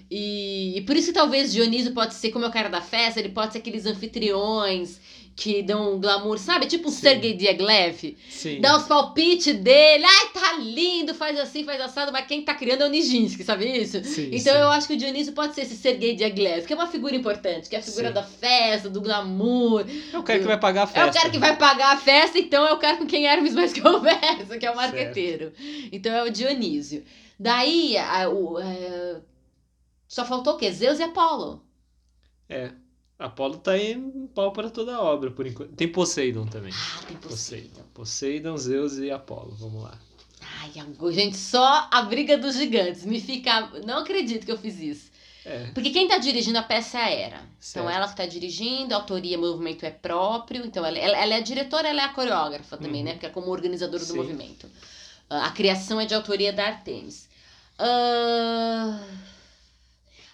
E, 0.09 0.77
e 0.77 0.81
por 0.81 0.95
isso 0.95 1.07
que 1.07 1.13
talvez 1.13 1.51
Dionísio 1.51 1.93
pode 1.93 2.13
ser, 2.13 2.29
como 2.31 2.45
é 2.45 2.47
o 2.47 2.51
cara 2.51 2.69
da 2.69 2.81
festa, 2.81 3.19
ele 3.19 3.29
pode 3.29 3.53
ser 3.53 3.59
aqueles 3.59 3.87
anfitriões 3.87 4.99
que 5.35 5.63
dão 5.63 5.95
um 5.95 5.99
glamour, 5.99 6.37
sabe? 6.37 6.67
Tipo 6.67 6.89
o. 6.89 6.91
Sergei 6.91 7.33
Diaghilev. 7.33 8.15
Sim. 8.29 8.61
Dá 8.61 8.77
os 8.77 8.83
palpites 8.83 9.55
dele, 9.57 10.03
ai, 10.05 10.29
tá 10.33 10.57
lindo, 10.59 11.13
faz 11.15 11.39
assim, 11.39 11.63
faz 11.63 11.81
assado, 11.81 12.11
mas 12.11 12.27
quem 12.27 12.43
tá 12.43 12.53
criando 12.53 12.83
é 12.83 12.85
o 12.85 12.89
Nijinsky, 12.89 13.43
sabe 13.43 13.65
isso? 13.65 14.03
Sim, 14.03 14.29
Então 14.31 14.53
sim. 14.53 14.59
eu 14.59 14.69
acho 14.69 14.87
que 14.87 14.93
o 14.93 14.97
Dionísio 14.97 15.33
pode 15.33 15.55
ser 15.55 15.61
esse 15.61 15.75
Sergei 15.75 16.15
Diaghilev, 16.15 16.65
que 16.67 16.73
é 16.73 16.75
uma 16.75 16.85
figura 16.87 17.15
importante, 17.15 17.67
que 17.69 17.75
é 17.75 17.79
a 17.79 17.81
figura 17.81 18.09
Sim. 18.09 18.13
da 18.13 18.23
festa, 18.23 18.89
do 18.89 19.01
glamour. 19.01 19.85
É 20.13 20.17
o 20.17 20.23
cara 20.23 20.39
que 20.39 20.45
vai 20.45 20.59
pagar 20.59 20.83
a 20.83 20.87
festa. 20.87 20.99
É 21.07 21.09
o 21.09 21.13
cara 21.13 21.29
que 21.31 21.39
vai 21.39 21.57
pagar 21.57 21.93
a 21.93 21.97
festa, 21.97 22.37
então 22.37 22.67
é 22.67 22.71
o 22.73 22.77
cara 22.77 22.97
com 22.97 23.05
quem 23.07 23.25
Hermes 23.25 23.53
mais 23.55 23.73
conversa, 23.79 24.57
que 24.59 24.65
é 24.65 24.71
o 24.71 24.75
marqueteiro. 24.75 25.51
Então 25.91 26.13
é 26.13 26.23
o 26.23 26.29
Dionísio. 26.29 27.03
Daí, 27.39 27.97
a- 27.97 28.29
o, 28.29 28.59
é, 28.59 29.19
só 30.07 30.23
faltou 30.23 30.53
o 30.53 30.57
quê? 30.57 30.71
Zeus 30.71 30.99
e 30.99 31.03
Apolo. 31.03 31.63
É. 32.47 32.71
Apolo 33.25 33.57
tá 33.57 33.77
em 33.77 34.27
pau 34.35 34.51
para 34.51 34.69
toda 34.69 34.95
a 34.95 35.01
obra, 35.01 35.31
por 35.31 35.47
enquanto. 35.47 35.71
Tem 35.73 35.87
Poseidon 35.87 36.45
também. 36.45 36.73
Ah, 36.73 36.99
tem 37.07 37.17
Poseidon. 37.17 37.69
Poseidon. 37.69 37.83
Poseidon, 37.93 38.57
Zeus 38.57 38.97
e 38.97 39.09
Apolo. 39.11 39.55
Vamos 39.59 39.83
lá. 39.83 39.97
Ai, 40.61 40.71
gente, 41.13 41.37
só 41.37 41.87
a 41.91 42.01
briga 42.03 42.37
dos 42.37 42.55
gigantes. 42.55 43.05
Me 43.05 43.19
fica. 43.21 43.69
Não 43.85 43.99
acredito 43.99 44.45
que 44.45 44.51
eu 44.51 44.57
fiz 44.57 44.79
isso. 44.79 45.11
É. 45.45 45.71
Porque 45.73 45.89
quem 45.89 46.07
tá 46.07 46.17
dirigindo 46.17 46.57
a 46.57 46.63
peça 46.63 46.97
é 46.99 47.01
a 47.03 47.11
Hera. 47.11 47.37
Então 47.37 47.83
Certo. 47.83 47.89
ela 47.89 48.07
que 48.07 48.15
tá 48.15 48.25
dirigindo, 48.25 48.93
a 48.93 48.97
autoria, 48.97 49.37
movimento 49.37 49.85
é 49.85 49.91
próprio. 49.91 50.65
Então 50.65 50.85
ela, 50.85 50.97
ela, 50.97 51.17
ela 51.17 51.33
é 51.33 51.37
a 51.37 51.41
diretora, 51.41 51.87
ela 51.89 52.01
é 52.01 52.05
a 52.05 52.09
coreógrafa 52.13 52.77
também, 52.77 52.99
Uhum. 53.01 53.05
né? 53.07 53.11
Porque 53.13 53.25
é 53.25 53.29
como 53.29 53.47
organizadora 53.51 53.99
do 53.99 54.05
Sim. 54.11 54.17
movimento. 54.17 54.69
Ah, 55.29 55.47
A 55.47 55.51
criação 55.51 55.99
é 55.99 56.05
de 56.05 56.13
autoria 56.13 56.51
da 56.53 56.65
Artemis. 56.65 57.27
Ah, 57.79 58.99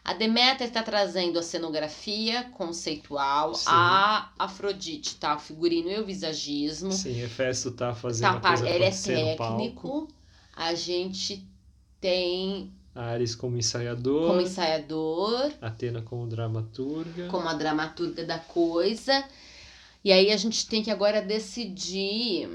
a 0.04 0.14
Deméter 0.14 0.68
está 0.68 0.82
trazendo 0.82 1.38
a 1.38 1.44
cenografia 1.44 2.46
conceitual, 2.58 3.54
Sim. 3.54 3.66
a 3.68 4.32
Afrodite 4.40 5.16
tá 5.16 5.36
o 5.36 5.40
figurino 5.40 5.90
e 5.90 6.00
o 6.00 6.06
visagismo. 6.06 6.92
Sim, 6.92 7.22
Hefesto 7.22 7.72
tá 7.72 7.94
fazendo 7.94 8.40
Tá, 8.40 8.50
coisa 8.50 8.70
ele 8.70 8.86
é 8.86 8.92
técnico. 8.92 10.08
A 10.56 10.74
gente 10.74 11.46
tem 12.02 12.72
Ares 12.96 13.36
como 13.36 13.58
ensaiador. 13.58 14.28
como 14.30 14.42
ensaiador, 14.42 15.52
Atena 15.62 16.02
como 16.02 16.26
dramaturga. 16.28 17.28
como 17.28 17.48
a 17.48 17.54
dramaturga 17.54 18.26
da 18.26 18.40
coisa. 18.40 19.24
E 20.04 20.12
aí 20.12 20.32
a 20.32 20.38
gente 20.38 20.66
tem 20.68 20.82
que 20.82 20.90
agora 20.90 21.22
decidir 21.22 22.50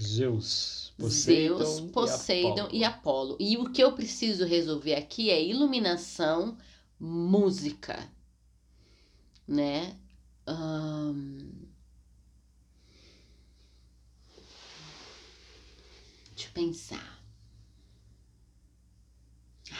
Zeus. 0.00 0.83
Poseidon, 0.98 1.58
Zeus, 1.58 1.80
Poseidon 1.90 2.68
e 2.70 2.78
e 2.78 2.84
Apolo. 2.84 3.36
E 3.40 3.56
o 3.56 3.70
que 3.72 3.82
eu 3.82 3.92
preciso 3.92 4.44
resolver 4.44 4.94
aqui 4.94 5.30
é 5.30 5.42
iluminação, 5.42 6.56
música, 6.98 8.08
né? 9.46 9.96
Ahn, 10.46 11.64
Deixa 16.34 16.48
eu 16.48 16.52
pensar. 16.52 17.20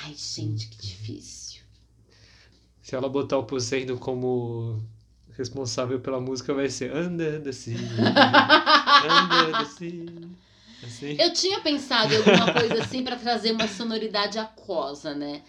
Ai, 0.05 0.15
gente, 0.15 0.69
que 0.69 0.77
difícil. 0.77 1.63
Se 2.81 2.95
ela 2.95 3.09
botar 3.09 3.39
o 3.39 3.45
Poseidon 3.45 3.97
como 3.99 4.83
responsável 5.31 6.01
pela 6.01 6.21
música, 6.21 6.55
vai 6.55 6.69
ser 6.71 6.95
Under 6.95 7.43
the 7.43 7.53
Sea. 7.53 7.77
Under 7.77 9.59
the 9.59 9.65
Sea. 9.65 10.29
Assim. 10.87 11.17
Eu 11.19 11.33
tinha 11.33 11.61
pensado 11.61 12.13
em 12.13 12.17
alguma 12.17 12.53
coisa 12.53 12.83
assim 12.83 13.03
pra 13.03 13.17
trazer 13.17 13.53
uma 13.53 13.69
sonoridade 13.69 14.39
aquosa, 14.39 15.15
né? 15.15 15.43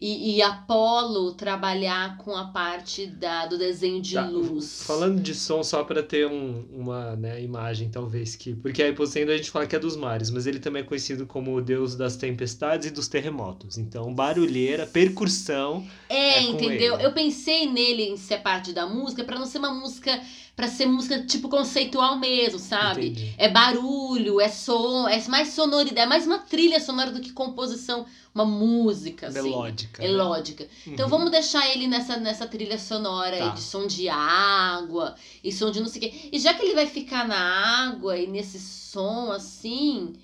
E, 0.00 0.36
e 0.36 0.42
Apolo 0.42 1.32
trabalhar 1.34 2.18
com 2.18 2.36
a 2.36 2.44
parte 2.52 3.04
da, 3.04 3.46
do 3.46 3.58
desenho 3.58 4.00
de 4.00 4.14
Tá, 4.14 4.24
luz. 4.28 4.84
Falando 4.86 5.20
de 5.20 5.34
som, 5.34 5.60
só 5.64 5.82
para 5.82 6.04
ter 6.04 6.24
um- 6.24 6.64
uma 6.72 7.16
né, 7.16 7.42
imagem, 7.42 7.90
talvez, 7.90 8.36
que. 8.36 8.54
Porque 8.54 8.80
aí 8.80 8.92
Poseidon 8.92 9.32
a 9.32 9.36
gente 9.36 9.50
fala 9.50 9.66
que 9.66 9.74
é 9.74 9.78
dos 9.80 9.96
mares, 9.96 10.30
mas 10.30 10.46
ele 10.46 10.60
também 10.60 10.82
é 10.82 10.84
conhecido 10.84 11.26
como 11.26 11.52
o 11.52 11.60
deus 11.60 11.96
das 11.96 12.14
tempestades 12.16 12.86
e 12.86 12.90
dos 12.92 13.08
terremotos. 13.08 13.76
Então, 13.76 14.14
barulheira, 14.14 14.86
percussão. 14.86 15.84
É, 16.08 16.38
é 16.38 16.46
com 16.46 16.50
entendeu? 16.52 16.94
ele. 16.94 17.04
Eu 17.04 17.12
pensei 17.12 17.66
nele 17.68 18.04
em 18.04 18.16
ser 18.16 18.38
parte 18.38 18.72
da 18.72 18.86
música 18.86 19.24
pra 19.24 19.36
não 19.36 19.46
ser 19.46 19.58
uma 19.58 19.74
música, 19.74 20.22
Pra 20.58 20.66
ser 20.66 20.86
música 20.86 21.22
tipo 21.22 21.48
conceitual 21.48 22.18
mesmo, 22.18 22.58
sabe? 22.58 23.10
Entendi. 23.10 23.32
É 23.38 23.48
barulho, 23.48 24.40
é 24.40 24.48
som, 24.48 25.06
é 25.08 25.22
mais 25.28 25.50
sonoridade, 25.50 26.00
é 26.00 26.04
mais 26.04 26.26
uma 26.26 26.38
trilha 26.40 26.80
sonora 26.80 27.12
do 27.12 27.20
que 27.20 27.30
composição, 27.30 28.04
uma 28.34 28.44
música, 28.44 29.28
assim. 29.28 29.40
Melódica. 29.40 30.02
né? 30.02 30.08
Melódica. 30.08 30.66
Então 30.84 31.06
Uhum. 31.06 31.10
vamos 31.10 31.30
deixar 31.30 31.70
ele 31.70 31.86
nessa, 31.86 32.16
nessa 32.16 32.44
trilha 32.44 32.76
sonora 32.76 33.36
aí 33.36 33.42
Tá. 33.42 33.48
de 33.50 33.60
som 33.62 33.86
de 33.86 34.08
água 34.08 35.14
e 35.44 35.52
som 35.52 35.70
de 35.70 35.78
não 35.78 35.86
sei 35.88 35.98
o 35.98 36.10
quê. 36.10 36.28
E 36.32 36.40
já 36.40 36.52
que 36.54 36.62
ele 36.64 36.74
vai 36.74 36.86
ficar 36.88 37.24
na 37.28 37.38
água 37.86 38.18
e 38.18 38.26
nesse 38.26 38.58
som 38.58 39.30
assim, 39.30 40.14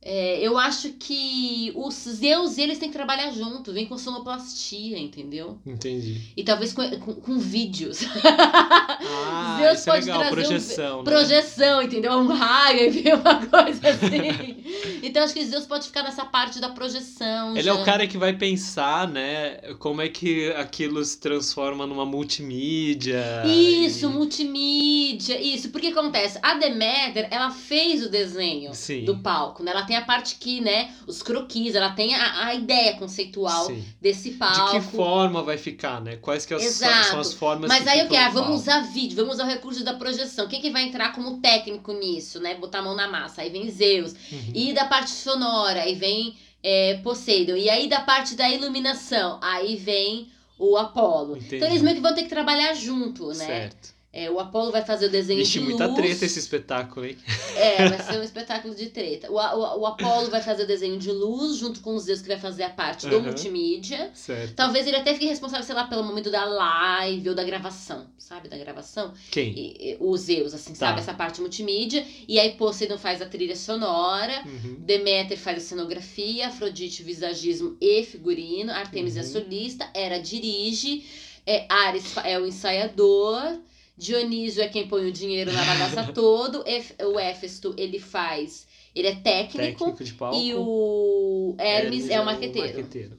é, 0.00 0.38
eu 0.40 0.56
acho 0.56 0.90
que 0.92 1.72
os 1.74 1.94
Zeus 1.94 2.56
e 2.56 2.62
eles 2.62 2.78
têm 2.78 2.88
que 2.88 2.94
trabalhar 2.94 3.32
junto, 3.32 3.72
vem 3.72 3.84
com 3.84 3.98
sonoplastia, 3.98 4.96
entendeu? 4.96 5.58
Entendi. 5.66 6.20
E 6.36 6.44
talvez 6.44 6.72
com, 6.72 6.88
com, 7.00 7.14
com 7.14 7.38
vídeos. 7.38 8.02
Ah, 8.24 9.56
Zeus 9.60 9.82
é 9.86 9.90
pode 9.90 10.06
legal, 10.06 10.20
trazer 10.20 10.30
um 10.30 10.34
projeção, 10.34 10.98
né? 10.98 11.04
Projeção, 11.04 11.82
entendeu? 11.82 12.12
Um 12.12 12.28
raio 12.28 12.86
e 12.86 12.90
vem 12.90 13.14
uma 13.14 13.44
coisa 13.46 13.88
assim. 13.88 14.64
então 15.02 15.24
acho 15.24 15.34
que 15.34 15.44
Zeus 15.44 15.66
pode 15.66 15.86
ficar 15.86 16.04
nessa 16.04 16.24
parte 16.24 16.60
da 16.60 16.68
projeção. 16.68 17.56
Ele 17.56 17.68
é 17.68 17.74
já. 17.74 17.74
o 17.74 17.84
cara 17.84 18.06
que 18.06 18.16
vai 18.16 18.32
pensar, 18.32 19.08
né, 19.08 19.56
como 19.80 20.00
é 20.00 20.08
que 20.08 20.52
aquilo 20.52 21.04
se 21.04 21.18
transforma 21.18 21.88
numa 21.88 22.06
multimídia. 22.06 23.42
Isso, 23.44 24.06
e- 24.06 24.08
multimídia, 24.08 25.40
isso. 25.40 25.70
Porque 25.70 25.88
acontece, 25.88 26.38
a 26.40 26.54
Deméter, 26.54 27.26
ela 27.32 27.50
fez 27.50 28.06
o 28.06 28.08
desenho 28.08 28.72
Sim. 28.72 29.04
do 29.04 29.18
palco, 29.18 29.64
né? 29.64 29.72
Ela 29.72 29.87
tem 29.88 29.96
a 29.96 30.02
parte 30.02 30.36
que, 30.36 30.60
né, 30.60 30.94
os 31.06 31.22
croquis, 31.22 31.74
ela 31.74 31.90
tem 31.90 32.14
a, 32.14 32.46
a 32.46 32.54
ideia 32.54 32.94
conceitual 32.96 33.66
Sim. 33.66 33.84
desse 34.00 34.32
palco. 34.32 34.78
De 34.78 34.84
que 34.86 34.96
forma 34.96 35.42
vai 35.42 35.58
ficar, 35.58 36.00
né? 36.00 36.16
Quais 36.16 36.46
que 36.46 36.54
as- 36.54 36.62
Exato. 36.64 37.08
são 37.08 37.20
as 37.20 37.34
formas 37.34 37.68
Mas 37.68 37.82
que 37.82 37.88
aí 37.88 38.04
o 38.06 38.08
que? 38.08 38.16
Ah, 38.16 38.28
no 38.28 38.34
vamos 38.34 38.60
usar 38.60 38.80
vídeo, 38.82 39.16
vamos 39.16 39.34
usar 39.34 39.44
o 39.44 39.48
recurso 39.48 39.82
da 39.82 39.94
projeção. 39.94 40.46
Quem 40.46 40.60
que 40.60 40.70
vai 40.70 40.84
entrar 40.84 41.12
como 41.12 41.40
técnico 41.40 41.92
nisso, 41.92 42.38
né? 42.38 42.54
Botar 42.54 42.78
a 42.78 42.82
mão 42.82 42.94
na 42.94 43.08
massa. 43.08 43.42
Aí 43.42 43.50
vem 43.50 43.68
Zeus. 43.70 44.12
Uhum. 44.30 44.52
E 44.54 44.72
da 44.72 44.84
parte 44.84 45.10
sonora, 45.10 45.82
aí 45.82 45.94
vem 45.94 46.36
é, 46.62 47.00
Poseidon. 47.02 47.56
E 47.56 47.68
aí 47.68 47.88
da 47.88 48.00
parte 48.00 48.34
da 48.34 48.48
iluminação, 48.48 49.38
aí 49.42 49.76
vem 49.76 50.28
o 50.58 50.76
Apolo. 50.76 51.36
Entendi. 51.36 51.56
Então 51.56 51.68
eles 51.68 51.82
meio 51.82 51.96
que 51.96 52.02
vão 52.02 52.14
ter 52.14 52.22
que 52.24 52.28
trabalhar 52.28 52.74
junto, 52.74 53.28
né? 53.28 53.34
Certo. 53.46 53.97
É, 54.24 54.30
o 54.30 54.40
Apolo 54.40 54.70
vai 54.72 54.84
fazer 54.84 55.06
o 55.06 55.10
desenho 55.10 55.38
Vixe, 55.40 55.58
de 55.58 55.64
muita 55.64 55.86
luz. 55.86 55.96
treta 55.98 56.24
esse 56.24 56.38
espetáculo, 56.38 57.06
hein? 57.06 57.16
É, 57.56 57.88
vai 57.88 57.98
ser 58.02 58.18
um 58.18 58.22
espetáculo 58.22 58.74
de 58.74 58.86
treta. 58.86 59.30
O, 59.30 59.34
o, 59.36 59.80
o 59.80 59.86
Apolo 59.86 60.28
vai 60.30 60.42
fazer 60.42 60.64
o 60.64 60.66
desenho 60.66 60.98
de 60.98 61.10
luz, 61.12 61.56
junto 61.56 61.80
com 61.80 61.94
os 61.94 62.04
Zeus 62.04 62.20
que 62.20 62.28
vai 62.28 62.38
fazer 62.38 62.64
a 62.64 62.70
parte 62.70 63.06
do 63.06 63.20
multimídia. 63.20 64.10
Certo. 64.14 64.54
Talvez 64.54 64.86
ele 64.86 64.96
até 64.96 65.12
fique 65.14 65.26
responsável, 65.26 65.64
sei 65.64 65.74
lá, 65.74 65.86
pelo 65.86 66.02
momento 66.04 66.30
da 66.30 66.44
live 66.44 67.28
ou 67.28 67.34
da 67.34 67.44
gravação, 67.44 68.06
sabe? 68.18 68.48
Da 68.48 68.56
gravação. 68.58 69.12
Quem? 69.30 69.52
E, 69.56 69.92
e, 69.92 69.96
o 70.00 70.16
Zeus, 70.16 70.54
assim, 70.54 70.72
Tá. 70.72 70.78
sabe? 70.88 71.00
Essa 71.00 71.14
parte 71.14 71.40
multimídia. 71.40 72.04
E 72.26 72.38
aí 72.40 72.52
Poseidon 72.52 72.98
faz 72.98 73.22
a 73.22 73.26
trilha 73.26 73.54
sonora. 73.56 74.42
Uhum. 74.44 74.76
Deméter 74.80 75.38
faz 75.38 75.58
a 75.58 75.60
cenografia, 75.60 76.48
Afrodite, 76.48 77.02
visagismo 77.02 77.76
e 77.80 78.02
figurino, 78.04 78.72
Artemis 78.72 79.16
é 79.16 79.20
Uhum. 79.20 79.26
solista, 79.26 79.88
Hera 79.94 80.18
dirige, 80.18 81.04
é, 81.46 81.66
Ares 81.68 82.14
é 82.24 82.38
o 82.38 82.46
ensaiador, 82.46 83.58
Dionísio 83.98 84.62
é 84.62 84.68
quem 84.68 84.86
põe 84.86 85.08
o 85.08 85.12
dinheiro 85.12 85.52
na 85.52 85.64
bagaça 85.64 86.10
todo, 86.14 86.64
o 87.12 87.18
Éfesto 87.18 87.74
ele 87.76 87.98
faz, 87.98 88.66
ele 88.94 89.08
é 89.08 89.16
técnico, 89.16 89.86
Técnico 89.86 90.04
de 90.04 90.14
palco. 90.14 90.36
e 90.38 90.54
o 90.54 91.56
Hermes, 91.58 92.08
é 92.08 92.20
o 92.20 92.24
marqueteiro. 92.24 92.68
marqueteiro. 92.68 93.18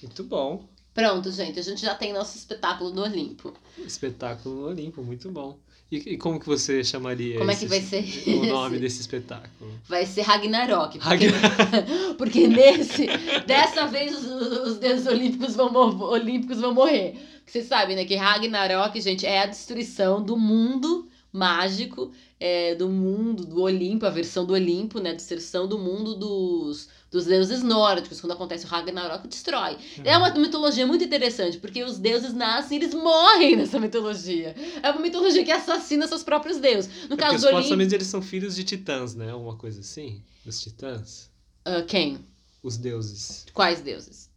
Muito 0.00 0.22
bom. 0.22 0.64
Pronto, 0.94 1.32
gente, 1.32 1.58
a 1.58 1.62
gente 1.62 1.82
já 1.82 1.94
tem 1.94 2.12
nosso 2.12 2.38
espetáculo 2.38 2.90
no 2.90 3.02
Olimpo. 3.02 3.52
Espetáculo 3.78 4.54
no 4.54 4.66
Olimpo, 4.68 5.02
muito 5.02 5.28
bom. 5.28 5.58
E, 5.90 5.96
e 6.14 6.16
como 6.16 6.40
que 6.40 6.46
você 6.46 6.82
chamaria 6.82 7.38
Como 7.38 7.50
é 7.50 7.54
esse- 7.54 7.64
que 7.64 7.68
vai 7.68 7.80
ser? 7.80 8.04
o 8.28 8.46
nome 8.46 8.78
desse 8.78 9.00
espetáculo? 9.00 9.70
Vai 9.88 10.06
ser 10.06 10.22
Ragnarok. 10.22 10.98
Porque, 10.98 11.26
Ragnar- 11.26 11.86
porque 12.18 12.48
nesse. 12.48 13.06
Dessa 13.46 13.86
vez 13.86 14.16
os, 14.16 14.24
os 14.68 14.78
deuses 14.78 15.06
olímpicos 15.06 15.54
vão, 15.54 15.72
olímpicos 16.00 16.58
vão 16.60 16.72
morrer. 16.74 17.14
Vocês 17.46 17.66
sabem, 17.66 17.94
né? 17.94 18.04
Que 18.04 18.16
Ragnarok, 18.16 18.98
gente, 19.00 19.26
é 19.26 19.42
a 19.42 19.46
destruição 19.46 20.22
do 20.22 20.36
mundo 20.36 21.06
mágico, 21.32 22.10
é, 22.40 22.74
do 22.74 22.88
mundo, 22.88 23.44
do 23.44 23.60
Olimpo, 23.60 24.06
a 24.06 24.10
versão 24.10 24.46
do 24.46 24.54
Olimpo, 24.54 25.00
né? 25.00 25.12
Destruição 25.14 25.66
do 25.68 25.78
mundo 25.78 26.14
dos, 26.14 26.88
dos 27.14 27.26
deuses 27.26 27.62
nórdicos. 27.62 28.20
Quando 28.20 28.32
acontece 28.32 28.66
o 28.66 28.68
Ragnarok, 28.68 29.28
destrói. 29.28 29.78
É 30.02 30.18
uma 30.18 30.30
mitologia 30.34 30.84
muito 30.86 31.04
interessante, 31.04 31.58
porque 31.58 31.82
os 31.84 31.96
deuses 31.96 32.34
nascem 32.34 32.76
e 32.76 32.82
eles 32.82 32.92
morrem 32.92 33.54
nessa 33.56 33.78
mitologia. 33.78 34.54
É 34.82 34.90
uma 34.90 35.00
mitologia 35.00 35.44
que 35.44 35.52
assassina 35.52 36.06
seus 36.08 36.24
próprios 36.24 36.58
deuses. 36.58 36.90
No 37.08 37.14
É 37.14 37.16
caso 37.16 37.38
do 37.38 37.46
Olimpo. 37.46 37.62
supostamente 37.62 37.94
eles 37.94 38.08
são 38.08 38.20
filhos 38.20 38.56
de 38.56 38.64
titãs, 38.64 39.14
né? 39.14 39.32
Uma 39.32 39.56
coisa 39.56 39.80
assim? 39.80 40.22
Os 40.44 40.60
titãs? 40.60 41.30
Ah, 41.64 41.82
quem? 41.82 42.18
Os 42.62 42.76
deuses 42.76 43.46
Quais 43.54 43.80
deuses? 43.80 44.28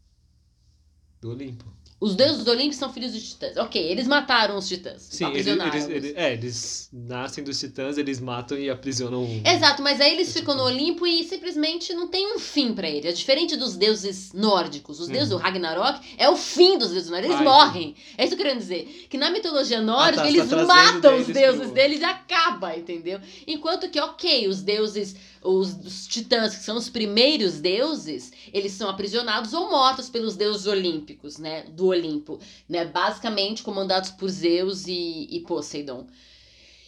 do 1.19 1.31
Olimpo. 1.31 1.65
Os 1.99 2.15
deuses 2.15 2.43
do 2.43 2.51
Olimpo 2.51 2.75
são 2.75 2.93
filhos 2.93 3.11
de 3.11 3.19
titãs. 3.19 3.57
Ok, 3.57 3.81
eles 3.81 4.05
mataram 4.07 4.55
os 4.55 4.67
titãs. 4.67 5.01
Sim, 5.09 5.25
eles, 5.25 5.47
aprisionaram 5.47 5.73
eles, 5.75 5.89
eles- 5.89 6.13
é, 6.15 6.33
eles 6.33 6.89
nascem 6.93 7.43
dos 7.43 7.59
titãs, 7.59 7.97
eles 7.97 8.19
matam 8.19 8.55
e 8.55 8.69
aprisionam 8.69 9.23
um. 9.23 9.41
Exato, 9.43 9.81
mas 9.81 9.99
aí 9.99 10.13
eles 10.13 10.31
ficam 10.31 10.53
no. 10.55 10.63
Olimpo 10.67 11.07
e 11.07 11.23
simplesmente 11.23 11.93
não 11.93 12.07
tem 12.07 12.35
um 12.35 12.37
fim 12.37 12.71
pra 12.73 12.87
eles. 12.87 13.05
É 13.05 13.11
diferente 13.11 13.55
dos 13.55 13.75
deuses 13.75 14.31
nórdicos. 14.31 14.99
Os 14.99 15.07
deuses 15.07 15.31
Uhum. 15.31 15.37
do 15.39 15.43
Ragnarok 15.43 15.99
é 16.19 16.29
o 16.29 16.35
fim 16.35 16.77
dos 16.77 16.91
deuses 16.91 17.09
nórdicos. 17.09 17.35
Eles 17.35 17.47
Ah, 17.47 17.51
morrem. 17.51 17.95
É 18.15 18.25
isso 18.25 18.35
que 18.35 18.41
eu 18.43 18.45
quero 18.45 18.59
dizer. 18.59 19.07
Que 19.09 19.17
na 19.17 19.31
mitologia 19.31 19.81
nórdica, 19.81 20.21
Ah, 20.21 20.25
tá, 20.25 20.31
você 20.31 20.37
eles 20.37 20.49
tá 20.51 20.65
matam 20.65 21.17
os 21.17 21.25
deuses 21.27 21.61
pro- 21.61 21.71
deles 21.71 21.99
e 22.01 22.03
acaba, 22.03 22.77
entendeu? 22.77 23.19
Enquanto 23.47 23.89
que, 23.89 23.99
ok, 23.99 24.47
os 24.47 24.61
deuses, 24.61 25.15
os, 25.41 25.73
os 25.85 26.07
titãs, 26.07 26.55
que 26.55 26.63
são 26.63 26.77
os 26.77 26.89
primeiros 26.89 27.59
deuses, 27.59 28.31
eles 28.53 28.71
são 28.73 28.89
aprisionados 28.89 29.53
ou 29.53 29.69
mortos 29.69 30.09
pelos 30.09 30.35
deuses 30.35 30.67
olímpicos, 30.67 31.37
né? 31.37 31.63
Do 31.63 31.87
Olimpo. 31.87 32.39
Né? 32.67 32.85
Basicamente 32.85 33.63
comandados 33.63 34.11
por 34.11 34.29
Zeus 34.29 34.87
e, 34.87 35.27
e 35.29 35.39
Poseidon. 35.41 36.07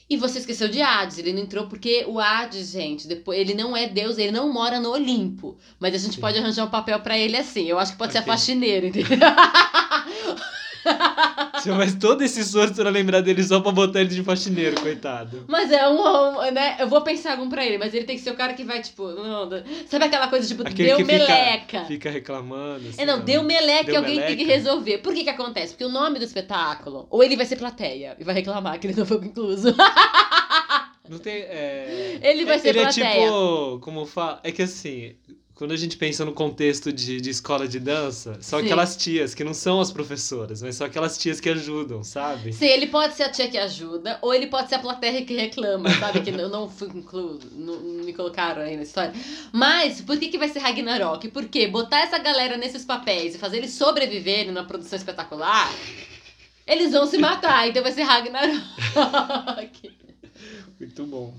E 0.09 0.17
você 0.17 0.39
esqueceu 0.39 0.67
de 0.67 0.81
Hades, 0.81 1.19
ele 1.19 1.31
não 1.33 1.43
entrou 1.43 1.67
porque 1.67 2.03
o 2.07 2.19
Hades, 2.19 2.71
gente, 2.71 3.07
depois 3.07 3.37
ele 3.39 3.53
não 3.53 3.77
é 3.77 3.87
Deus, 3.87 4.17
ele 4.17 4.31
não 4.31 4.51
mora 4.51 4.79
no 4.79 4.89
Olimpo. 4.89 5.55
Mas 5.79 5.93
a 5.93 5.97
gente 5.99 6.15
Sim. 6.15 6.21
pode 6.21 6.37
arranjar 6.39 6.65
um 6.65 6.69
papel 6.69 6.99
pra 7.01 7.15
ele 7.15 7.37
assim. 7.37 7.65
Eu 7.65 7.77
acho 7.77 7.91
que 7.91 7.97
pode 7.99 8.13
ser 8.13 8.19
Ok. 8.19 8.31
a 8.31 8.35
faxineira, 8.35 8.87
entendeu? 8.87 9.19
Você 11.59 11.71
faz 11.75 11.93
todo 11.95 12.21
esse 12.23 12.39
esforço 12.39 12.73
pra 12.75 12.89
lembrar 12.89 13.19
dele 13.21 13.43
só 13.43 13.59
pra 13.59 13.71
botar 13.71 13.99
ele 13.99 14.09
de 14.09 14.23
faxineiro, 14.23 14.79
coitado. 14.79 15.43
Mas 15.47 15.69
é 15.71 15.87
um, 15.89 16.37
um, 16.39 16.51
né? 16.51 16.77
Eu 16.79 16.87
vou 16.87 17.01
pensar 17.01 17.33
algum 17.33 17.49
pra 17.49 17.65
ele, 17.65 17.77
mas 17.77 17.93
ele 17.93 18.05
tem 18.05 18.15
que 18.15 18.21
ser 18.21 18.31
o 18.31 18.35
cara 18.35 18.53
que 18.53 18.63
vai, 18.63 18.81
tipo, 18.81 19.07
não, 19.09 19.49
sabe 19.87 20.05
aquela 20.05 20.27
coisa, 20.29 20.47
tipo, 20.47 20.61
Aquele 20.65 20.87
deu 20.89 20.97
que 20.97 21.03
fica- 21.05 21.17
meleca. 21.17 21.85
Fica 21.85 22.09
reclamando. 22.09 22.87
Assim, 22.87 23.01
É, 23.01 23.05
não, 23.05 23.19
deu 23.19 23.43
meleca 23.43 23.83
Deu 23.85 23.95
e 23.95 23.97
alguém 23.97 24.19
tem 24.21 24.37
que 24.37 24.45
meleca. 24.45 24.53
resolver. 24.57 24.97
Por 24.99 25.13
que 25.13 25.23
que 25.25 25.29
acontece? 25.29 25.73
Porque 25.73 25.83
o 25.85 25.89
nome 25.89 26.17
do 26.17 26.23
espetáculo, 26.25 27.07
ou 27.09 27.21
ele 27.23 27.35
vai 27.35 27.45
ser 27.45 27.57
plateia 27.57 28.15
e 28.17 28.23
vai 28.23 28.33
reclamar 28.35 28.79
que 28.79 28.87
ele 28.87 28.95
não 28.97 29.05
foi 29.05 29.17
incluso. 29.17 29.75
Não 31.09 31.17
tem. 31.19 31.33
é, 31.41 32.19
Ele 32.23 32.45
vai 32.45 32.55
é- 32.55 32.59
ser 32.59 32.69
Ele 32.69 32.79
é 32.79 32.83
plateia. 32.83 33.13
tipo. 33.25 33.79
Como 33.81 34.05
fala. 34.05 34.39
É 34.43 34.51
que 34.51 34.61
assim. 34.61 35.15
Quando 35.59 35.73
a 35.73 35.75
gente 35.75 35.97
pensa 35.97 36.23
no 36.23 36.31
contexto 36.31 36.89
de, 36.89 37.19
de 37.19 37.29
escola 37.29 37.67
de 37.67 37.81
dança, 37.81 38.37
são 38.39 38.59
Sim. 38.59 38.65
aquelas 38.65 38.95
tias 38.95 39.35
que 39.35 39.43
não 39.43 39.53
são 39.53 39.81
as 39.81 39.91
professoras, 39.91 40.61
mas 40.61 40.77
são 40.77 40.87
aquelas 40.87 41.17
tias 41.17 41.41
que 41.41 41.49
ajudam, 41.49 42.01
sabe? 42.01 42.53
Sim, 42.53 42.67
ele 42.67 42.87
pode 42.87 43.15
ser 43.15 43.23
a 43.23 43.29
tia 43.29 43.49
que 43.49 43.57
ajuda, 43.57 44.17
ou 44.21 44.33
ele 44.33 44.47
pode 44.47 44.69
ser 44.69 44.75
a 44.75 44.79
plateia 44.79 45.25
que 45.25 45.35
reclama, 45.35 45.89
sabe? 45.95 46.21
Que 46.21 46.29
eu 46.31 46.47
não 46.47 46.69
fui 46.69 46.87
incluído, 46.87 47.49
não, 47.51 47.75
não 47.75 48.05
me 48.05 48.13
colocaram 48.13 48.61
aí 48.61 48.77
na 48.77 48.83
história. 48.83 49.11
Mas, 49.51 49.99
por 49.99 50.17
que, 50.17 50.29
que 50.29 50.37
vai 50.37 50.47
ser 50.47 50.59
Ragnarok? 50.59 51.27
Porque 51.27 51.67
botar 51.67 52.03
essa 52.03 52.17
galera 52.19 52.55
nesses 52.55 52.85
papéis 52.85 53.35
e 53.35 53.37
fazer 53.37 53.57
eles 53.57 53.73
sobreviverem 53.73 54.53
numa 54.53 54.63
produção 54.63 54.95
espetacular, 54.95 55.69
eles 56.65 56.93
vão 56.93 57.05
se 57.05 57.17
matar, 57.17 57.67
então 57.67 57.83
vai 57.83 57.91
ser 57.91 58.03
Ragnarok. 58.03 59.98
Muito 60.79 61.05
bom. 61.05 61.33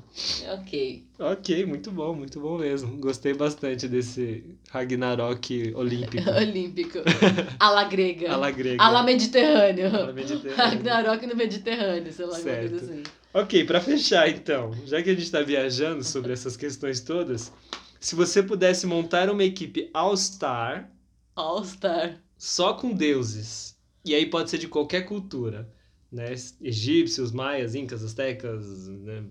ok. 0.52 1.04
Ok, 1.18 1.64
muito 1.64 1.90
bom, 1.90 2.14
muito 2.14 2.38
bom 2.38 2.58
mesmo. 2.58 2.98
Gostei 2.98 3.32
bastante 3.32 3.88
desse 3.88 4.44
Ragnarok 4.70 5.72
olímpico. 5.74 6.28
Olímpico. 6.30 6.98
Ala 7.58 7.84
grega. 7.84 8.32
A 8.32 8.36
la 8.36 8.50
grega. 8.50 8.82
Ala 8.82 9.02
Mediterrâneo. 9.02 9.86
A 9.86 10.00
la 10.06 10.12
Mediterrâneo. 10.12 10.56
Ragnarok 10.56 11.26
no 11.26 11.34
Mediterrâneo, 11.36 12.12
sei 12.12 12.26
lá, 12.26 12.36
alguma 12.36 12.52
Certo. 12.54 12.70
coisa 12.70 12.84
assim. 12.92 13.02
Ok, 13.32 13.64
pra 13.64 13.80
fechar 13.80 14.28
então, 14.28 14.72
já 14.84 15.02
que 15.02 15.08
a 15.08 15.14
gente 15.14 15.30
tá 15.30 15.40
viajando 15.40 16.04
sobre 16.04 16.32
essas 16.32 16.56
questões 16.56 17.00
todas, 17.00 17.50
se 17.98 18.14
você 18.14 18.42
pudesse 18.42 18.86
montar 18.86 19.30
uma 19.30 19.44
equipe 19.44 19.88
All-Star 19.94 20.90
All 21.36 21.64
Star. 21.64 22.20
só 22.36 22.74
com 22.74 22.92
deuses, 22.92 23.74
e 24.04 24.14
aí 24.14 24.26
pode 24.26 24.50
ser 24.50 24.58
de 24.58 24.66
qualquer 24.68 25.02
cultura, 25.06 25.66
né? 26.12 26.34
Egípcios, 26.62 27.32
maias, 27.32 27.74
incas, 27.74 28.02
astecas, 28.02 28.88
né? 28.88 29.24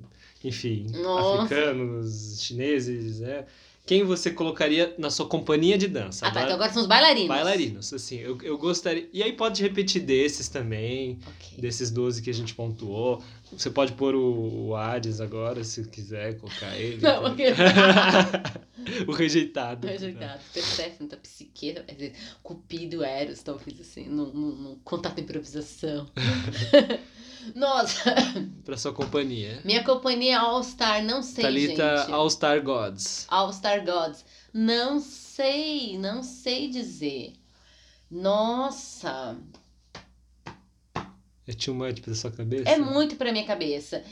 enfim, 0.44 0.88
Nossa. 0.94 1.44
africanos, 1.44 2.42
chineses, 2.42 3.20
né? 3.20 3.46
Quem 3.90 4.04
você 4.04 4.30
colocaria 4.30 4.94
na 5.00 5.10
sua 5.10 5.26
companhia 5.26 5.76
de 5.76 5.88
dança? 5.88 6.28
Ah, 6.28 6.30
tá, 6.30 6.44
então 6.44 6.54
agora 6.54 6.72
são 6.72 6.84
os 6.84 6.88
bailarinos. 6.88 7.28
Bailarinos, 7.28 7.92
assim, 7.92 8.20
eu, 8.20 8.38
eu 8.44 8.56
gostaria. 8.56 9.10
E 9.12 9.24
aí 9.24 9.34
pode 9.34 9.64
repetir 9.64 10.04
desses 10.04 10.48
também, 10.48 11.18
Ok. 11.26 11.58
desses 11.58 11.90
12 11.90 12.22
que 12.22 12.30
a 12.30 12.34
gente 12.34 12.54
pontuou. 12.54 13.20
Você 13.52 13.72
pode 13.72 13.94
pôr 13.94 14.14
o, 14.14 14.68
o 14.68 14.76
Hades 14.76 15.20
agora, 15.20 15.64
se 15.64 15.84
quiser 15.86 16.38
colocar 16.38 16.78
ele. 16.78 17.02
Não, 17.02 17.24
porque... 17.24 17.46
o 19.10 19.12
rejeitado. 19.12 19.88
Rejeitado. 19.88 20.40
Perséfone, 20.54 21.10
tá 21.10 21.18
psiqueira, 21.18 21.84
Cupido, 22.44 23.04
Eros, 23.04 23.42
talvez 23.42 23.82
assim, 23.82 24.08
num, 24.08 24.32
num, 24.32 24.52
num 24.52 24.76
contato 24.84 25.20
improvisação. 25.20 26.08
Nossa, 27.56 28.04
Pra 28.66 28.78
sua 28.78 28.94
companhia. 28.94 29.62
minha 29.64 29.84
companhia 29.84 30.40
All 30.40 30.64
Star, 30.64 31.04
não 31.04 31.22
sei, 31.24 31.44
Thalita 31.44 31.98
gente. 31.98 32.12
All 32.12 32.30
Star 32.30 32.62
Gods. 32.64 33.26
All 33.30 33.52
Star 33.54 33.84
Gods. 33.86 34.24
Não 34.54 35.00
sei, 35.00 35.98
não 35.98 36.22
sei 36.24 36.70
dizer. 36.70 37.34
Nossa, 38.12 39.38
É 41.48 41.54
too 41.54 41.74
much 41.74 42.02
pra 42.02 42.14
sua 42.14 42.32
cabeça? 42.32 42.70
é 42.70 42.78
muito 42.78 43.16
pra 43.16 43.32
minha 43.32 43.46
cabeça. 43.46 44.04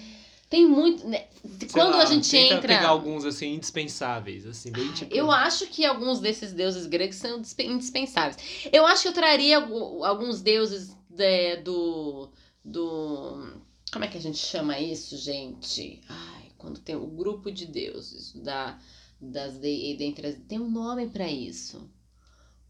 Tem 0.49 0.65
muito. 0.65 1.05
né, 1.05 1.25
Quando 1.73 1.97
lá, 1.97 2.03
a 2.03 2.05
gente 2.05 2.29
tenta 2.31 2.53
entra. 2.55 2.67
pegar 2.69 2.87
alguns, 2.87 3.25
assim, 3.25 3.53
indispensáveis, 3.55 4.45
assim, 4.45 4.71
bem 4.71 4.89
tipo... 4.93 5.13
Eu 5.13 5.29
acho 5.29 5.67
que 5.67 5.85
alguns 5.85 6.21
desses 6.21 6.53
deuses 6.53 6.85
gregos 6.85 7.17
são 7.17 7.41
dispe- 7.41 7.65
indispensáveis. 7.65 8.37
Eu 8.71 8.85
acho 8.85 9.01
que 9.01 9.07
eu 9.09 9.13
traria 9.13 9.57
algu- 9.57 10.05
alguns 10.05 10.41
deuses 10.41 10.95
é, 11.19 11.57
do. 11.57 12.29
Do. 12.67 13.61
Como 13.91 14.03
é 14.05 14.07
que 14.07 14.17
a 14.17 14.21
gente 14.21 14.37
chama 14.37 14.79
isso, 14.79 15.17
gente? 15.17 16.01
Ai, 16.09 16.51
quando 16.57 16.79
tem 16.79 16.95
o 16.95 17.07
grupo 17.07 17.51
de 17.51 17.65
deuses 17.65 18.33
da, 18.33 18.79
das 19.19 19.57
de, 19.59 19.95
dentre 19.97 20.27
as, 20.27 20.35
tem 20.47 20.59
um 20.59 20.69
nome 20.69 21.07
pra 21.09 21.27
isso. 21.31 21.89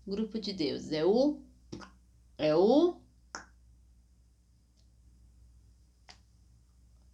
Grupo 0.07 0.39
de 0.39 0.53
deuses. 0.53 0.91
É 0.91 1.05
o. 1.05 1.39
É 2.37 2.55
o. 2.55 2.97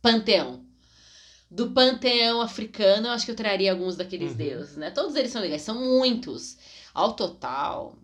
Panteão. 0.01 0.63
Do 1.51 1.71
panteão 1.71 2.41
africano, 2.41 3.07
eu 3.07 3.11
acho 3.11 3.25
que 3.25 3.31
eu 3.31 3.35
traria 3.35 3.71
alguns 3.71 3.95
daqueles 3.95 4.31
Uhum. 4.31 4.37
deuses, 4.37 4.77
né? 4.77 4.91
Todos 4.91 5.15
eles 5.15 5.31
são 5.31 5.41
legais, 5.41 5.61
são 5.63 5.75
muitos. 5.79 6.57
Ao 6.93 7.15
total. 7.15 7.97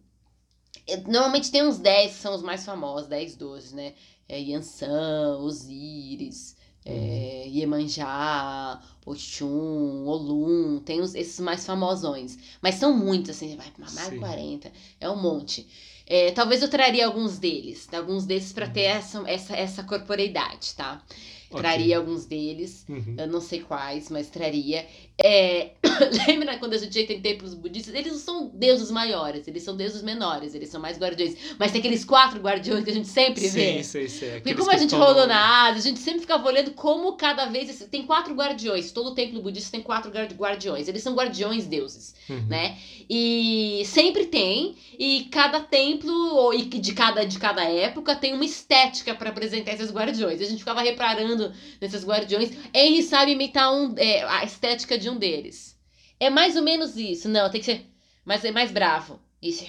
eh, 0.87 0.97
Normalmente 0.97 1.51
tem 1.51 1.63
uns 1.63 1.79
10 1.79 2.13
que 2.13 2.19
são 2.21 2.35
os 2.35 2.41
mais 2.43 2.65
famosos, 2.65 3.07
10, 3.09 3.35
12, 3.35 3.75
né? 3.75 3.95
É 4.29 4.39
Yansan, 4.39 5.39
Osíris, 5.39 6.55
é, 6.85 7.45
Iemanjá, 7.47 8.79
Oxum, 9.05 10.05
Olum, 10.05 10.79
tem 10.79 11.01
os, 11.01 11.15
esses 11.15 11.39
mais 11.39 11.65
famosões. 11.65 12.37
Mas 12.61 12.75
são 12.75 12.95
muitos, 12.95 13.31
assim, 13.31 13.55
vai 13.55 13.71
mais 13.77 13.91
Sim. 13.91 14.19
40, 14.19 14.71
é 14.99 15.09
um 15.09 15.19
monte. 15.21 15.67
É, 16.05 16.31
talvez 16.31 16.61
eu 16.61 16.69
traria 16.69 17.05
alguns 17.05 17.37
deles, 17.37 17.87
alguns 17.93 18.25
desses 18.25 18.53
pra 18.53 18.67
ter 18.67 18.81
essa, 18.81 19.23
essa, 19.29 19.55
essa 19.55 19.83
corporeidade, 19.83 20.73
tá? 20.75 21.03
Ok. 21.51 21.61
Traria 21.61 21.97
alguns 21.97 22.25
deles. 22.25 22.85
Uhum. 22.87 23.15
Eu 23.17 23.27
não 23.27 23.41
sei 23.41 23.61
quais, 23.61 24.09
mas 24.09 24.29
traria. 24.29 24.85
É... 25.21 25.71
Lembra 26.27 26.57
quando 26.59 26.73
a 26.73 26.77
gente 26.77 27.03
tem 27.05 27.19
templos 27.19 27.53
budistas? 27.53 27.93
Eles 27.95 28.11
não 28.13 28.19
são 28.19 28.51
deuses 28.53 28.91
maiores, 28.91 29.47
eles 29.47 29.63
são 29.63 29.75
deuses 29.75 30.01
menores, 30.03 30.53
eles 30.53 30.69
são 30.69 30.79
mais 30.79 30.97
guardiões. 30.99 31.35
Mas 31.57 31.71
tem 31.71 31.79
aqueles 31.79 32.05
quatro 32.05 32.39
guardiões 32.39 32.83
que 32.83 32.91
a 32.91 32.93
gente 32.93 33.07
sempre 33.07 33.47
vê. 33.47 33.83
Sim, 33.83 34.07
sei. 34.07 34.29
Porque 34.29 34.51
Aqueles 34.51 34.59
como 34.59 34.71
a 34.71 34.77
gente 34.77 34.93
rodou 34.95 35.25
na 35.27 35.65
Ásia, 35.67 35.79
a 35.79 35.83
gente 35.83 35.99
sempre 35.99 36.21
ficava 36.21 36.47
olhando 36.47 36.71
como 36.71 37.13
cada 37.17 37.45
vez. 37.45 37.79
Tem 37.89 38.05
quatro 38.05 38.33
guardiões. 38.35 38.91
Todo 38.91 39.15
templo 39.15 39.41
budista 39.41 39.71
tem 39.71 39.81
quatro 39.81 40.11
guardi- 40.11 40.35
guardiões. 40.35 40.87
Eles 40.87 41.01
são 41.01 41.15
guardiões 41.15 41.65
deuses, 41.65 42.13
Uhum. 42.29 42.45
né? 42.47 42.77
E 43.09 43.81
sempre 43.85 44.25
tem. 44.27 44.75
E 44.97 45.27
cada 45.31 45.59
templo, 45.61 46.13
ou 46.35 46.53
e 46.53 46.63
de 46.63 46.93
cada, 46.93 47.25
de 47.25 47.39
cada 47.39 47.63
época, 47.63 48.15
tem 48.15 48.33
uma 48.33 48.45
estética 48.45 49.15
para 49.15 49.29
apresentar 49.31 49.73
esses 49.73 49.91
guardiões. 49.91 50.41
A 50.41 50.45
gente 50.45 50.59
ficava 50.59 50.81
reparando 50.81 51.38
nesses 51.81 52.03
guardiões. 52.03 52.51
Henry 52.73 53.03
sabe 53.03 53.31
imitar 53.31 53.73
um, 53.73 53.95
é, 53.97 54.23
a 54.23 54.43
estética 54.43 54.97
de 54.97 55.09
um 55.09 55.17
deles. 55.17 55.77
É 56.19 56.29
mais 56.29 56.55
ou 56.55 56.61
menos 56.61 56.97
isso. 56.97 57.29
Não, 57.29 57.49
tem 57.49 57.61
que 57.61 57.65
ser 57.65 57.85
mais, 58.25 58.43
é 58.43 58.51
mais 58.51 58.71
bravo. 58.71 59.19
Isso. 59.41 59.65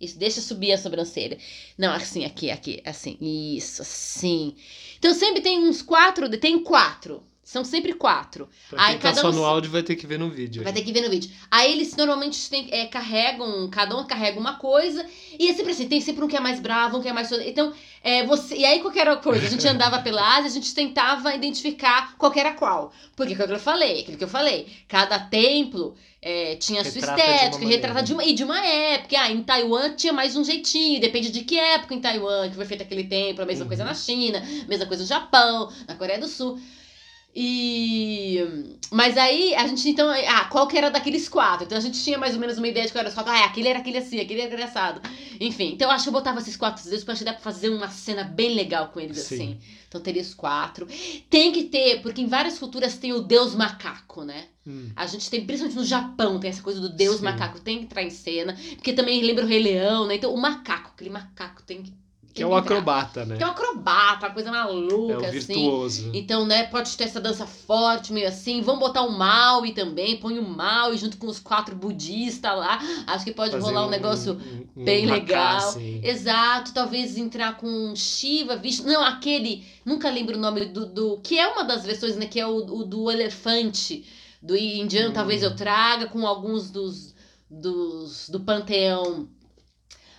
Isso, 0.00 0.18
deixa 0.18 0.40
subir 0.40 0.72
a 0.72 0.78
sobrancelha. 0.78 1.38
Não, 1.76 1.92
assim, 1.92 2.24
aqui, 2.24 2.50
aqui, 2.50 2.80
assim. 2.84 3.16
Isso, 3.20 3.82
assim. 3.82 4.56
Então 4.98 5.12
sempre 5.12 5.40
tem 5.40 5.58
uns 5.58 5.82
quatro, 5.82 6.28
tem 6.38 6.62
quatro. 6.62 7.22
São 7.48 7.64
sempre 7.64 7.94
quatro. 7.94 8.46
Pra 8.68 8.78
Aí 8.84 8.98
quem 8.98 9.10
tá 9.10 9.14
só 9.14 9.30
um 9.30 9.32
no 9.32 9.42
áudio 9.42 9.70
vai 9.70 9.82
ter 9.82 9.96
que 9.96 10.06
ver 10.06 10.18
no 10.18 10.28
vídeo. 10.28 10.62
Vai 10.62 10.70
ter 10.70 10.82
que 10.82 10.92
ver 10.92 11.00
no 11.00 11.08
vídeo. 11.08 11.30
Aí 11.50 11.72
eles 11.72 11.96
normalmente 11.96 12.50
tem, 12.50 12.68
é, 12.70 12.84
carregam, 12.84 13.70
cada 13.70 13.96
um 13.96 14.06
carrega 14.06 14.38
uma 14.38 14.58
coisa, 14.58 15.02
e 15.38 15.48
é 15.48 15.54
sempre 15.54 15.72
assim, 15.72 15.88
tem 15.88 15.98
sempre 15.98 16.22
um 16.22 16.28
que 16.28 16.36
é 16.36 16.40
mais 16.40 16.60
bravo, 16.60 16.98
um 16.98 17.00
que 17.00 17.08
é 17.08 17.12
mais. 17.14 17.32
Então, 17.32 17.72
é, 18.04 18.22
você. 18.26 18.54
E 18.54 18.66
aí, 18.66 18.80
qualquer 18.80 19.18
coisa, 19.22 19.46
a 19.46 19.48
gente 19.48 19.64
andava 19.66 19.98
pela 20.02 20.36
Ásia, 20.36 20.50
a 20.50 20.52
gente 20.52 20.74
tentava 20.74 21.34
identificar 21.34 22.16
qual 22.18 22.30
era 22.36 22.52
qual. 22.52 22.92
Porque 23.16 23.32
aquilo 23.32 23.48
que 23.48 23.54
eu 23.54 23.58
falei, 23.58 24.00
aquilo 24.02 24.18
que 24.18 24.24
eu 24.24 24.28
falei. 24.28 24.66
Cada 24.86 25.18
templo 25.18 25.94
é, 26.20 26.54
tinha 26.56 26.82
a 26.82 26.84
sua 26.84 27.00
Retrata 27.00 27.22
uma 27.22 27.34
estética, 27.34 27.66
retrata 27.66 28.02
de 28.02 28.12
uma, 28.12 28.24
e 28.26 28.34
de 28.34 28.44
uma 28.44 28.60
época. 28.60 29.16
Ah, 29.18 29.32
em 29.32 29.42
Taiwan 29.42 29.94
tinha 29.96 30.12
mais 30.12 30.36
um 30.36 30.44
jeitinho, 30.44 31.00
depende 31.00 31.30
de 31.30 31.40
que 31.44 31.58
época 31.58 31.94
em 31.94 32.00
Taiwan 32.00 32.50
que 32.50 32.56
foi 32.56 32.66
feito 32.66 32.82
aquele 32.82 33.04
templo, 33.04 33.42
a 33.42 33.46
mesma 33.46 33.62
Uhum. 33.62 33.68
coisa 33.68 33.84
na 33.86 33.94
China, 33.94 34.46
mesma 34.68 34.84
coisa 34.84 35.02
no 35.02 35.08
Japão, 35.08 35.72
na 35.88 35.94
Coreia 35.94 36.18
do 36.20 36.28
Sul. 36.28 36.60
E. 37.34 38.78
Mas 38.90 39.16
aí 39.16 39.54
a 39.54 39.66
gente 39.66 39.88
então. 39.88 40.08
Ah, 40.10 40.46
qual 40.46 40.66
que 40.66 40.76
era 40.76 40.90
daqueles 40.90 41.28
quatro? 41.28 41.66
Então 41.66 41.76
a 41.76 41.80
gente 41.80 42.02
tinha 42.02 42.18
mais 42.18 42.34
ou 42.34 42.40
menos 42.40 42.58
uma 42.58 42.66
ideia 42.66 42.86
de 42.86 42.92
qual 42.92 43.00
era 43.00 43.08
os 43.08 43.14
quatro. 43.14 43.32
Ah, 43.32 43.44
aquele 43.44 43.68
era 43.68 43.78
aquele 43.78 43.98
assim, 43.98 44.18
aquele 44.18 44.40
era 44.40 44.52
engraçado. 44.52 45.00
Enfim, 45.40 45.72
então 45.74 45.88
eu 45.88 45.94
acho 45.94 46.04
que 46.04 46.08
eu 46.08 46.12
botava 46.12 46.40
esses 46.40 46.56
quatro 46.56 46.82
acho 46.82 47.04
que 47.04 47.24
dá 47.24 47.32
pra 47.32 47.42
fazer 47.42 47.68
uma 47.68 47.88
cena 47.88 48.24
bem 48.24 48.54
legal 48.54 48.88
com 48.88 48.98
eles 48.98 49.18
Sim. 49.18 49.34
assim. 49.34 49.58
Então 49.88 50.00
teria 50.00 50.22
os 50.22 50.34
quatro. 50.34 50.86
Tem 51.30 51.52
que 51.52 51.64
ter, 51.64 52.02
porque 52.02 52.20
em 52.20 52.26
várias 52.26 52.58
culturas 52.58 52.96
tem 52.96 53.12
o 53.12 53.20
deus 53.20 53.54
macaco, 53.54 54.24
né? 54.24 54.46
Hum. 54.66 54.90
A 54.94 55.06
gente 55.06 55.30
tem, 55.30 55.44
principalmente 55.44 55.78
no 55.78 55.84
Japão, 55.84 56.38
tem 56.38 56.50
essa 56.50 56.62
coisa 56.62 56.80
do 56.80 56.90
deus 56.90 57.18
Sim. 57.18 57.24
macaco, 57.24 57.60
tem 57.60 57.78
que 57.78 57.84
entrar 57.84 58.02
em 58.02 58.10
cena. 58.10 58.56
Porque 58.74 58.92
também 58.92 59.22
lembra 59.22 59.44
o 59.44 59.48
Rei 59.48 59.62
Leão, 59.62 60.06
né? 60.06 60.16
Então 60.16 60.34
o 60.34 60.36
macaco, 60.36 60.90
aquele 60.94 61.10
macaco 61.10 61.62
tem 61.62 61.82
que. 61.82 61.92
Que 62.38 62.42
é 62.42 62.46
o 62.46 62.54
acrobata, 62.54 63.24
né? 63.24 63.36
Que 63.36 63.42
é 63.42 63.46
um 63.46 63.50
acrobata, 63.50 64.26
uma 64.26 64.32
coisa 64.34 64.48
É 64.48 64.52
maluca, 64.52 65.20
o 65.20 65.24
assim. 65.26 65.30
virtuoso. 65.38 66.10
Então, 66.14 66.46
né, 66.46 66.64
pode 66.64 66.96
ter 66.96 67.04
essa 67.04 67.20
dança 67.20 67.46
forte, 67.46 68.12
meio 68.12 68.26
assim. 68.28 68.60
Vamos 68.62 68.80
botar 68.80 69.02
o 69.02 69.10
Maui 69.12 69.72
também, 69.72 70.16
põe 70.18 70.38
o 70.38 70.42
Maui 70.48 70.96
junto 70.96 71.16
com 71.18 71.26
os 71.26 71.38
quatro 71.38 71.76
budistas 71.76 72.56
lá. 72.56 72.78
Acho 73.06 73.24
que 73.24 73.32
pode 73.32 73.50
Fazer 73.52 73.64
rolar 73.64 73.86
um 73.86 73.90
negócio 73.90 74.34
um- 74.34 74.80
um 74.80 74.84
bem 74.84 75.04
haka, 75.04 75.14
legal. 75.14 75.56
assim. 75.58 76.00
Exato, 76.02 76.72
talvez 76.72 77.16
entrar 77.18 77.56
com 77.56 77.94
Shiva, 77.94 78.56
Vishnu. 78.56 78.86
Não, 78.90 79.02
aquele. 79.04 79.64
Nunca 79.84 80.10
lembro 80.10 80.36
o 80.36 80.40
nome 80.40 80.64
do. 80.66 80.86
do 80.86 81.18
que 81.20 81.38
é 81.38 81.46
uma 81.48 81.64
das 81.64 81.84
versões, 81.84 82.16
né? 82.16 82.26
Que 82.26 82.40
é 82.40 82.46
o, 82.46 82.56
o 82.56 82.84
do 82.84 83.10
elefante. 83.10 84.04
Do 84.40 84.56
indiano, 84.56 85.10
Hum. 85.10 85.12
talvez 85.14 85.42
eu 85.42 85.56
traga, 85.56 86.06
com 86.06 86.26
alguns 86.26 86.70
dos. 86.70 87.14
dos 87.50 88.28
do 88.28 88.40
panteão 88.40 89.28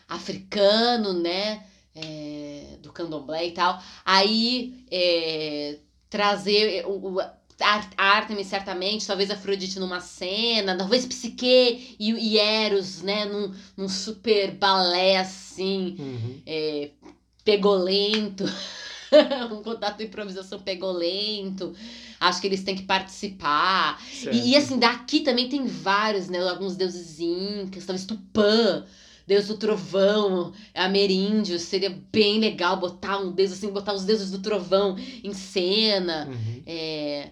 africano, 0.08 1.14
né? 1.14 1.64
É, 2.04 2.78
do 2.82 2.92
candomblé 2.92 3.48
e 3.48 3.52
tal. 3.52 3.82
Aí 4.06 4.84
é, 4.92 5.78
trazer 6.10 6.86
o, 6.88 7.16
o- 7.16 7.20
a 7.62 7.84
Artemis, 7.98 8.48
certamente, 8.48 9.06
talvez 9.06 9.30
Afrodite 9.30 9.80
numa 9.80 10.00
cena, 10.00 10.78
talvez 10.78 11.06
Psique 11.06 11.96
e, 12.00 12.12
e 12.12 12.38
Eros, 12.38 13.02
né? 13.02 13.26
Num, 13.26 13.54
num 13.76 13.90
super 13.90 14.52
balé 14.52 15.18
assim, 15.18 15.96
Uhum. 16.00 16.42
é, 16.46 16.92
pegolento. 17.44 18.46
um 19.52 19.62
contato 19.64 19.98
de 19.98 20.06
improvisação 20.06 20.60
pegolento. 20.60 21.74
Acho 22.20 22.40
que 22.40 22.48
eles 22.48 22.64
têm 22.64 22.76
que 22.76 22.84
participar. 22.84 24.00
E, 24.32 24.52
e, 24.52 24.56
assim, 24.56 24.78
daqui 24.78 25.22
também 25.22 25.50
tem 25.50 25.66
vários, 25.66 26.30
né? 26.30 26.40
Alguns 26.48 26.76
deuses 26.76 27.20
incas, 27.20 27.86
talvez 27.86 28.06
Tupã, 28.06 28.86
deus 29.30 29.48
do 29.48 29.56
trovão, 29.58 30.52
ameríndio. 30.74 31.58
Seria 31.60 31.96
bem 32.12 32.40
legal 32.40 32.76
botar 32.78 33.20
um 33.20 33.32
deus 33.32 33.52
assim, 33.54 33.70
botar 33.70 33.94
os 33.94 34.04
deuses 34.04 34.32
do 34.32 34.40
trovão 34.40 34.98
em 35.24 35.34
cena. 35.34 36.28
Uhum. 36.30 36.64
É. 36.66 37.30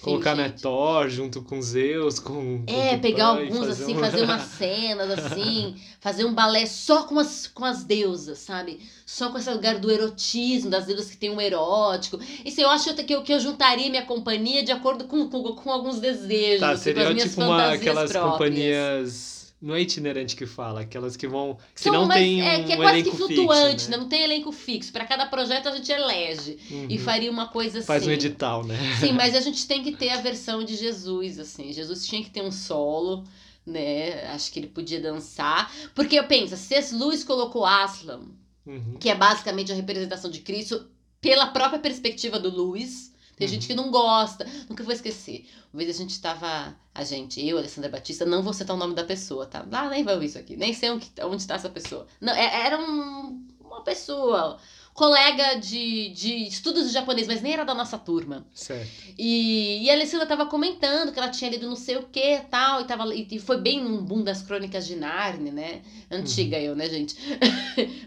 Colocar 0.00 0.36
né, 0.36 0.48
Thor 0.50 1.08
junto 1.08 1.42
com 1.42 1.60
Zeus, 1.60 2.20
com. 2.20 2.62
É, 2.68 2.96
pegar 2.98 3.26
alguns 3.28 3.66
assim, 3.66 3.96
um- 3.96 3.98
fazer 3.98 4.22
umas 4.22 4.42
cenas 4.56 5.10
assim, 5.10 5.74
fazer 5.98 6.24
um 6.24 6.32
balé 6.32 6.66
só 6.66 7.02
com 7.02 7.18
as, 7.18 7.48
com 7.48 7.64
as 7.64 7.82
deusas, 7.82 8.38
sabe? 8.38 8.78
Só 9.04 9.30
com 9.32 9.38
esse 9.38 9.50
lugar 9.50 9.80
do 9.80 9.90
erotismo, 9.90 10.70
das 10.70 10.86
deusas 10.86 11.10
que 11.10 11.16
tem 11.16 11.30
um 11.30 11.40
erótico. 11.40 12.20
Isso 12.44 12.60
eu 12.60 12.70
acho 12.70 12.94
que 12.94 13.12
eu, 13.12 13.22
que 13.22 13.32
eu 13.34 13.40
juntaria 13.40 13.90
minha 13.90 14.04
companhia 14.06 14.62
de 14.62 14.70
acordo 14.70 15.04
com, 15.06 15.28
com, 15.28 15.42
com 15.54 15.72
alguns 15.72 15.98
desejos, 15.98 16.60
Tá, 16.60 16.70
assim, 16.70 16.78
com 16.78 16.84
seria 16.84 17.08
as 17.08 17.14
minhas 17.14 17.30
tipo 17.30 17.42
uma, 17.42 17.56
fantasias 17.56 17.80
aquelas 17.80 18.12
próprias. 18.12 18.32
companhias. 18.32 19.37
Não 19.60 19.74
é 19.74 19.80
itinerante 19.80 20.36
que 20.36 20.46
fala, 20.46 20.82
aquelas 20.82 21.16
que 21.16 21.26
vão. 21.26 21.58
Que 21.74 21.80
São 21.80 21.92
não 21.92 22.08
tem 22.08 22.40
um, 22.40 22.46
é, 22.46 22.62
que 22.62 22.72
é 22.72 22.76
um 22.76 22.78
quase 22.78 23.02
que 23.02 23.10
flutuante, 23.10 23.70
fixo, 23.72 23.90
né? 23.90 23.96
né? 23.96 24.02
Não 24.02 24.08
tem 24.08 24.22
elenco 24.22 24.52
fixo. 24.52 24.92
Para 24.92 25.04
cada 25.04 25.26
projeto 25.26 25.68
a 25.68 25.76
gente 25.76 25.90
elege 25.90 26.58
e 26.70 26.96
Uhum. 26.96 26.98
faria 27.04 27.28
uma 27.30 27.48
coisa 27.48 27.78
assim. 27.78 27.86
Faz 27.86 28.06
um 28.06 28.10
edital, 28.12 28.64
né? 28.64 28.76
Sim, 29.00 29.12
mas 29.12 29.34
a 29.34 29.40
gente 29.42 29.66
tem 29.66 29.82
que 29.82 29.92
ter 29.96 30.10
a 30.10 30.20
versão 30.20 30.62
de 30.62 30.76
Jesus, 30.76 31.40
assim. 31.40 31.72
Jesus 31.72 32.06
tinha 32.06 32.22
que 32.22 32.30
ter 32.30 32.40
um 32.42 32.52
solo, 32.52 33.24
né? 33.66 34.28
Acho 34.28 34.52
que 34.52 34.60
ele 34.60 34.68
podia 34.68 35.00
dançar. 35.00 35.72
Porque 35.92 36.16
eu 36.16 36.24
penso, 36.28 36.56
C.S. 36.56 36.94
Lewis 36.94 37.24
colocou 37.24 37.64
Aslan, 37.66 38.20
Uhum. 38.64 38.96
que 39.00 39.08
é 39.08 39.14
basicamente 39.14 39.72
a 39.72 39.74
representação 39.74 40.30
de 40.30 40.40
Cristo, 40.40 40.86
pela 41.20 41.48
própria 41.48 41.80
perspectiva 41.80 42.38
do 42.38 42.48
Lewis. 42.54 43.12
Tem 43.38 43.46
Uhum. 43.46 43.54
gente 43.54 43.66
que 43.66 43.74
não 43.74 43.90
gosta, 43.90 44.46
nunca 44.68 44.82
vou 44.82 44.92
esquecer. 44.92 45.46
Uma 45.72 45.82
vez 45.84 45.94
a 45.94 45.98
gente 46.02 46.20
tava, 46.20 46.76
a 46.94 47.04
gente, 47.04 47.44
eu, 47.46 47.56
Alessandra 47.58 47.90
Batista, 47.90 48.24
não 48.26 48.42
vou 48.42 48.52
citar 48.52 48.74
o 48.74 48.78
nome 48.78 48.94
da 48.94 49.04
pessoa, 49.04 49.46
tá? 49.46 49.64
Lá 49.70 49.88
nem 49.88 50.02
vai 50.02 50.14
ouvir 50.14 50.26
isso 50.26 50.38
aqui, 50.38 50.56
nem 50.56 50.72
sei 50.74 50.90
onde, 50.90 51.10
onde 51.22 51.36
está 51.42 51.54
essa 51.54 51.68
pessoa. 51.68 52.06
Não, 52.20 52.32
é- 52.32 52.66
era 52.66 52.78
um- 52.78 53.46
uma 53.60 53.82
pessoa, 53.82 54.58
colega 54.94 55.54
de, 55.60 56.08
de 56.08 56.34
estudos 56.48 56.88
de 56.88 56.92
japonês, 56.92 57.28
mas 57.28 57.40
nem 57.40 57.52
era 57.52 57.64
da 57.64 57.72
nossa 57.74 57.96
turma. 57.96 58.44
Certo. 58.52 58.90
E, 59.16 59.84
e 59.84 59.90
a 59.90 59.92
Alessandra 59.92 60.26
tava 60.26 60.46
comentando 60.46 61.12
que 61.12 61.18
ela 61.20 61.28
tinha 61.28 61.48
lido 61.50 61.68
não 61.68 61.76
sei 61.76 61.96
o 61.96 62.02
que 62.08 62.40
tal, 62.50 62.80
e, 62.80 62.84
tava, 62.84 63.14
e 63.14 63.28
e 63.30 63.38
foi 63.38 63.60
bem 63.60 63.80
num 63.80 64.02
boom 64.04 64.24
das 64.24 64.42
crônicas 64.42 64.84
de 64.86 64.96
Narnia, 64.96 65.52
né? 65.52 65.82
Antiga 66.10 66.58
eu, 66.58 66.74
né, 66.74 66.88
gente? 66.88 67.14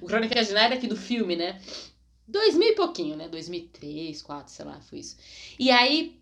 o 0.02 0.06
Crônicas 0.08 0.48
de 0.48 0.54
Narnia 0.54 0.78
aqui 0.78 0.88
do 0.88 0.98
filme, 0.98 1.38
né? 1.38 1.62
2000 2.32 2.70
e 2.70 2.76
pouquinho, 2.76 3.16
né? 3.16 3.28
2003, 3.28 4.22
2004, 4.22 4.54
sei 4.54 4.66
lá, 4.66 4.80
foi 4.82 5.00
isso. 5.00 5.18
E 5.60 5.70
aí 5.70 6.20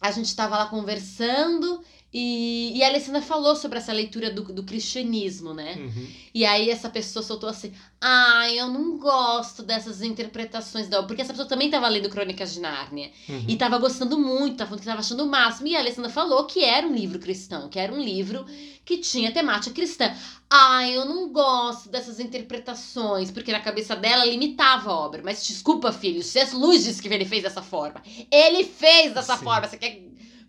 a 0.00 0.10
gente 0.10 0.34
tava 0.34 0.58
lá 0.58 0.66
conversando 0.66 1.82
e, 2.16 2.70
e 2.76 2.84
a 2.84 2.86
Alessandra 2.86 3.20
falou 3.20 3.56
sobre 3.56 3.76
essa 3.76 3.92
leitura 3.92 4.30
do, 4.30 4.44
do 4.44 4.62
cristianismo, 4.62 5.52
né? 5.52 5.74
Uhum. 5.76 6.06
E 6.32 6.44
aí 6.44 6.70
essa 6.70 6.88
pessoa 6.88 7.24
soltou 7.24 7.48
assim: 7.48 7.72
Ah, 8.00 8.48
eu 8.52 8.68
não 8.68 8.96
gosto 8.98 9.64
dessas 9.64 10.00
interpretações 10.00 10.88
da. 10.88 11.02
Porque 11.02 11.22
essa 11.22 11.32
pessoa 11.32 11.48
também 11.48 11.68
tava 11.68 11.88
lendo 11.88 12.08
Crônicas 12.08 12.54
de 12.54 12.60
Nárnia. 12.60 13.10
Uhum. 13.28 13.46
E 13.48 13.56
tava 13.56 13.78
gostando 13.78 14.16
muito, 14.16 14.58
tava 14.58 14.68
falando 14.68 14.80
que 14.80 14.86
tava 14.86 15.00
achando 15.00 15.24
o 15.24 15.26
máximo. 15.26 15.66
E 15.66 15.74
a 15.74 15.80
Alessandra 15.80 16.08
falou 16.08 16.46
que 16.46 16.62
era 16.62 16.86
um 16.86 16.94
livro 16.94 17.18
cristão, 17.18 17.68
que 17.68 17.80
era 17.80 17.92
um 17.92 18.00
livro 18.00 18.46
que 18.84 18.98
tinha 18.98 19.32
temática 19.32 19.74
cristã. 19.74 20.14
Ah, 20.48 20.88
eu 20.88 21.04
não 21.04 21.32
gosto 21.32 21.88
dessas 21.88 22.20
interpretações, 22.20 23.30
porque 23.30 23.50
na 23.50 23.58
cabeça 23.58 23.96
dela 23.96 24.24
limitava 24.24 24.90
a 24.90 24.94
obra. 24.94 25.20
Mas 25.24 25.44
desculpa, 25.44 25.90
filho, 25.90 26.22
C.S. 26.22 26.54
Lewis 26.54 26.84
disse 26.84 27.02
que 27.02 27.08
ele 27.08 27.24
fez 27.24 27.42
dessa 27.42 27.62
forma. 27.62 28.00
Ele 28.30 28.62
fez 28.62 29.12
dessa 29.12 29.36
Sim. 29.36 29.44
forma. 29.44 29.66
Você 29.66 29.76
quer. 29.76 30.03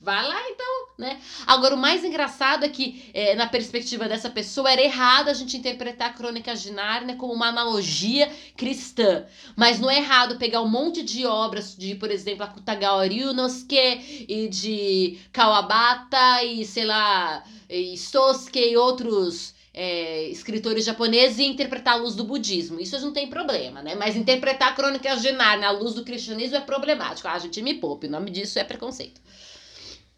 Vai 0.06 0.24
lá 0.24 0.40
então, 0.52 0.88
né? 1.00 1.20
Agora, 1.48 1.74
o 1.74 1.78
mais 1.80 2.04
engraçado 2.04 2.64
é 2.64 2.70
que, 2.70 3.10
é, 3.12 3.34
na 3.34 3.48
perspectiva 3.48 4.08
dessa 4.08 4.30
pessoa, 4.30 4.72
era 4.72 4.84
errado 4.84 5.30
a 5.30 5.34
gente 5.34 5.58
interpretar 5.58 6.14
Crônicas 6.14 6.62
de 6.62 6.72
Nárnia 6.72 7.16
como 7.16 7.34
uma 7.34 7.48
analogia 7.48 8.32
cristã. 8.56 9.26
Mas 9.56 9.80
não 9.80 9.90
é 9.90 9.98
errado 9.98 10.38
pegar 10.38 10.62
um 10.62 10.70
monte 10.70 11.02
de 11.02 11.26
obras 11.26 11.76
de, 11.76 11.96
por 11.96 12.12
exemplo, 12.12 12.44
Akutagawa 12.44 13.08
Ryunosuke 13.08 14.28
e 14.30 14.48
de 14.48 15.18
Kawabata 15.34 16.44
e, 16.44 16.64
sei 16.64 16.86
lá, 16.86 17.44
e 17.68 17.98
Sosuke 17.98 18.60
e 18.60 18.78
outros 18.78 19.56
é, 19.74 20.30
escritores 20.30 20.86
japoneses 20.86 21.40
e 21.40 21.46
interpretar 21.46 21.96
a 21.96 21.98
luz 21.98 22.14
do 22.14 22.24
budismo. 22.24 22.80
Isso 22.80 23.00
não 23.02 23.12
tem 23.12 23.28
problema, 23.28 23.82
né? 23.82 23.96
Mas 23.96 24.16
interpretar 24.16 24.76
crônicas 24.76 25.24
de 25.24 25.32
Nárnia 25.32 25.70
à 25.70 25.72
luz 25.72 25.96
do 25.96 26.06
cristianismo 26.06 26.58
é 26.58 26.62
problemático. 26.62 27.28
Ah, 27.28 27.40
gente, 27.40 27.60
me 27.62 27.74
poupe. 27.74 28.06
O 28.06 28.12
nome 28.12 28.30
disso 28.30 28.60
é 28.60 28.64
preconceito. 28.64 29.25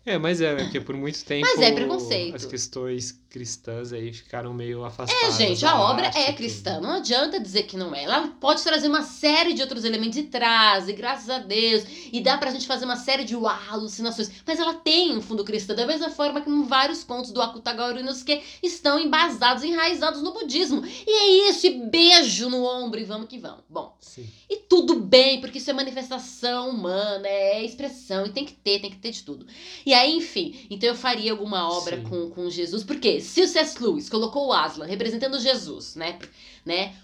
É, 0.08 0.18
mas 0.18 0.40
é, 0.40 0.56
porque 0.56 0.80
por 0.80 0.96
muito 0.96 1.22
tempo 1.26 1.46
Mas 1.46 1.60
é 1.60 1.70
preconceito. 1.74 2.34
as 2.34 2.46
questões 2.46 3.20
cristãs 3.30 3.92
aí 3.92 4.14
ficaram 4.14 4.54
meio 4.54 4.86
afastadas. 4.86 5.38
É, 5.38 5.46
gente, 5.46 5.66
a 5.66 5.78
obra 5.82 6.10
é 6.16 6.30
e 6.30 6.34
cristã. 6.34 6.80
Não 6.80 6.92
adianta 6.92 7.42
dizer 7.42 7.64
que 7.64 7.76
não 7.76 7.94
é. 7.94 8.06
Ela 8.06 8.30
pode 8.40 8.64
trazer 8.64 8.88
uma 8.88 9.04
série 9.04 9.52
de 9.54 9.62
outros 9.62 9.84
elementos 9.84 10.18
e 10.18 10.24
traz, 10.24 10.88
e 10.88 10.94
graças 10.94 11.30
a 11.30 11.40
Deus. 11.40 11.84
E 12.12 12.22
dá 12.22 12.38
pra 12.38 12.52
gente 12.52 12.66
fazer 12.66 12.86
uma 12.86 12.96
série 12.96 13.26
de 13.26 13.36
uau, 13.36 13.60
alucinações. 13.70 14.32
Mas 14.46 14.60
ela 14.62 14.76
tem 14.76 15.16
um 15.16 15.22
fundo 15.22 15.44
cristão, 15.44 15.76
da 15.76 15.86
mesma 15.86 16.10
forma 16.10 16.40
que 16.40 16.50
vários 16.64 17.04
contos 17.04 17.32
do 17.32 17.42
Akutagawa 17.42 18.00
Inosuke 18.00 18.42
estão 18.64 18.98
embasados, 18.98 19.64
enraizados 19.64 20.22
no 20.22 20.32
budismo. 20.32 20.84
E 21.06 21.12
é 21.12 21.50
isso, 21.50 21.68
e 21.68 21.86
beijo 21.90 22.50
no 22.50 22.64
ombro, 22.64 22.98
e 22.98 23.04
vamos 23.04 23.28
que 23.28 23.38
vamos. 23.38 23.66
Bom, 23.70 23.94
Sim. 24.00 24.26
e 24.50 24.58
tudo 24.58 24.96
bem, 24.96 25.42
porque 25.42 25.58
isso 25.58 25.70
é 25.70 25.74
manifestação 25.74 26.70
humana, 26.70 27.28
é 27.28 27.64
expressão, 27.64 28.26
e 28.26 28.30
tem 28.30 28.46
que 28.46 28.54
ter, 28.54 28.80
tem 28.80 28.90
que 28.90 28.98
ter 28.98 29.12
de 29.12 29.24
tudo. 29.24 29.46
E 29.86 29.97
aí, 29.98 30.16
enfim, 30.18 30.56
então 30.70 30.90
eu 30.90 30.96
faria 30.96 31.32
alguma 31.32 31.70
obra 31.70 31.98
Sim. 31.98 32.04
com, 32.04 32.30
com 32.30 32.50
Jesus, 32.50 32.84
porque 32.84 33.20
se 33.20 33.42
o 33.42 33.48
C.S. 33.48 33.82
Lewis 33.84 34.10
colocou 34.10 34.48
o 34.48 34.54
Aslan 34.54 34.86
representando 34.86 35.40
Jesus, 35.40 35.96
né, 35.96 36.18
né, 36.66 36.96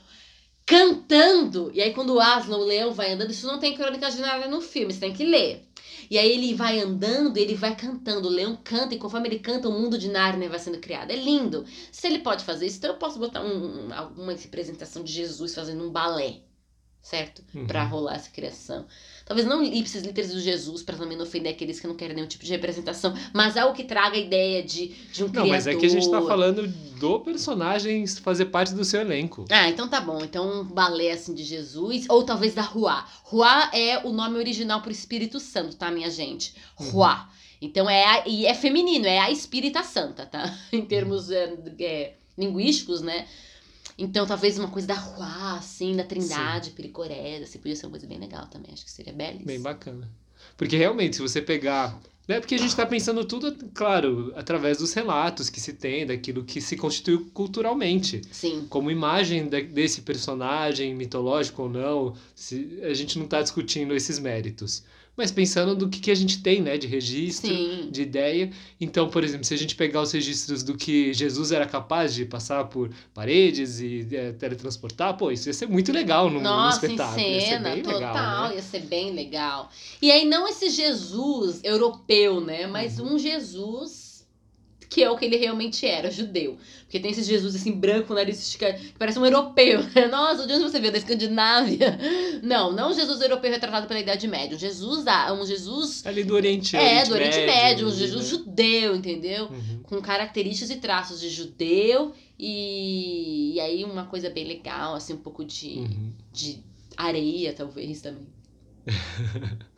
cantando, 0.65 1.71
e 1.73 1.81
aí 1.81 1.93
quando 1.93 2.13
o 2.13 2.19
Aslan, 2.19 2.57
o 2.57 2.65
leão, 2.65 2.93
vai 2.93 3.11
andando, 3.11 3.31
isso 3.31 3.47
não 3.47 3.59
tem 3.59 3.75
crônica 3.75 4.09
de 4.09 4.19
nada 4.21 4.47
no 4.47 4.61
filme, 4.61 4.93
você 4.93 4.99
tem 4.99 5.13
que 5.13 5.25
ler. 5.25 5.67
E 6.09 6.17
aí 6.17 6.31
ele 6.31 6.53
vai 6.53 6.79
andando, 6.79 7.37
ele 7.37 7.55
vai 7.55 7.75
cantando, 7.75 8.27
o 8.27 8.31
leão 8.31 8.57
canta, 8.63 8.93
e 8.93 8.97
conforme 8.99 9.27
ele 9.29 9.39
canta, 9.39 9.67
o 9.69 9.71
mundo 9.71 9.97
de 9.97 10.09
Nárnia 10.09 10.49
vai 10.49 10.59
sendo 10.59 10.79
criado. 10.79 11.11
É 11.11 11.15
lindo. 11.15 11.65
Se 11.91 12.07
ele 12.07 12.19
pode 12.19 12.43
fazer 12.43 12.65
isso, 12.67 12.77
então 12.77 12.91
eu 12.91 12.97
posso 12.97 13.19
botar 13.19 13.41
um, 13.41 13.87
um- 13.87 13.93
alguma 13.93 14.33
representação 14.33 15.03
de 15.03 15.11
Jesus 15.11 15.55
fazendo 15.55 15.83
um 15.83 15.89
balé, 15.91 16.41
certo? 17.03 17.43
Uhum. 17.53 17.67
Pra 17.67 17.83
rolar 17.83 18.15
essa 18.15 18.29
criação. 18.31 18.85
Talvez 19.25 19.45
não 19.45 19.61
ipsis 19.61 20.03
literis 20.03 20.31
do 20.31 20.39
Jesus, 20.39 20.81
pra 20.81 20.95
também 20.95 21.17
não 21.17 21.25
ofender 21.25 21.53
aqueles 21.53 21.79
que 21.79 21.85
não 21.85 21.95
querem 21.95 22.15
nenhum 22.15 22.27
tipo 22.27 22.45
de 22.45 22.51
representação, 22.51 23.13
mas 23.33 23.57
algo 23.57 23.75
que 23.75 23.83
traga 23.83 24.15
a 24.15 24.19
ideia 24.19 24.63
de, 24.63 24.87
de 24.87 25.23
um 25.23 25.27
Não, 25.27 25.33
criador. 25.33 25.51
mas 25.51 25.67
é 25.67 25.75
que 25.75 25.85
a 25.85 25.89
gente 25.89 26.09
tá 26.09 26.21
falando 26.21 26.65
do 26.65 27.19
personagem 27.19 28.07
fazer 28.07 28.45
parte 28.45 28.73
do 28.73 28.85
seu 28.85 29.01
elenco. 29.01 29.45
Ah, 29.49 29.69
então 29.69 29.87
tá 29.87 29.99
bom. 29.99 30.23
Então 30.23 30.61
um 30.61 30.63
balé 30.63 31.11
assim 31.11 31.33
de 31.33 31.43
Jesus, 31.43 32.05
ou 32.07 32.23
talvez 32.23 32.53
da 32.55 32.61
Ruá. 32.61 33.05
Ruá 33.23 33.69
é 33.73 33.99
o 34.07 34.13
nome 34.13 34.37
original 34.37 34.81
pro 34.81 34.91
Espírito 34.91 35.41
Santo, 35.41 35.75
tá, 35.75 35.91
minha 35.91 36.09
gente? 36.09 36.55
Uhum. 36.79 36.89
Ruá. 36.89 37.29
Então 37.61 37.89
é 37.89 38.05
a, 38.05 38.27
e 38.27 38.45
é 38.45 38.53
feminino, 38.53 39.05
é 39.05 39.19
a 39.19 39.29
Espírita 39.29 39.83
Santa, 39.83 40.25
tá? 40.25 40.57
Em 40.71 40.85
termos 40.85 41.29
é, 41.29 41.53
é, 41.79 42.13
linguísticos, 42.37 43.01
né? 43.01 43.25
Então 43.97 44.25
talvez 44.25 44.57
uma 44.57 44.67
coisa 44.69 44.87
da 44.87 44.95
Ruá, 44.95 45.57
assim, 45.57 45.95
da 45.95 46.03
Trindade, 46.03 46.71
Pericorés, 46.71 47.43
assim, 47.43 47.59
podia 47.59 47.75
ser 47.75 47.85
uma 47.85 47.91
coisa 47.91 48.07
bem 48.07 48.19
legal 48.19 48.47
também. 48.47 48.71
Acho 48.73 48.83
que 48.85 48.91
seria 48.91 49.13
belíssimo. 49.13 49.45
Bem 49.45 49.59
bacana. 49.61 50.09
Porque 50.57 50.75
realmente, 50.77 51.15
se 51.15 51.21
você 51.21 51.41
pegar. 51.41 51.99
Né, 52.25 52.39
porque 52.39 52.55
a 52.55 52.57
gente 52.57 52.73
tá 52.73 52.85
pensando 52.85 53.25
tudo, 53.25 53.53
claro, 53.73 54.31
através 54.37 54.77
dos 54.77 54.93
relatos 54.93 55.49
que 55.49 55.59
se 55.59 55.73
tem, 55.73 56.05
daquilo 56.05 56.45
que 56.45 56.61
se 56.61 56.77
constituiu 56.77 57.29
culturalmente. 57.33 58.21
Sim. 58.31 58.65
Como 58.69 58.89
imagem 58.89 59.49
da- 59.49 59.59
desse 59.59 60.01
personagem, 60.03 60.95
mitológico 60.95 61.63
ou 61.63 61.69
não, 61.69 62.15
se, 62.33 62.79
a 62.81 62.93
gente 62.93 63.19
não 63.19 63.27
tá 63.27 63.41
discutindo 63.41 63.93
esses 63.93 64.19
méritos. 64.19 64.83
Mas 65.15 65.31
pensando 65.31 65.75
do 65.75 65.87
que, 65.87 65.99
que 65.99 66.09
a 66.09 66.15
gente 66.15 66.41
tem, 66.41 66.59
né, 66.61 66.75
de 66.77 66.87
registro, 66.87 67.47
Sim. 67.47 67.87
de 67.91 68.01
ideia. 68.01 68.49
Então, 68.81 69.07
por 69.07 69.23
exemplo, 69.23 69.45
se 69.45 69.53
a 69.53 69.57
gente 69.57 69.75
pegar 69.75 70.01
os 70.01 70.11
registros 70.11 70.63
do 70.63 70.75
que 70.75 71.13
Jesus 71.13 71.51
era 71.51 71.67
capaz 71.67 72.15
de 72.15 72.25
passar 72.25 72.63
por 72.65 72.89
paredes 73.13 73.79
e 73.79 74.07
é, 74.11 74.31
teletransportar, 74.31 75.15
pô, 75.15 75.29
isso 75.31 75.47
ia 75.49 75.53
ser 75.53 75.67
muito 75.67 75.91
legal 75.91 76.29
no 76.31 76.41
Nossa, 76.41 76.87
em 76.87 76.91
espetáculo. 76.91 77.19
ia 77.27 77.39
ser 77.41 77.47
cena, 77.47 77.69
bem 77.69 77.83
total, 77.83 77.99
legal, 77.99 78.49
né? 78.49 78.55
ia 78.55 78.61
ser 78.63 78.79
bem 78.81 79.11
legal. 79.13 79.69
E 80.01 80.11
aí, 80.11 80.25
não 80.25 80.47
esse 80.47 80.69
Jesus 80.71 81.59
europeu, 81.63 82.41
né? 82.41 82.65
Mas 82.65 82.97
Uhum. 82.99 83.13
um 83.13 83.19
Jesus 83.19 84.02
que 84.93 85.01
é 85.03 85.09
o 85.09 85.17
que 85.17 85.25
ele 85.25 85.37
realmente 85.37 85.85
era, 85.87 86.11
judeu. 86.11 86.57
Porque 86.83 86.99
tem 86.99 87.09
esse 87.11 87.23
Jesus 87.23 87.55
assim, 87.55 87.71
branco, 87.71 88.13
nariz 88.13 88.39
esticado, 88.39 88.77
que 88.77 88.93
parece 88.99 89.17
um 89.17 89.25
europeu. 89.25 89.81
né? 89.95 90.05
Nossa, 90.11 90.45
de 90.45 90.53
onde 90.53 90.63
você 90.63 90.79
veio? 90.79 90.91
Da 90.91 90.99
Escandinávia? 90.99 91.97
Não, 92.43 92.71
não 92.73 92.93
Jesus 92.93 93.21
europeu 93.21 93.49
retratado 93.49 93.87
pela 93.87 93.99
Idade 93.99 94.27
Média. 94.27 94.55
Um 94.55 94.59
Jesus, 94.59 95.03
da- 95.03 95.33
um 95.33 95.45
Jesus... 95.45 96.05
Ali 96.05 96.23
do 96.23 96.35
Oriente, 96.35 96.75
É, 96.75 97.05
do 97.05 97.13
Oriente 97.13 97.37
Médio, 97.45 97.87
um 97.87 97.91
Jesus 97.91 98.23
né? 98.25 98.29
judeu, 98.29 98.95
entendeu? 98.95 99.45
Uhum. 99.45 99.79
com 99.83 100.01
características 100.01 100.69
e 100.69 100.75
traços 100.75 101.19
de 101.21 101.29
judeu 101.29 102.13
e, 102.37 103.53
e 103.55 103.59
aí 103.61 103.83
uma 103.85 104.05
coisa 104.05 104.29
bem 104.29 104.45
legal, 104.45 104.93
assim, 104.95 105.13
um 105.13 105.17
pouco 105.17 105.43
de, 105.45 105.69
Uhum. 105.79 106.11
de 106.31 106.59
areia, 106.97 107.53
talvez, 107.53 108.01
também. 108.01 108.27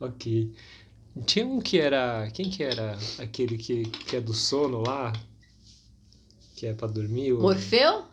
Ok. 0.00 0.52
Tinha 1.24 1.46
um 1.46 1.60
que 1.60 1.78
era. 1.80 2.30
Quem 2.32 2.50
que 2.50 2.62
era 2.62 2.96
aquele 3.18 3.56
que, 3.56 3.84
que 3.84 4.16
é 4.16 4.20
do 4.20 4.34
sono 4.34 4.82
lá? 4.82 5.12
Que 6.56 6.66
é 6.66 6.74
pra 6.74 6.86
dormir? 6.88 7.32
o- 7.32 7.40
Morfeu? 7.40 8.04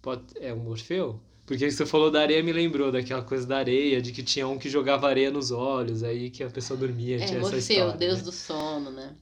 Pode- 0.00 0.22
É 0.40 0.52
o 0.52 0.56
Morfeu? 0.58 1.20
Porque 1.46 1.70
você 1.70 1.84
falou 1.84 2.10
da 2.10 2.22
areia, 2.22 2.42
me 2.42 2.52
lembrou 2.52 2.90
daquela 2.90 3.22
coisa 3.22 3.46
da 3.46 3.58
areia, 3.58 4.00
de 4.00 4.12
que 4.12 4.22
tinha 4.22 4.48
um 4.48 4.58
que 4.58 4.70
jogava 4.70 5.06
areia 5.08 5.30
nos 5.30 5.50
olhos, 5.50 6.02
aí 6.02 6.30
que 6.30 6.42
a 6.42 6.48
pessoa 6.48 6.78
dormia, 6.78 7.16
É, 7.16 7.26
tinha 7.26 7.38
essa 7.40 7.50
Morfeu, 7.50 7.58
história. 7.60 7.96
deus 7.98 8.18
né? 8.18 8.24
do 8.24 8.32
sono, 8.32 8.90
né? 8.90 9.14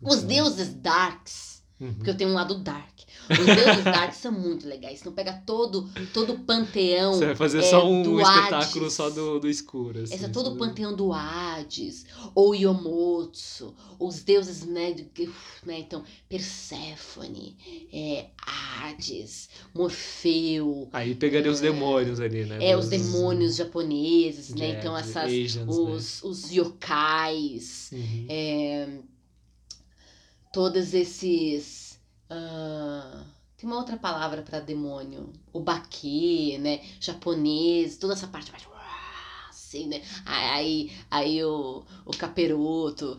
Os 0.00 0.22
deuses 0.22 0.72
darks, 0.74 1.62
uhum. 1.78 1.92
porque 1.94 2.10
eu 2.10 2.16
tenho 2.16 2.30
um 2.30 2.34
lado 2.34 2.58
dark. 2.58 3.00
Os 3.30 3.46
deuses 3.46 3.84
darks 3.84 4.18
são 4.18 4.32
muito 4.32 4.66
legais. 4.68 5.00
Então 5.00 5.12
pega 5.12 5.32
todo, 5.46 5.88
todo 6.12 6.32
o 6.34 6.38
panteão. 6.40 7.14
Você 7.14 7.26
vai 7.26 7.36
fazer 7.36 7.58
é, 7.60 7.62
só 7.62 7.88
um 7.88 8.02
do 8.02 8.20
espetáculo 8.20 8.84
Hades. 8.86 8.92
só 8.94 9.10
do, 9.10 9.38
do 9.40 9.48
escuro. 9.48 10.00
Assim, 10.00 10.14
Esse 10.14 10.24
é 10.24 10.28
todo 10.28 10.48
o 10.48 10.50
do- 10.50 10.58
panteão 10.58 10.94
do 10.94 11.12
Hades, 11.12 12.04
ou 12.34 12.54
Yomotsu, 12.54 13.74
os 13.98 14.22
deuses, 14.22 14.64
né, 14.64 14.92
que- 15.14 15.30
né 15.64 15.78
então, 15.78 16.02
Perséfone, 16.28 17.56
é, 17.92 18.26
Hades, 18.44 19.48
Morfeu, 19.74 20.88
Aí 20.92 21.14
pegaria 21.14 21.50
os 21.50 21.60
demônios 21.60 22.18
ali, 22.20 22.44
né? 22.44 22.58
é, 22.60 22.76
os 22.76 22.88
dos- 22.88 22.90
demônios 22.90 23.56
japoneses, 23.56 24.54
né, 24.54 24.70
é, 24.72 24.78
então 24.78 24.96
essas, 24.96 25.16
Asians, 25.24 25.68
os, 25.68 26.22
os 26.24 26.50
yokais, 26.50 27.88
né? 27.92 27.98
Uhum. 27.98 28.26
é, 28.28 28.88
todos 30.52 30.92
esses... 30.94 31.81
ah, 32.32 33.22
tem 33.56 33.68
uma 33.68 33.78
outra 33.78 33.96
palavra 33.96 34.42
para 34.42 34.60
demônio. 34.60 35.30
O 35.52 35.60
baque, 35.60 36.58
né? 36.58 36.80
Japonês, 37.00 37.96
toda 37.96 38.14
essa 38.14 38.26
parte 38.26 38.50
mais. 38.50 38.62
Assim, 39.48 39.86
né? 39.86 40.02
Aí, 40.26 40.92
aí 41.10 41.42
o, 41.42 41.82
o 42.04 42.10
caperoto. 42.16 43.16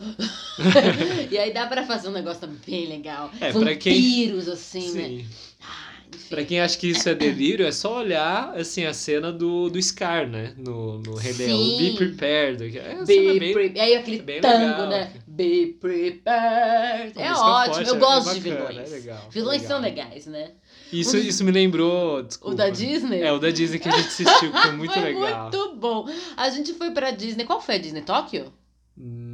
e 1.32 1.38
aí 1.38 1.52
dá 1.52 1.66
pra 1.66 1.84
fazer 1.84 2.10
um 2.10 2.12
negócio 2.12 2.48
bem 2.48 2.88
legal. 2.88 3.32
É, 3.42 3.52
pra 3.52 3.76
quem- 3.76 3.94
Vampiros, 3.96 4.48
assim, 4.48 4.92
né? 4.94 5.08
Sim. 5.08 5.28
Ah, 5.62 5.93
enfim. 5.93 5.93
Pra 6.30 6.44
quem 6.44 6.60
acha 6.60 6.78
que 6.78 6.88
isso 6.88 7.08
é 7.10 7.14
delírio, 7.16 7.66
é 7.66 7.72
só 7.72 7.98
olhar 8.00 8.54
assim, 8.58 8.86
a 8.86 8.94
cena 8.94 9.32
do, 9.32 9.70
do 9.70 9.82
Scar, 9.82 10.28
né? 10.28 10.54
No, 10.58 11.00
no 11.00 11.16
Rei 11.16 11.34
Leão. 11.34 11.78
Be 11.78 11.92
Prepared. 11.98 12.78
É 12.78 12.84
cena 12.84 13.06
Be 13.06 13.40
bem... 13.40 13.54
pre- 13.54 13.80
Aí 13.80 13.96
aquele 13.96 14.22
bem 14.22 14.42
tango, 14.42 14.58
legal. 14.84 14.88
né? 14.90 15.12
Be 15.28 15.78
prepared. 15.80 17.14
É 17.18 17.32
ótimo, 17.32 17.76
forte, 17.76 17.90
eu 17.90 17.96
é 17.96 18.00
gosto 18.00 18.34
de 18.40 18.50
bacana, 18.50 18.70
vilões. 18.70 18.92
É 18.92 18.96
legal, 18.96 19.30
Vilões 19.30 19.62
legal. 19.62 19.68
são 19.78 19.82
legais, 19.82 20.26
né? 20.28 20.52
Isso, 20.92 21.18
isso 21.18 21.44
me 21.44 21.52
lembrou. 21.52 22.22
Desculpa. 22.24 22.54
O 22.54 22.58
da 22.58 22.70
Disney? 22.70 23.22
É, 23.22 23.32
o 23.32 23.40
da 23.40 23.50
Disney 23.50 23.80
que 23.80 23.90
a 23.90 23.92
gente 23.92 24.08
assistiu, 24.08 24.52
que 24.52 24.58
foi 24.62 24.72
muito 24.78 24.94
foi 24.94 25.02
legal. 25.02 25.42
muito 25.52 25.76
bom. 25.76 26.08
A 26.38 26.50
gente 26.50 26.74
foi 26.74 26.92
pra 26.92 27.10
Disney. 27.12 27.46
Qual 27.46 27.60
foi 27.60 27.76
a 27.76 27.78
Disney? 27.80 28.02
Tóquio? 28.04 28.54
Hum, 28.96 29.33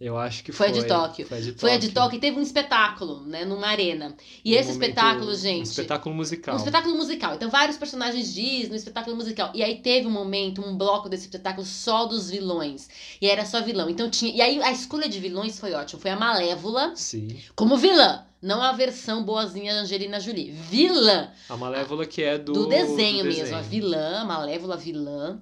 eu 0.00 0.16
acho 0.16 0.42
que 0.42 0.50
Foi 0.52 0.68
foi. 0.70 0.78
a 0.78 0.82
de 0.82 0.88
Tóquio. 0.88 1.26
Foi 1.26 1.38
a 1.38 1.40
de 1.40 1.52
Foi 1.52 1.72
a 1.72 1.76
de 1.76 1.90
Tóquio 1.90 2.16
e 2.16 2.20
teve 2.20 2.38
um 2.38 2.42
espetáculo, 2.42 3.20
né? 3.26 3.44
Numa 3.44 3.66
arena. 3.66 4.16
E 4.44 4.56
Um 4.56 4.58
esse 4.58 4.72
momento- 4.72 4.88
espetáculo, 4.88 5.30
Um 5.30 5.34
gente. 5.34 5.66
espetáculo 5.66 6.14
musical. 6.14 6.54
Um 6.54 6.58
espetáculo 6.58 6.96
musical. 6.96 7.34
Então, 7.34 7.50
vários 7.50 7.76
personagens 7.76 8.32
Disney, 8.32 8.72
um 8.72 8.74
espetáculo 8.76 9.14
musical. 9.14 9.50
E 9.54 9.62
aí 9.62 9.76
teve 9.82 10.06
um 10.06 10.10
momento, 10.10 10.60
um 10.64 10.76
bloco 10.76 11.08
desse 11.08 11.24
espetáculo 11.24 11.66
só 11.66 12.06
dos 12.06 12.30
vilões. 12.30 12.88
E 13.20 13.28
era 13.28 13.44
só 13.44 13.60
vilão. 13.60 13.90
Então 13.90 14.08
tinha. 14.08 14.34
E 14.34 14.40
aí 14.40 14.62
a 14.62 14.72
escolha 14.72 15.08
de 15.08 15.20
vilões 15.20 15.60
foi 15.60 15.72
ótima. 15.74 16.00
Foi 16.00 16.10
a 16.10 16.16
Malévola 16.16 16.92
Sim. 16.96 17.36
como 17.54 17.76
vilã. 17.76 18.24
Não 18.42 18.62
a 18.62 18.72
versão 18.72 19.22
boazinha 19.22 19.74
da 19.74 19.80
Angelina 19.82 20.18
Jolie. 20.18 20.50
Vilã. 20.50 21.28
A 21.46 21.58
Malévola 21.58 22.06
que 22.06 22.22
é 22.22 22.38
do. 22.38 22.54
do 22.54 22.66
desenho 22.68 23.22
do 23.22 23.28
mesmo, 23.28 23.54
a 23.54 23.60
vilã, 23.60 24.20
a 24.20 24.24
malévola 24.24 24.78
vilã. 24.78 25.38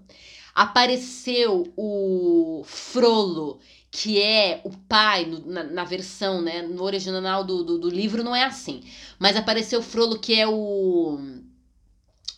Apareceu 0.53 1.73
o 1.77 2.65
Frollo, 2.67 3.61
que 3.91 4.21
é 4.21 4.61
o 4.65 4.71
pai, 4.71 5.25
no- 5.25 5.47
na, 5.47 5.65
na 5.65 5.85
versão, 5.85 6.43
né? 6.43 6.63
No 6.63 6.83
original 6.83 7.43
do, 7.45 7.65
do, 7.65 7.79
do 7.79 7.89
livro 7.89 8.23
não 8.23 8.35
é 8.37 8.45
assim. 8.45 8.83
Mas 9.19 9.37
apareceu 9.37 9.81
o 9.81 9.83
Frollo, 9.83 10.19
que 10.19 10.35
é 10.39 10.47
o. 10.47 11.19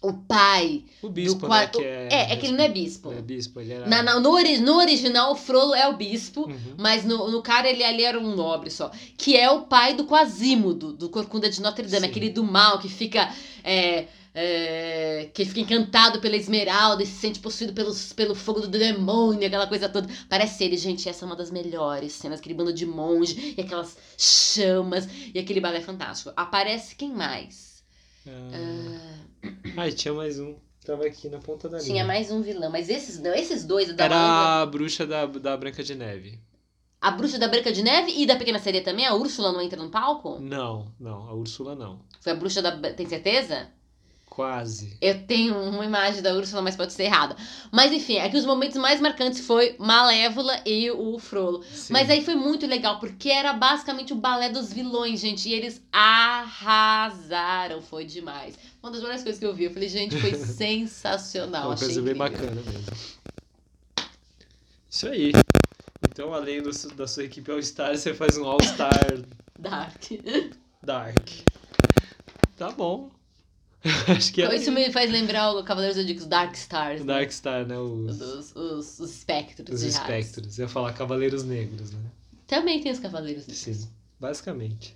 o 0.02 0.12
pai. 0.14 0.84
O 1.02 1.08
bispo, 1.10 1.46
qua- 1.46 1.60
né? 1.62 1.66
Que 1.66 1.82
é, 1.82 2.08
É, 2.10 2.32
é 2.32 2.36
que 2.36 2.46
ele 2.46 2.56
não 2.56 2.64
é 2.64 2.68
bispo. 2.68 3.10
Não 3.10 3.18
é 3.18 3.22
bispo, 3.22 3.60
ele 3.60 3.72
era... 3.72 3.86
Na, 3.86 4.02
na- 4.02 4.20
no, 4.20 4.30
ori- 4.32 4.58
no 4.58 4.76
original, 4.78 5.32
o 5.32 5.36
Frollo 5.36 5.74
é 5.74 5.86
o 5.88 5.96
bispo, 5.96 6.42
Uhum. 6.48 6.74
mas 6.78 7.04
no, 7.04 7.30
no 7.30 7.42
cara 7.42 7.68
ele 7.68 7.84
ali 7.84 8.04
era 8.04 8.18
um 8.18 8.34
nobre 8.34 8.70
só. 8.70 8.90
Que 9.18 9.36
é 9.36 9.50
o 9.50 9.62
pai 9.62 9.92
do 9.94 10.04
Quasímodo, 10.06 10.92
do 10.92 11.10
Corcunda 11.10 11.50
de 11.50 11.60
Notre 11.60 11.86
Dame, 11.86 12.06
Sim. 12.06 12.10
aquele 12.10 12.30
do 12.30 12.42
mal 12.44 12.78
que 12.78 12.88
fica. 12.88 13.30
é, 13.62 14.06
é, 14.34 15.30
que 15.34 15.44
fica 15.44 15.60
encantado 15.60 16.20
pela 16.20 16.36
esmeralda 16.36 17.02
e 17.02 17.06
se 17.06 17.12
sente 17.18 17.40
possuído 17.40 17.72
pelos, 17.72 18.12
pelo 18.12 18.34
fogo 18.34 18.60
do 18.60 18.68
demônio, 18.68 19.46
aquela 19.46 19.66
coisa 19.66 19.88
toda. 19.88 20.08
Parece 20.28 20.64
ele, 20.64 20.76
gente. 20.76 21.08
Essa 21.08 21.24
é 21.24 21.26
uma 21.26 21.36
das 21.36 21.50
melhores 21.50 22.12
cenas, 22.12 22.40
aquele 22.40 22.54
bando 22.54 22.72
de 22.72 22.86
monge 22.86 23.54
e 23.56 23.60
aquelas 23.60 23.96
chamas 24.16 25.08
e 25.34 25.38
aquele 25.38 25.60
balé 25.60 25.80
fantástico. 25.80 26.32
Aparece 26.36 26.94
quem 26.94 27.12
mais? 27.12 27.82
Ah... 28.26 29.20
Ai, 29.76 29.92
tinha 29.92 30.14
mais 30.14 30.38
um. 30.38 30.54
Tava 30.84 31.06
aqui 31.06 31.28
na 31.28 31.38
ponta 31.38 31.68
da 31.68 31.78
Tinha 31.78 31.92
linha. 31.92 32.04
mais 32.04 32.30
um 32.30 32.40
vilão, 32.40 32.70
mas 32.70 32.88
esses, 32.88 33.18
não, 33.20 33.32
esses 33.34 33.64
dois 33.64 33.92
da 33.94 34.04
Era 34.04 34.62
a 34.62 34.66
bruxa 34.66 35.06
da, 35.06 35.26
da 35.26 35.56
Branca 35.56 35.82
de 35.82 35.94
Neve. 35.94 36.40
A 37.00 37.10
bruxa 37.10 37.38
da 37.38 37.48
Branca 37.48 37.72
de 37.72 37.82
Neve 37.82 38.12
e 38.14 38.26
da 38.26 38.36
Pequena 38.36 38.58
Sereia 38.58 38.84
também? 38.84 39.06
A 39.06 39.14
Úrsula 39.14 39.52
não 39.52 39.60
entra 39.60 39.82
no 39.82 39.90
palco? 39.90 40.38
Não, 40.38 40.92
não, 40.98 41.28
a 41.28 41.34
Úrsula 41.34 41.74
não. 41.74 42.00
Foi 42.20 42.32
a 42.32 42.34
bruxa 42.34 42.60
da. 42.60 42.76
Tem 42.92 43.06
certeza? 43.06 43.70
Quase. 44.40 44.96
Eu 45.02 45.26
tenho 45.26 45.54
uma 45.54 45.84
imagem 45.84 46.22
da 46.22 46.32
Úrsula, 46.32 46.62
mas 46.62 46.74
pode 46.74 46.94
ser 46.94 47.02
errada. 47.02 47.36
Mas 47.70 47.92
enfim, 47.92 48.20
aqui 48.20 48.38
os 48.38 48.46
momentos 48.46 48.78
mais 48.78 48.98
marcantes 48.98 49.46
foi 49.46 49.76
Malévola 49.78 50.62
e 50.64 50.90
o 50.90 51.18
Frollo. 51.18 51.62
Sim. 51.62 51.92
Mas 51.92 52.08
aí 52.08 52.24
foi 52.24 52.34
muito 52.36 52.66
legal, 52.66 52.98
porque 52.98 53.28
era 53.28 53.52
basicamente 53.52 54.14
o 54.14 54.16
balé 54.16 54.48
dos 54.48 54.72
vilões, 54.72 55.20
gente. 55.20 55.46
E 55.46 55.52
eles 55.52 55.82
arrasaram, 55.92 57.82
foi 57.82 58.06
demais. 58.06 58.58
Uma 58.82 58.90
das 58.90 59.02
melhores 59.02 59.22
coisas 59.22 59.38
que 59.38 59.44
eu 59.44 59.52
vi. 59.52 59.64
Eu 59.64 59.74
falei, 59.74 59.90
gente, 59.90 60.18
foi 60.18 60.32
sensacional. 60.42 61.66
Uma 61.66 61.76
coisa 61.76 62.00
bem 62.00 62.14
incrível. 62.14 62.30
bacana 62.30 62.62
mesmo. 62.62 62.96
Isso 64.88 65.06
aí. 65.06 65.32
Então, 66.08 66.32
além 66.32 66.62
do, 66.62 66.70
da 66.94 67.06
sua 67.06 67.24
equipe 67.24 67.50
All-Star, 67.50 67.94
você 67.94 68.14
faz 68.14 68.38
um 68.38 68.46
All-Star 68.46 69.20
Dark. 69.60 70.02
Dark. 70.82 71.28
Tá 72.56 72.70
bom. 72.70 73.10
Acho 74.08 74.32
que 74.32 74.42
é 74.42 74.54
Isso 74.56 74.70
me 74.70 74.90
faz 74.92 75.10
lembrar 75.10 75.52
o 75.52 75.64
Cavaleiros 75.64 75.96
Zodíacos 75.96 76.26
Dark 76.26 76.54
Stars. 76.54 77.00
o 77.00 77.04
né? 77.04 77.14
Dark 77.14 77.30
Star, 77.30 77.66
né? 77.66 77.78
Os, 77.78 78.20
Os, 78.20 78.56
os, 78.56 79.00
os 79.00 79.10
espectros 79.10 79.74
os 79.74 79.82
espectros. 79.82 80.58
Eu 80.58 80.64
ia 80.64 80.68
falar 80.68 80.92
Cavaleiros 80.92 81.44
Negros, 81.44 81.90
né? 81.92 82.00
Também 82.46 82.80
tem 82.80 82.92
os 82.92 82.98
Cavaleiros 82.98 83.46
Negros. 83.46 83.58
Sim, 83.58 83.88
basicamente. 84.18 84.94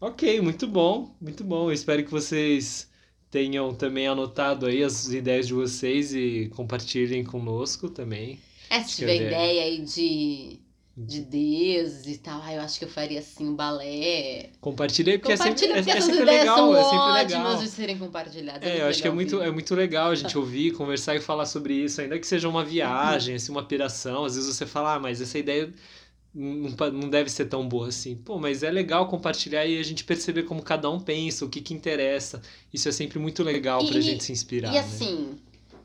Ok, 0.00 0.40
muito 0.40 0.68
bom, 0.68 1.12
muito 1.20 1.42
bom. 1.42 1.68
Eu 1.68 1.72
espero 1.72 2.04
que 2.04 2.10
vocês 2.10 2.88
tenham 3.30 3.74
também 3.74 4.06
anotado 4.06 4.66
aí 4.66 4.82
as 4.82 5.08
ideias 5.08 5.46
de 5.48 5.54
vocês 5.54 6.14
e 6.14 6.50
compartilhem 6.54 7.24
conosco 7.24 7.90
também. 7.90 8.38
É, 8.70 8.82
se 8.82 8.96
tiver 8.96 9.18
dei. 9.18 9.26
ideia 9.26 9.62
aí 9.64 9.80
de, 9.84 10.60
de 11.06 11.20
deuses 11.22 12.06
e 12.06 12.18
tal, 12.18 12.40
ah, 12.42 12.52
eu 12.54 12.60
acho 12.60 12.78
que 12.78 12.84
eu 12.84 12.88
faria 12.88 13.20
assim 13.20 13.48
um 13.48 13.54
balé. 13.54 14.50
Compartilhei 14.60 15.16
porque 15.18 15.32
Compartilha, 15.36 15.72
é 15.74 15.82
porque 15.82 15.84
sempre, 15.84 15.90
é, 15.92 15.94
é 15.94 15.98
essas 15.98 16.04
sempre 16.06 16.22
ideias 16.22 16.40
legal, 16.40 16.56
são 16.56 16.76
é 16.76 16.82
sempre 16.84 16.98
ótimas 16.98 17.22
legal. 17.32 17.56
de 17.58 17.68
serem 17.68 17.98
compartilhadas. 17.98 18.68
É, 18.68 18.80
eu 18.82 18.86
acho 18.86 19.00
que 19.00 19.08
é 19.08 19.10
muito, 19.10 19.40
é 19.40 19.50
muito 19.50 19.74
legal 19.74 20.10
a 20.10 20.14
gente 20.14 20.36
ouvir, 20.38 20.72
conversar 20.72 21.14
e 21.14 21.20
falar 21.20 21.46
sobre 21.46 21.74
isso, 21.74 22.00
ainda 22.00 22.18
que 22.18 22.26
seja 22.26 22.48
uma 22.48 22.64
viagem, 22.64 23.36
assim, 23.36 23.52
uma 23.52 23.64
piração. 23.64 24.24
Às 24.24 24.34
vezes 24.36 24.54
você 24.54 24.66
fala, 24.66 24.94
ah, 24.94 24.98
mas 25.00 25.20
essa 25.20 25.38
ideia 25.38 25.72
não, 26.34 26.70
não 26.92 27.08
deve 27.10 27.30
ser 27.30 27.46
tão 27.46 27.68
boa 27.68 27.88
assim. 27.88 28.16
Pô, 28.16 28.38
mas 28.38 28.62
é 28.62 28.70
legal 28.70 29.08
compartilhar 29.08 29.66
e 29.66 29.78
a 29.78 29.82
gente 29.82 30.04
perceber 30.04 30.44
como 30.44 30.62
cada 30.62 30.90
um 30.90 31.00
pensa, 31.00 31.44
o 31.44 31.48
que 31.48 31.60
que 31.60 31.74
interessa. 31.74 32.42
Isso 32.72 32.88
é 32.88 32.92
sempre 32.92 33.18
muito 33.18 33.42
legal 33.42 33.84
pra 33.86 33.98
E- 33.98 34.02
gente 34.02 34.24
se 34.24 34.32
inspirar, 34.32 34.70
E 34.70 34.74
né? 34.74 34.80
assim, 34.80 35.38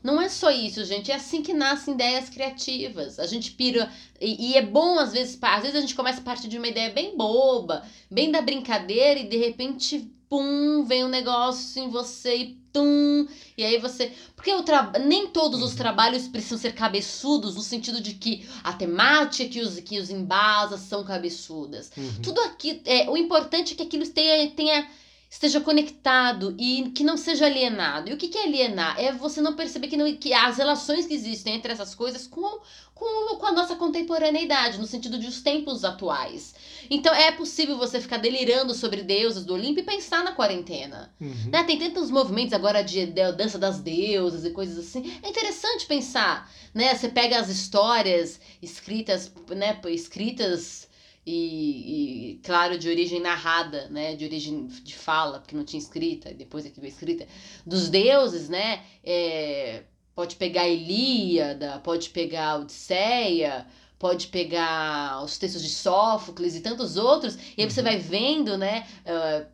não 0.04 0.20
é 0.20 0.28
só 0.28 0.50
isso, 0.50 0.84
gente. 0.84 1.10
É 1.10 1.14
assim 1.14 1.42
que 1.42 1.54
nascem 1.54 1.94
ideias 1.94 2.28
criativas. 2.28 3.18
A 3.18 3.26
gente 3.26 3.52
pira. 3.52 3.90
E, 4.20 4.50
e 4.50 4.56
é 4.56 4.60
bom, 4.62 4.98
às 4.98 5.12
vezes, 5.12 5.38
às 5.40 5.62
vezes 5.62 5.76
a 5.76 5.80
gente 5.80 5.94
começa 5.94 6.20
a 6.20 6.24
partir 6.24 6.46
de 6.46 6.58
uma 6.58 6.68
ideia 6.68 6.90
bem 6.90 7.16
boba, 7.16 7.82
bem 8.10 8.30
da 8.30 8.42
brincadeira, 8.42 9.18
e 9.20 9.26
de 9.26 9.38
repente, 9.38 10.10
pum, 10.28 10.84
vem 10.84 11.04
um 11.04 11.08
negócio 11.08 11.82
em 11.82 11.88
você 11.88 12.36
e 12.36 12.58
tum. 12.70 13.26
E 13.56 13.64
aí 13.64 13.78
você. 13.78 14.12
Porque 14.36 14.52
o 14.52 14.62
tra... 14.62 14.92
nem 15.00 15.28
todos 15.28 15.62
os 15.62 15.70
Uhum. 15.70 15.76
trabalhos 15.78 16.28
precisam 16.28 16.58
ser 16.58 16.74
cabeçudos, 16.74 17.54
no 17.54 17.62
sentido 17.62 17.98
de 17.98 18.12
que 18.12 18.46
a 18.62 18.74
temática 18.74 19.48
que 19.48 19.60
os, 19.62 19.80
que 19.80 19.98
os 19.98 20.10
embasa 20.10 20.76
são 20.76 21.02
cabeçudas. 21.02 21.90
Uhum. 21.96 22.20
Tudo 22.22 22.40
aqui, 22.42 22.82
é, 22.84 23.08
o 23.08 23.16
importante 23.16 23.72
é 23.72 23.76
que 23.76 23.82
aquilo 23.84 24.06
tenha, 24.06 24.50
tenha 24.50 24.86
esteja 25.34 25.60
conectado 25.60 26.54
e 26.56 26.92
que 26.94 27.02
não 27.02 27.16
seja 27.16 27.46
alienado. 27.46 28.08
E 28.08 28.12
o 28.12 28.16
que, 28.16 28.28
que 28.28 28.38
é 28.38 28.44
alienar? 28.44 28.94
É 29.00 29.10
você 29.10 29.40
não 29.40 29.56
perceber 29.56 29.88
que, 29.88 29.96
não, 29.96 30.10
que 30.14 30.32
as 30.32 30.58
relações 30.58 31.06
que 31.06 31.14
existem 31.14 31.56
entre 31.56 31.72
essas 31.72 31.92
coisas 31.92 32.24
com, 32.28 32.60
com, 32.94 33.36
com 33.36 33.46
a 33.46 33.50
nossa 33.50 33.74
contemporaneidade, 33.74 34.78
no 34.78 34.86
sentido 34.86 35.18
de 35.18 35.26
os 35.26 35.42
tempos 35.42 35.84
atuais. 35.84 36.54
Então 36.88 37.12
é 37.12 37.32
possível 37.32 37.76
você 37.76 38.00
ficar 38.00 38.18
delirando 38.18 38.74
sobre 38.74 39.02
deuses 39.02 39.44
do 39.44 39.54
Olimpo 39.54 39.80
e 39.80 39.82
pensar 39.82 40.22
na 40.22 40.30
quarentena. 40.30 41.12
Uhum. 41.20 41.50
Né? 41.50 41.64
Tem 41.64 41.80
tantos 41.80 42.12
movimentos 42.12 42.52
agora 42.52 42.84
de, 42.84 43.04
de 43.04 43.32
dança 43.32 43.58
das 43.58 43.80
deusas 43.80 44.44
e 44.44 44.50
coisas 44.50 44.78
assim. 44.78 45.18
É 45.20 45.28
interessante 45.28 45.84
pensar, 45.86 46.48
né? 46.72 46.94
Você 46.94 47.08
pega 47.08 47.40
as 47.40 47.48
histórias 47.48 48.40
escritas, 48.62 49.32
né? 49.48 49.80
Escritas 49.86 50.86
e, 51.26 52.32
e, 52.32 52.40
claro, 52.44 52.78
de 52.78 52.88
origem 52.88 53.20
narrada, 53.20 53.88
né? 53.88 54.14
De 54.16 54.24
origem 54.24 54.66
de 54.66 54.94
fala, 54.94 55.40
porque 55.40 55.56
não 55.56 55.64
tinha 55.64 55.80
escrita, 55.80 56.30
e 56.30 56.34
depois 56.34 56.66
é 56.66 56.70
que 56.70 56.80
veio 56.80 56.90
escrita, 56.92 57.26
dos 57.66 57.88
deuses, 57.88 58.48
né? 58.48 58.82
É, 59.02 59.84
pode 60.14 60.36
pegar 60.36 60.62
a 60.62 60.68
Ilíada, 60.68 61.80
pode 61.82 62.10
pegar 62.10 62.50
a 62.50 62.56
Odisseia, 62.56 63.66
pode 63.98 64.26
pegar 64.28 65.22
os 65.24 65.38
textos 65.38 65.62
de 65.62 65.70
Sófocles 65.70 66.54
e 66.56 66.60
tantos 66.60 66.96
outros, 66.96 67.36
e 67.56 67.62
aí 67.62 67.70
você 67.70 67.80
Uhum. 67.80 67.84
vai 67.86 67.98
vendo, 67.98 68.58
né? 68.58 68.86
ah, 69.06 69.46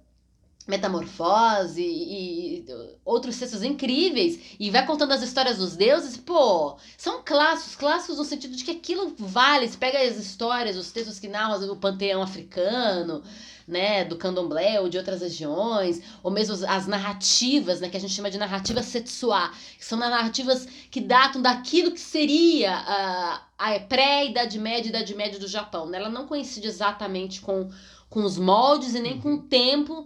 Metamorfose 0.70 1.82
e, 1.82 2.64
outros 3.04 3.38
textos 3.38 3.62
incríveis 3.62 4.56
e 4.58 4.70
vai 4.70 4.86
contando 4.86 5.12
as 5.12 5.22
histórias 5.22 5.58
dos 5.58 5.76
deuses, 5.76 6.16
pô, 6.16 6.76
são 6.96 7.22
clássicos, 7.24 7.76
clássicos 7.76 8.16
no 8.18 8.24
sentido 8.24 8.56
de 8.56 8.64
que 8.64 8.70
aquilo 8.70 9.14
vale, 9.18 9.68
você 9.68 9.76
pega 9.76 9.98
as 10.00 10.16
histórias, 10.16 10.76
os 10.76 10.92
textos 10.92 11.18
que 11.18 11.28
narram 11.28 11.70
o 11.70 11.76
panteão 11.76 12.22
africano, 12.22 13.22
né, 13.66 14.04
do 14.04 14.16
candomblé 14.16 14.80
ou 14.80 14.88
de 14.88 14.98
outras 14.98 15.20
regiões, 15.20 16.02
ou 16.22 16.30
mesmo 16.30 16.54
as- 16.54 16.62
as 16.64 16.86
narrativas, 16.86 17.80
né, 17.80 17.88
que 17.88 17.96
a 17.96 18.00
gente 18.00 18.12
chama 18.12 18.30
de 18.30 18.38
narrativas 18.38 18.86
setsuá, 18.86 19.52
que 19.78 19.84
são 19.84 19.98
narrativas 19.98 20.66
que 20.90 21.00
datam 21.00 21.40
daquilo 21.40 21.92
que 21.92 22.00
seria 22.00 22.72
a, 22.74 23.42
a 23.58 23.78
pré-idade 23.80 24.58
média 24.58 24.88
idade 24.88 25.14
média 25.14 25.38
do 25.38 25.46
Japão, 25.46 25.86
né? 25.86 25.98
Ela 25.98 26.08
não 26.08 26.26
coincide 26.26 26.66
exatamente 26.66 27.40
com 27.40 27.70
com 28.10 28.24
os 28.24 28.36
moldes 28.36 28.94
e 28.94 29.00
nem 29.00 29.20
com 29.20 29.34
o 29.34 29.42
tempo 29.42 30.04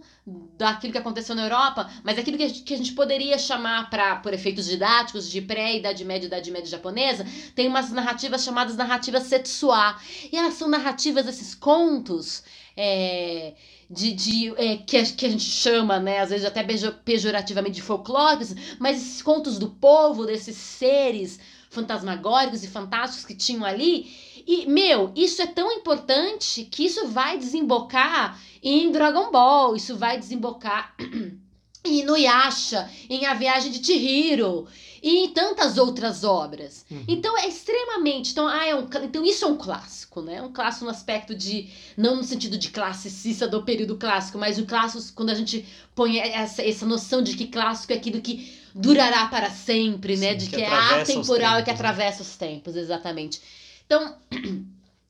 daquilo 0.57 0.93
que 0.93 0.99
aconteceu 0.99 1.35
na 1.35 1.43
Europa, 1.43 1.89
mas 2.03 2.17
aquilo 2.19 2.37
que 2.37 2.43
a 2.43 2.47
gente, 2.47 2.61
que 2.61 2.73
a 2.73 2.77
gente 2.77 2.93
poderia 2.93 3.37
chamar, 3.37 3.89
pra, 3.89 4.17
por 4.17 4.31
efeitos 4.31 4.65
didáticos, 4.65 5.29
de 5.29 5.41
pré-idade 5.41 6.05
média 6.05 6.25
e 6.25 6.27
idade 6.27 6.51
média 6.51 6.69
japonesa, 6.69 7.25
tem 7.55 7.67
umas 7.67 7.91
narrativas 7.91 8.43
chamadas 8.43 8.75
narrativas 8.77 9.23
setsuá. 9.23 9.99
E 10.31 10.37
elas 10.37 10.53
são 10.53 10.67
narrativas, 10.67 11.27
esses 11.27 11.55
contos, 11.55 12.43
é, 12.77 13.55
de, 13.89 14.13
de, 14.13 14.53
é, 14.55 14.77
que, 14.77 14.97
a, 14.97 15.03
que 15.05 15.25
a 15.25 15.29
gente 15.29 15.43
chama, 15.43 15.99
né, 15.99 16.19
às 16.19 16.29
vezes 16.29 16.45
até 16.45 16.63
pejo- 16.63 16.93
pejorativamente 17.03 17.75
de 17.75 17.81
folclóricos, 17.81 18.53
mas 18.79 18.97
esses 18.97 19.21
contos 19.23 19.57
do 19.57 19.71
povo, 19.71 20.25
desses 20.25 20.55
seres 20.55 21.39
fantasmagóricos 21.71 22.63
e 22.63 22.67
fantásticos 22.67 23.25
que 23.25 23.35
tinham 23.35 23.65
ali. 23.65 24.24
E, 24.45 24.65
meu, 24.67 25.11
isso 25.15 25.41
é 25.41 25.47
tão 25.47 25.71
importante 25.71 26.65
que 26.65 26.85
isso 26.85 27.07
vai 27.07 27.37
desembocar 27.37 28.39
em 28.61 28.91
Dragon 28.91 29.31
Ball, 29.31 29.75
isso 29.75 29.95
vai 29.95 30.17
desembocar 30.17 30.95
em 31.83 31.99
Inuyasha, 31.99 32.89
em 33.09 33.25
A 33.25 33.33
Viagem 33.33 33.71
de 33.71 33.83
Chihiro 33.83 34.67
e 35.01 35.25
em 35.25 35.29
tantas 35.29 35.77
outras 35.77 36.23
obras. 36.23 36.83
Uhum. 36.89 37.03
Então 37.07 37.37
é 37.37 37.47
extremamente, 37.47 38.31
então, 38.31 38.47
ah, 38.47 38.65
é 38.65 38.75
um, 38.75 38.87
então 39.03 39.23
isso 39.23 39.45
é 39.45 39.47
um 39.47 39.55
clássico, 39.55 40.21
né? 40.21 40.41
Um 40.41 40.51
clássico 40.51 40.85
no 40.85 40.91
aspecto 40.91 41.35
de 41.35 41.69
não 41.95 42.15
no 42.15 42.23
sentido 42.23 42.57
de 42.57 42.69
classicista 42.69 43.47
do 43.47 43.61
período 43.61 43.97
clássico, 43.97 44.39
mas 44.39 44.57
o 44.57 44.65
clássico 44.65 45.13
quando 45.13 45.29
a 45.29 45.35
gente 45.35 45.63
põe 45.93 46.17
essa, 46.17 46.63
essa 46.63 46.85
noção 46.87 47.21
de 47.21 47.35
que 47.35 47.47
clássico 47.47 47.93
é 47.93 47.95
aquilo 47.95 48.19
que 48.19 48.51
durará 48.73 49.27
para 49.27 49.51
sempre, 49.51 50.17
né? 50.17 50.31
Sim, 50.31 50.37
de 50.37 50.49
que 50.49 50.55
que, 50.55 50.61
é 50.63 50.67
atemporal 50.67 51.59
e 51.59 51.63
que 51.63 51.65
tempos, 51.65 51.67
né? 51.67 51.73
atravessa 51.73 52.23
os 52.23 52.35
tempos, 52.35 52.75
exatamente. 52.75 53.39
Então, 53.85 54.17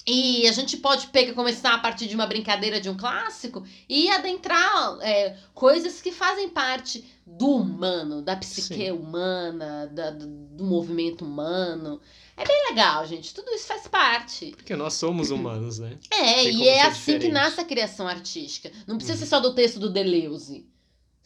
e 0.07 0.47
a 0.47 0.51
gente 0.51 0.77
pode 0.77 1.07
pegar, 1.07 1.33
começar 1.33 1.73
a 1.73 1.77
partir 1.79 2.07
de 2.07 2.15
uma 2.15 2.27
brincadeira 2.27 2.79
de 2.79 2.89
um 2.89 2.95
clássico 2.97 3.63
e 3.89 4.09
adentrar 4.11 4.97
é, 5.01 5.35
coisas 5.53 6.01
que 6.01 6.11
fazem 6.11 6.49
parte 6.49 7.03
do 7.25 7.47
humano, 7.55 8.21
da 8.21 8.35
psique 8.35 8.75
Sim. 8.85 8.91
humana, 8.91 9.87
da- 9.87 10.11
do, 10.11 10.63
movimento 10.63 11.25
humano. 11.25 11.99
É 12.37 12.45
bem 12.45 12.65
legal, 12.69 13.05
gente. 13.07 13.33
Tudo 13.33 13.49
isso 13.51 13.65
faz 13.67 13.87
parte. 13.87 14.51
Porque 14.51 14.75
nós 14.75 14.93
somos 14.93 15.31
humanos, 15.31 15.79
né? 15.79 15.97
É, 16.11 16.43
e 16.51 16.67
é 16.67 16.81
assim 16.83 17.13
que 17.13 17.19
diferente. 17.19 17.31
nasce 17.33 17.61
a 17.61 17.65
criação 17.65 18.07
artística. 18.07 18.71
Não 18.85 18.97
precisa 18.97 19.13
Uhum. 19.17 19.19
ser 19.23 19.25
só 19.29 19.39
do 19.39 19.55
texto 19.55 19.79
do 19.79 19.89
Deleuze. 19.89 20.67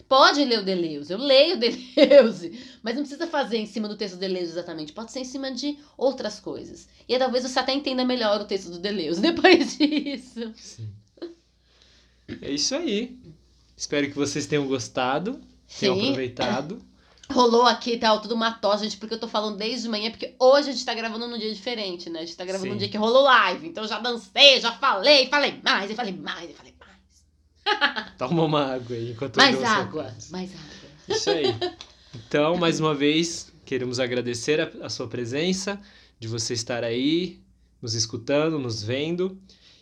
Pode 0.10 0.43
ler 0.43 0.60
o 0.60 0.64
Deleuze, 0.64 1.14
eu 1.14 1.20
leio 1.20 1.55
o 1.55 1.60
Deleuze, 1.60 2.60
mas 2.82 2.95
não 2.95 3.03
precisa 3.03 3.28
fazer 3.28 3.57
em 3.57 3.68
cima 3.68 3.88
do 3.88 3.95
texto 3.95 4.16
do 4.16 4.20
Deleuze 4.20 4.51
exatamente, 4.51 4.91
pode 4.91 5.12
ser 5.12 5.20
em 5.20 5.24
cima 5.24 5.51
de 5.51 5.78
outras 5.95 6.39
coisas. 6.39 6.89
E 7.07 7.14
aí, 7.14 7.20
talvez 7.20 7.43
você 7.43 7.60
até 7.60 7.74
entenda 7.74 8.03
melhor 8.03 8.41
o 8.41 8.45
texto 8.45 8.72
do 8.72 8.80
Deleuze 8.80 9.22
depois 9.22 9.78
disso. 9.78 10.51
Sim. 10.55 10.91
É 12.41 12.51
isso 12.51 12.76
aí. 12.76 13.20
Espero 13.78 14.07
que 14.07 14.16
vocês 14.16 14.47
tenham 14.47 14.68
gostado, 14.68 15.39
tenham 15.80 15.95
Sim. 15.95 16.01
aproveitado. 16.01 16.82
Rolou 17.32 17.68
aqui, 17.68 17.95
tá, 17.95 18.18
tudo 18.18 18.34
uma 18.34 18.51
tosse, 18.51 18.86
gente, 18.86 18.97
porque 18.97 19.14
eu 19.14 19.20
tô 19.20 19.28
falando 19.28 19.57
desde 19.57 19.84
de 19.84 19.89
manhã, 19.89 20.10
porque 20.10 20.34
hoje 20.39 20.70
a 20.70 20.72
gente 20.72 20.84
tá 20.84 20.95
gravando 20.95 21.28
num 21.28 21.38
dia 21.38 21.53
diferente, 21.53 22.10
né? 22.10 22.22
A 22.22 22.26
gente 22.26 22.36
tá 22.36 22.43
gravando 22.43 22.66
Sim. 22.66 22.72
num 22.72 22.78
dia 22.78 22.89
que 22.89 22.97
rolou 22.97 23.22
live, 23.22 23.68
então 23.68 23.84
eu 23.84 23.88
já 23.88 23.99
dancei, 23.99 24.60
já 24.60 24.72
falei, 24.72 25.28
falei 25.28 25.60
mais, 25.64 25.91
e 25.91 25.93
falei 25.93 26.14
mais, 26.14 26.49
e 26.49 26.53
falei 26.53 26.74
mais. 26.74 26.78
Toma 28.17 28.43
uma 28.43 28.74
água 28.74 28.95
aí 28.95 29.11
enquanto 29.11 29.38
eu 29.38 29.43
Mais 29.43 29.57
seu 29.57 29.67
água, 29.67 30.13
mais 30.32 30.51
água. 30.51 31.15
Isso 31.15 31.30
aí. 31.30 31.45
Então, 32.15 32.57
mais 32.57 32.80
uma 32.80 32.93
vez, 32.93 33.51
queremos 33.65 33.99
agradecer 33.99 34.59
a, 34.59 34.86
a 34.86 34.89
sua 34.89 35.07
presença, 35.07 35.80
de 36.20 36.28
você 36.28 36.53
estar 36.53 36.84
aí, 36.84 37.39
nos 37.82 37.93
escutando, 37.93 38.59
nos 38.59 38.84
vendo. 38.84 39.39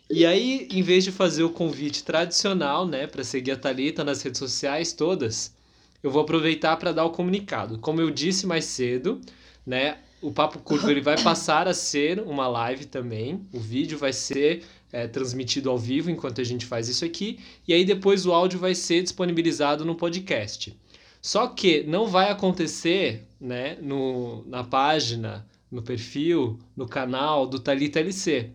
E 0.09 0.25
aí, 0.25 0.67
em 0.71 0.81
vez 0.81 1.03
de 1.03 1.11
fazer 1.11 1.43
o 1.43 1.49
convite 1.49 2.03
tradicional, 2.03 2.88
né, 2.88 3.07
para 3.07 3.23
seguir 3.23 3.51
a 3.51 3.57
Thalita 3.57 4.03
nas 4.03 4.21
redes 4.21 4.39
sociais 4.39 4.93
todas, 4.93 5.53
eu 6.01 6.11
vou 6.11 6.21
aproveitar 6.21 6.77
para 6.77 6.91
dar 6.91 7.05
o 7.05 7.11
comunicado. 7.11 7.79
Como 7.79 7.99
eu 7.99 8.09
disse 8.09 8.45
mais 8.45 8.65
cedo, 8.65 9.19
né, 9.65 9.97
o 10.21 10.31
Papo 10.31 10.59
Curvo 10.59 10.89
ele 10.89 11.01
vai 11.01 11.21
passar 11.21 11.67
a 11.67 11.73
ser 11.73 12.19
uma 12.21 12.47
live 12.47 12.85
também. 12.85 13.45
O 13.53 13.59
vídeo 13.59 13.97
vai 13.97 14.13
ser 14.13 14.63
é, 14.91 15.07
transmitido 15.07 15.69
ao 15.69 15.77
vivo 15.77 16.09
enquanto 16.09 16.41
a 16.41 16.43
gente 16.43 16.65
faz 16.65 16.88
isso 16.88 17.03
aqui. 17.03 17.39
E 17.67 17.73
aí 17.73 17.83
depois 17.83 18.25
o 18.25 18.33
áudio 18.33 18.59
vai 18.59 18.73
ser 18.73 19.01
disponibilizado 19.03 19.85
no 19.85 19.95
podcast. 19.95 20.75
Só 21.21 21.47
que 21.47 21.83
não 21.83 22.07
vai 22.07 22.29
acontecer 22.29 23.23
né, 23.39 23.77
no, 23.81 24.45
na 24.47 24.63
página, 24.63 25.45
no 25.69 25.81
perfil, 25.81 26.57
no 26.75 26.88
canal 26.88 27.45
do 27.45 27.59
Talita 27.59 27.99
LC. 27.99 28.51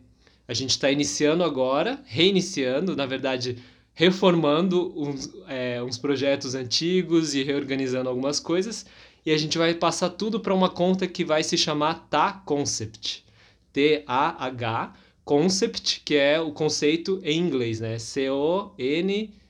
A 0.48 0.54
gente 0.54 0.70
está 0.70 0.90
iniciando 0.90 1.44
agora, 1.44 2.02
reiniciando, 2.04 2.96
na 2.96 3.06
verdade, 3.06 3.58
reformando 3.94 4.92
uns, 4.96 5.30
é, 5.48 5.82
uns 5.82 5.98
projetos 5.98 6.54
antigos 6.54 7.34
e 7.34 7.42
reorganizando 7.42 8.08
algumas 8.08 8.40
coisas. 8.40 8.86
E 9.24 9.30
a 9.30 9.38
gente 9.38 9.56
vai 9.56 9.74
passar 9.74 10.10
tudo 10.10 10.40
para 10.40 10.54
uma 10.54 10.68
conta 10.68 11.06
que 11.06 11.24
vai 11.24 11.42
se 11.42 11.56
chamar 11.56 12.06
Ta 12.10 12.32
Concept. 12.32 13.24
T-A-H 13.72 14.94
Concept, 15.24 16.02
que 16.04 16.16
é 16.16 16.40
o 16.40 16.52
conceito 16.52 17.20
em 17.22 17.38
inglês, 17.38 17.80
né? 17.80 17.98
C-O-N-C-E-P-T. 17.98 19.42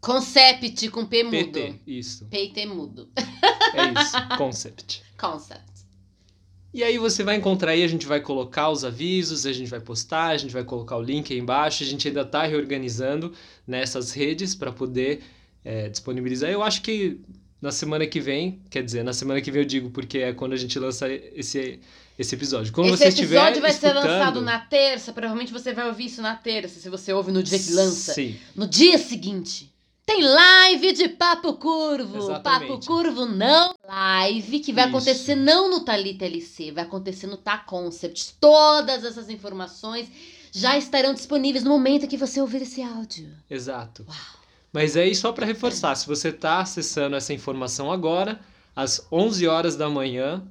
Concept 0.00 0.90
com 0.90 1.04
P 1.04 1.24
mudo. 1.24 1.78
Isso, 1.86 2.24
P 2.26 2.44
e 2.44 2.52
T 2.52 2.66
mudo. 2.66 3.08
é 3.16 4.00
isso, 4.00 4.16
Concept. 4.38 5.02
Concept. 5.18 5.68
E 6.72 6.84
aí 6.84 6.98
você 6.98 7.24
vai 7.24 7.36
encontrar 7.36 7.72
aí, 7.72 7.82
a 7.82 7.88
gente 7.88 8.06
vai 8.06 8.20
colocar 8.20 8.70
os 8.70 8.84
avisos, 8.84 9.46
a 9.46 9.52
gente 9.52 9.68
vai 9.68 9.80
postar, 9.80 10.28
a 10.28 10.36
gente 10.36 10.52
vai 10.52 10.62
colocar 10.62 10.96
o 10.96 11.02
link 11.02 11.32
aí 11.32 11.38
embaixo, 11.38 11.82
a 11.82 11.86
gente 11.86 12.06
ainda 12.06 12.20
está 12.20 12.44
reorganizando 12.44 13.32
nessas 13.66 14.12
redes 14.12 14.54
para 14.54 14.70
poder 14.70 15.22
é, 15.64 15.88
disponibilizar. 15.88 16.50
Eu 16.50 16.62
acho 16.62 16.82
que 16.82 17.20
na 17.60 17.72
semana 17.72 18.06
que 18.06 18.20
vem, 18.20 18.62
quer 18.70 18.84
dizer, 18.84 19.02
na 19.02 19.12
semana 19.12 19.40
que 19.40 19.50
vem 19.50 19.62
eu 19.62 19.66
digo 19.66 19.90
porque 19.90 20.18
é 20.18 20.32
quando 20.32 20.52
a 20.52 20.56
gente 20.56 20.78
lança 20.78 21.10
esse, 21.10 21.80
esse 22.18 22.34
episódio. 22.34 22.72
Quando 22.72 22.88
Esse 22.94 23.10
você 23.12 23.22
episódio 23.22 23.62
vai 23.62 23.72
ser 23.72 23.88
escutando- 23.88 24.08
lançado 24.10 24.40
na 24.40 24.58
terça, 24.58 25.12
provavelmente 25.12 25.52
você 25.52 25.72
vai 25.72 25.86
ouvir 25.88 26.06
isso 26.06 26.20
na 26.20 26.34
terça, 26.34 26.80
se 26.80 26.88
você 26.88 27.12
ouve 27.12 27.30
no 27.30 27.42
dia 27.42 27.58
que 27.58 27.72
lança. 27.72 28.12
Sim, 28.12 28.36
No 28.56 28.66
dia 28.66 28.98
seguinte, 28.98 29.72
tem 30.04 30.22
live 30.24 30.92
de 30.94 31.08
Papo 31.10 31.52
Curvo. 31.54 32.16
Exatamente. 32.18 32.70
Papo 32.70 32.86
Curvo 32.86 33.24
não 33.26 33.74
live, 33.86 34.60
que 34.60 34.72
vai 34.72 34.88
Isso. 34.88 34.96
acontecer 34.96 35.34
não 35.36 35.70
no 35.70 35.80
Talita 35.80 36.24
LC, 36.24 36.72
vai 36.72 36.84
acontecer 36.84 37.26
no 37.28 37.36
Ta 37.36 37.58
Concept. 37.58 38.34
Todas 38.40 39.04
essas 39.04 39.28
informações 39.30 40.08
já 40.50 40.76
estarão 40.78 41.12
disponíveis 41.14 41.62
no 41.62 41.70
momento 41.70 42.08
que 42.08 42.16
você 42.16 42.40
ouvir 42.40 42.62
esse 42.62 42.82
áudio. 42.82 43.28
exato. 43.48 44.04
Uau. 44.08 44.16
Mas 44.72 44.96
aí 44.96 45.14
só 45.14 45.30
para 45.32 45.46
reforçar, 45.46 45.94
se 45.94 46.06
você 46.06 46.28
está 46.30 46.58
acessando 46.60 47.14
essa 47.16 47.32
informação 47.32 47.90
agora, 47.92 48.40
às 48.76 49.06
11 49.10 49.46
horas 49.46 49.76
da 49.76 49.88
manhã, 49.88 50.42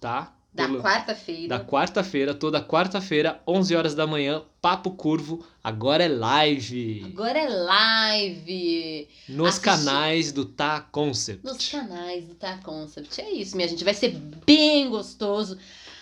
tá? 0.00 0.32
Da 0.66 0.82
quarta-feira. 0.82 1.48
da 1.48 1.60
quarta-feira, 1.64 2.34
toda 2.34 2.62
quarta-feira, 2.62 3.40
11 3.46 3.76
horas 3.76 3.94
da 3.94 4.06
manhã, 4.06 4.42
Papo 4.60 4.90
Curvo, 4.90 5.44
agora 5.62 6.04
é 6.04 6.08
live. 6.08 7.02
Agora 7.06 7.38
é 7.38 7.48
live 7.48 9.08
Nos 9.28 9.48
Assistir. 9.48 9.64
canais 9.64 10.32
do 10.32 10.44
Tá 10.44 10.80
Concept. 10.80 11.44
nos 11.44 11.68
canais 11.68 12.24
do 12.26 12.34
Ta 12.34 12.58
Concept. 12.58 13.20
É 13.20 13.30
isso, 13.30 13.56
minha 13.56 13.68
gente. 13.68 13.84
Vai 13.84 13.94
ser 13.94 14.10
bem 14.44 14.88
gostoso. 14.90 15.58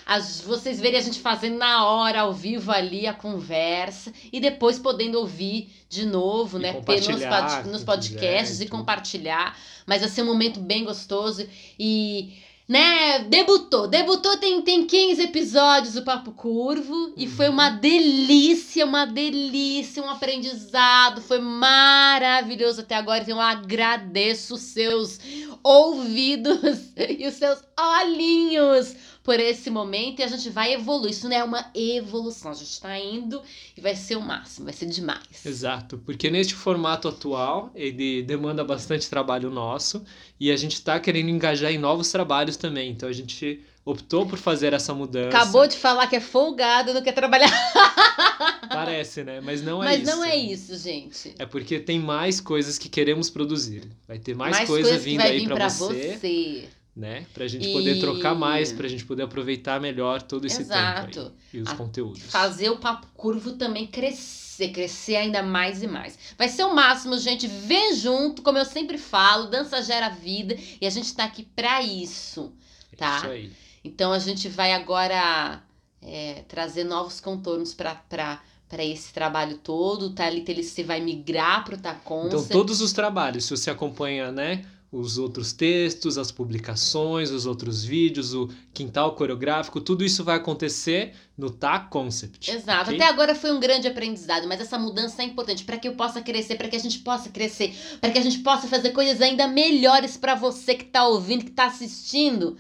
As, 0.09 0.40
vocês 0.40 0.78
verem 0.80 1.00
a 1.00 1.02
gente 1.02 1.18
fazendo 1.18 1.59
na 1.59 1.84
hora, 1.84 2.20
ao 2.20 2.32
vivo 2.32 2.70
ali, 2.70 3.09
a 3.09 3.12
conversa. 3.12 4.12
E 4.32 4.38
depois 4.38 4.78
podendo 4.78 5.18
ouvir 5.18 5.68
de 5.88 6.07
novo, 6.07 6.59
E 6.59 6.62
né? 6.62 6.68
Nos, 6.72 6.78
compartilhar 6.80 7.62
pod- 7.62 7.68
nos 7.72 7.82
podcasts 7.84 8.50
quiser 8.50 8.62
e 8.62 8.66
e 8.66 8.70
tudo. 8.70 8.78
compartilhar. 8.78 9.59
Mas 9.84 10.00
vai 10.02 10.09
ser 10.09 10.22
um 10.22 10.26
momento 10.26 10.61
bem 10.61 10.84
gostoso. 10.84 11.46
E, 11.78 12.34
né, 12.68 13.20
debutou. 13.20 13.86
Debutou 13.86 14.36
tem, 14.38 14.60
tem 14.62 14.86
15 14.86 15.22
episódios 15.22 15.96
o 15.96 16.02
Papo 16.04 16.32
Curvo. 16.32 17.12
E 17.16 17.26
Uhum. 17.26 17.28
foi 17.28 17.48
uma 17.48 17.70
delícia, 17.70 18.84
uma 18.84 19.04
delícia, 19.06 20.02
um 20.02 20.10
aprendizado. 20.10 21.20
Foi 21.22 21.38
maravilhoso 21.38 22.80
até 22.80 22.94
agora. 22.96 23.22
Então 23.22 23.36
eu 23.36 23.40
agradeço 23.42 24.54
os 24.54 24.62
seus 24.62 25.20
ouvidos 25.62 26.92
e 26.96 27.26
os 27.26 27.34
seus 27.34 27.62
olhinhos 27.78 28.94
por 29.26 29.40
esse 29.40 29.68
momento 29.70 30.20
e 30.20 30.22
a 30.22 30.28
gente 30.28 30.48
vai 30.48 30.72
evoluir. 30.72 31.10
Isso 31.10 31.28
não 31.28 31.36
é 31.36 31.42
uma 31.42 31.66
evolução, 31.74 32.52
a 32.52 32.54
gente 32.54 32.80
tá 32.80 32.96
indo 32.96 33.42
e 33.76 33.80
vai 33.80 33.96
ser 33.96 34.14
o 34.14 34.22
máximo, 34.22 34.66
vai 34.66 34.72
ser 34.72 34.86
demais. 34.86 35.44
Exato, 35.44 35.98
porque 36.06 36.30
neste 36.30 36.54
formato 36.54 37.08
atual 37.08 37.72
ele 37.74 38.22
demanda 38.22 38.62
bastante 38.62 39.10
trabalho 39.10 39.50
nosso 39.50 40.04
e 40.38 40.52
a 40.52 40.56
gente 40.56 40.74
está 40.74 41.00
querendo 41.00 41.28
engajar 41.28 41.72
em 41.72 41.78
novos 41.78 42.08
trabalhos 42.12 42.56
também. 42.56 42.92
Então 42.92 43.08
a 43.08 43.12
gente 43.12 43.60
optou 43.84 44.26
por 44.26 44.38
fazer 44.38 44.72
essa 44.72 44.94
mudança. 44.94 45.28
Acabou 45.28 45.66
de 45.66 45.76
falar 45.76 46.06
que 46.06 46.14
é 46.14 46.20
folgado, 46.20 46.94
não 46.94 47.02
quer 47.02 47.12
trabalhar. 47.12 47.50
Parece, 48.68 49.24
né? 49.24 49.40
Mas 49.40 49.62
não 49.62 49.82
é 49.82 49.86
Mas 49.86 50.02
isso. 50.02 50.10
não 50.10 50.24
é 50.24 50.36
isso, 50.36 50.78
gente. 50.78 51.34
É 51.38 51.46
porque 51.46 51.80
tem 51.80 51.98
mais 51.98 52.40
coisas 52.40 52.78
que 52.78 52.88
queremos 52.88 53.28
produzir. 53.28 53.82
Vai 54.06 54.18
ter 54.18 54.34
mais, 54.36 54.56
Mais 54.56 54.68
coisa 54.68 54.96
vindo 54.98 55.20
aí 55.20 55.48
para 55.48 55.68
você, 55.68 56.16
você. 56.20 56.68
Né? 56.97 57.26
Pra 57.34 57.47
gente 57.47 57.68
E- 57.68 57.72
poder 57.72 58.01
trocar 58.01 58.34
mais, 58.34 58.72
pra 58.72 58.88
gente 58.88 59.05
poder 59.05 59.24
aproveitar 59.24 59.78
melhor 59.80 60.22
todo 60.22 60.47
esse 60.47 60.62
Exato. 60.62 61.07
tempo 61.11 61.26
aí, 61.26 61.32
e 61.53 61.61
os 61.61 61.68
A- 61.68 61.74
conteúdos. 61.76 62.22
Fazer 62.22 62.70
o 62.70 62.78
papo 62.78 63.07
curvo 63.14 63.53
também 63.53 63.86
crescer, 63.86 64.70
crescer 64.72 65.16
ainda 65.16 65.42
mais 65.42 65.82
e 65.82 65.86
mais. 65.86 66.18
Vai 66.38 66.49
ser 66.49 66.64
o 66.64 66.74
máximo, 66.74 67.18
gente. 67.18 67.47
Vem 67.47 67.94
junto, 67.94 68.40
como 68.40 68.57
eu 68.57 68.64
sempre 68.64 68.97
falo, 68.97 69.49
dança 69.49 69.82
gera 69.82 70.09
vida 70.09 70.57
e 70.80 70.86
a 70.86 70.90
gente 70.90 71.14
tá 71.14 71.24
aqui 71.24 71.42
pra 71.55 71.82
isso. 71.82 72.51
tá? 72.97 73.18
Isso 73.18 73.26
aí. 73.26 73.53
Então 73.84 74.11
a 74.11 74.18
gente 74.18 74.49
vai 74.49 74.72
agora 74.72 75.62
é, 76.03 76.44
trazer 76.49 76.84
novos 76.84 77.20
contornos 77.20 77.74
para 77.74 78.40
esse 78.78 79.12
trabalho 79.12 79.59
todo. 79.59 80.07
O 80.07 80.11
Thalita 80.14 80.51
LC 80.51 80.82
vai 80.82 81.01
migrar 81.01 81.62
para 81.64 81.74
o 81.74 81.78
Taconsa. 81.78 82.28
Então, 82.28 82.47
todos 82.49 82.80
os 82.80 82.92
trabalhos, 82.94 83.44
se 83.44 83.51
você 83.51 83.70
acompanha, 83.70 84.32
né, 84.32 84.64
os 84.91 85.18
outros 85.18 85.53
textos, 85.53 86.16
as 86.16 86.30
publicações, 86.30 87.30
os 87.30 87.45
outros 87.45 87.84
vídeos, 87.84 88.34
o 88.34 88.49
quintal 88.72 89.14
coreográfico, 89.14 89.80
tudo 89.80 90.05
isso 90.05 90.22
vai 90.22 90.37
acontecer 90.37 91.14
no 91.37 91.51
Tá 91.51 91.78
Concept. 91.78 92.51
Exato. 92.51 92.91
ok? 92.91 92.95
Até 92.95 93.09
agora 93.09 93.34
foi 93.34 93.53
um 93.53 93.61
grande 93.61 93.89
aprendizado, 93.89 94.47
mas 94.47 94.61
essa 94.61 94.78
mudança 94.78 95.22
é 95.22 95.24
importante 95.24 95.64
para 95.64 95.76
que 95.76 95.89
eu 95.89 95.95
possa 95.95 96.22
crescer, 96.22 96.57
para 96.57 96.68
que 96.68 96.76
a 96.76 96.80
gente 96.80 97.01
possa 97.01 97.28
crescer, 97.28 97.74
para 98.01 98.11
que 98.11 98.18
a 98.18 98.22
gente 98.22 98.39
possa 98.39 98.68
fazer 98.68 98.91
coisas 98.91 99.20
ainda 99.20 99.49
melhores 99.49 100.16
para 100.16 100.34
você 100.34 100.74
que 100.74 100.84
tá 100.84 101.07
ouvindo, 101.07 101.45
que 101.45 101.51
tá 101.51 101.66
assistindo. 101.66 102.57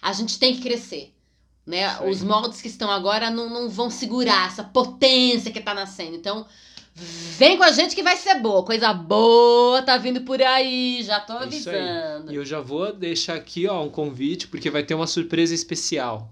A 0.00 0.12
gente 0.12 0.38
tem 0.38 0.54
que 0.54 0.62
crescer. 0.62 1.12
Né? 1.66 2.00
Os 2.02 2.22
moldes 2.22 2.62
que 2.62 2.68
estão 2.68 2.88
agora 2.88 3.28
não, 3.28 3.50
não 3.50 3.68
vão 3.68 3.90
segurar 3.90 4.46
essa 4.46 4.62
potência 4.62 5.50
que 5.50 5.60
tá 5.60 5.74
nascendo. 5.74 6.14
Então, 6.14 6.46
vem 7.38 7.56
com 7.56 7.64
a 7.64 7.70
gente 7.70 7.94
que 7.94 8.02
vai 8.02 8.16
ser 8.16 8.40
boa. 8.40 8.64
Coisa 8.64 8.92
boa 8.92 9.82
tá 9.82 9.96
vindo 9.96 10.22
por 10.22 10.40
aí. 10.40 11.02
Já 11.02 11.20
tô 11.20 11.34
aí. 11.34 11.44
avisando. 11.44 12.32
E 12.32 12.36
eu 12.36 12.44
já 12.44 12.60
vou 12.60 12.92
deixar 12.92 13.34
aqui, 13.34 13.66
ó, 13.66 13.82
um 13.82 13.90
convite, 13.90 14.48
porque 14.48 14.70
vai 14.70 14.82
ter 14.82 14.94
uma 14.94 15.06
surpresa 15.06 15.54
especial. 15.54 16.30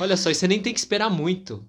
Olha 0.00 0.16
só, 0.16 0.30
e 0.30 0.34
você 0.34 0.48
nem 0.48 0.60
tem 0.60 0.72
que 0.72 0.80
esperar 0.80 1.10
muito, 1.10 1.64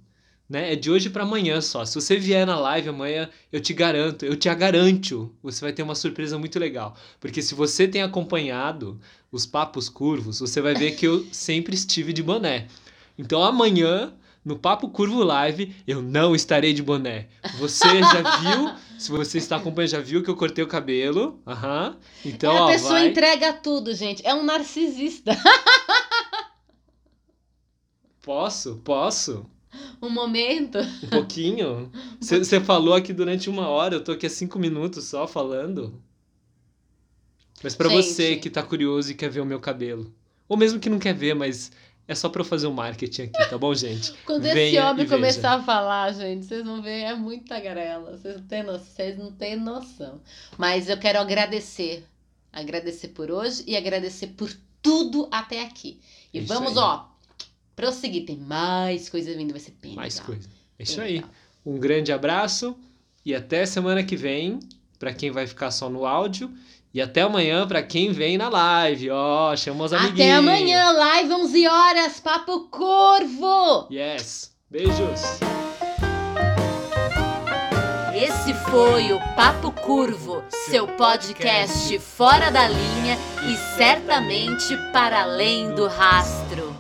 né? 0.48 0.74
É 0.74 0.76
de 0.76 0.90
hoje 0.90 1.10
para 1.10 1.24
amanhã 1.24 1.60
só. 1.60 1.84
Se 1.84 1.96
você 1.96 2.18
vier 2.18 2.48
na 2.48 2.58
live 2.58 2.90
amanhã, 2.90 3.30
eu 3.52 3.60
te 3.60 3.74
garanto, 3.74 4.26
eu 4.26 4.36
te 4.36 4.54
garanto, 4.56 5.36
você 5.44 5.60
vai 5.60 5.74
ter 5.74 5.84
uma 5.84 5.96
surpresa 5.96 6.38
muito 6.38 6.58
legal. 6.58 6.96
Porque 7.20 7.42
se 7.42 7.54
você 7.54 7.88
tem 7.88 8.02
acompanhado 8.02 9.00
os 9.32 9.46
papos 9.46 9.90
curvos, 9.90 10.40
você 10.40 10.62
vai 10.62 10.74
ver 10.74 10.92
que 10.92 11.06
eu 11.06 11.26
sempre 11.32 11.76
estive 11.76 12.14
de 12.14 12.24
boné. 12.24 12.68
Então 13.18 13.44
amanhã 13.44 14.14
no 14.44 14.58
Papo 14.58 14.90
Curvo 14.90 15.24
Live 15.24 15.76
eu 15.88 16.02
não 16.02 16.36
estarei 16.36 16.74
de 16.74 16.84
boné. 16.84 17.28
Você 17.60 17.88
já 18.00 18.38
viu? 18.40 18.74
Se 19.00 19.12
você 19.12 19.38
está 19.38 19.58
acompanhando, 19.58 19.92
já 19.92 20.00
viu 20.00 20.24
que 20.24 20.30
eu 20.30 20.36
cortei 20.36 20.64
o 20.64 20.68
cabelo. 20.68 21.42
Aham. 21.48 21.98
Então, 22.26 22.56
a 22.56 22.66
ó, 22.66 22.68
pessoa 22.68 22.94
vai. 22.94 23.08
entrega 23.08 23.54
tudo, 23.54 23.94
gente. 23.94 24.26
É 24.26 24.34
um 24.34 24.44
narcisista. 24.44 25.32
Posso? 28.22 28.78
Posso? 28.84 29.46
Um 30.02 30.10
momento. 30.10 30.78
Um 31.04 31.10
pouquinho? 31.10 31.92
Você 32.20 32.60
falou 32.62 32.94
aqui 32.94 33.12
durante 33.12 33.50
uma 33.50 33.68
hora, 33.68 33.96
eu 33.96 34.04
tô 34.04 34.12
aqui 34.14 34.26
há 34.26 34.30
cinco 34.30 34.60
minutos 34.60 35.06
só 35.06 35.28
falando. 35.28 36.02
Mas 37.64 37.74
Gente. 37.74 37.88
você 37.90 38.36
que 38.36 38.50
tá 38.50 38.62
curioso 38.62 39.12
e 39.12 39.16
quer 39.16 39.30
ver 39.30 39.40
o 39.40 39.46
meu 39.46 39.60
cabelo. 39.60 40.14
Ou 40.48 40.58
mesmo 40.58 40.80
que 40.80 40.90
não 40.90 41.00
quer 41.00 41.14
ver, 41.14 41.34
mas 41.34 41.72
é 42.08 42.14
só 42.16 42.28
pra 42.30 42.42
eu 42.42 42.46
fazer 42.46 42.68
o 42.68 42.74
marketing 42.74 43.24
aqui, 43.24 43.50
tá 43.50 43.58
bom, 43.58 43.74
gente? 43.74 44.12
Quando 44.26 44.46
esse 44.46 44.54
Venha 44.54 44.90
homem 44.90 45.04
e 45.04 45.08
veja. 45.08 45.16
começar 45.16 45.54
a 45.54 45.64
falar, 45.64 46.12
gente, 46.14 46.46
vocês 46.46 46.64
vão 46.64 46.82
ver, 46.82 47.02
é 47.02 47.14
muita 47.16 47.60
garela. 47.60 48.18
Vocês 48.18 48.36
não 48.38 48.44
têm 48.48 48.64
noção. 48.64 48.86
Vocês 48.86 49.18
não 49.18 49.32
têm 49.32 49.56
noção. 49.56 50.22
Mas 50.58 50.90
eu 50.90 50.98
quero 50.98 51.20
agradecer. 51.20 52.06
Agradecer 52.52 53.10
por 53.10 53.32
hoje 53.32 53.64
e 53.66 53.76
agradecer 53.76 54.28
por 54.28 54.52
tudo 54.82 55.28
até 55.32 55.64
aqui. 55.64 56.00
E 56.34 56.40
É 56.40 56.42
isso 56.42 56.54
vamos, 56.54 56.72
aí. 56.78 56.84
ó, 56.84 57.06
prosseguir. 57.76 58.26
Tem 58.26 58.38
mais 58.38 59.10
coisa 59.10 59.34
vindo, 59.36 59.52
vai 59.52 59.60
ser 59.60 59.74
bem 59.82 59.96
Mais 59.96 60.16
legal. 60.16 60.28
coisa. 60.28 60.50
É 60.78 60.84
isso 60.84 61.02
aí. 61.02 61.24
Um 61.66 61.78
grande 61.80 62.12
abraço 62.12 62.76
e 63.26 63.34
até 63.34 63.66
semana 63.66 64.04
que 64.04 64.16
vem, 64.18 64.60
pra 65.00 65.14
quem 65.14 65.32
vai 65.32 65.48
ficar 65.48 65.72
só 65.72 65.90
no 65.90 66.06
áudio. 66.06 66.54
E 66.94 67.02
até 67.02 67.22
amanhã 67.22 67.68
pra 67.68 67.82
quem 67.82 68.12
vem 68.12 68.38
na 68.38 68.50
live. 68.50 69.10
Ó, 69.10 69.56
chama 69.56 69.86
os 69.86 69.94
amiguinhos. 69.94 70.20
Até 70.20 70.34
amanhã, 70.34 70.92
live 70.92 71.34
11 71.34 71.68
horas, 71.68 72.20
Papo 72.20 72.68
Corvo! 72.70 73.88
Yes. 73.92 74.54
Beijos. 74.70 75.40
Esse 78.14 78.54
foi 78.70 79.12
o 79.12 79.20
Papo 79.36 79.72
Curvo, 79.72 80.44
seu 80.70 80.88
podcast 80.88 81.98
fora 81.98 82.52
da 82.52 82.68
linha 82.68 83.18
e 83.48 83.58
certamente 83.76 84.78
para 84.92 85.24
além 85.24 85.74
do 85.74 85.88
rastro. 85.88 86.73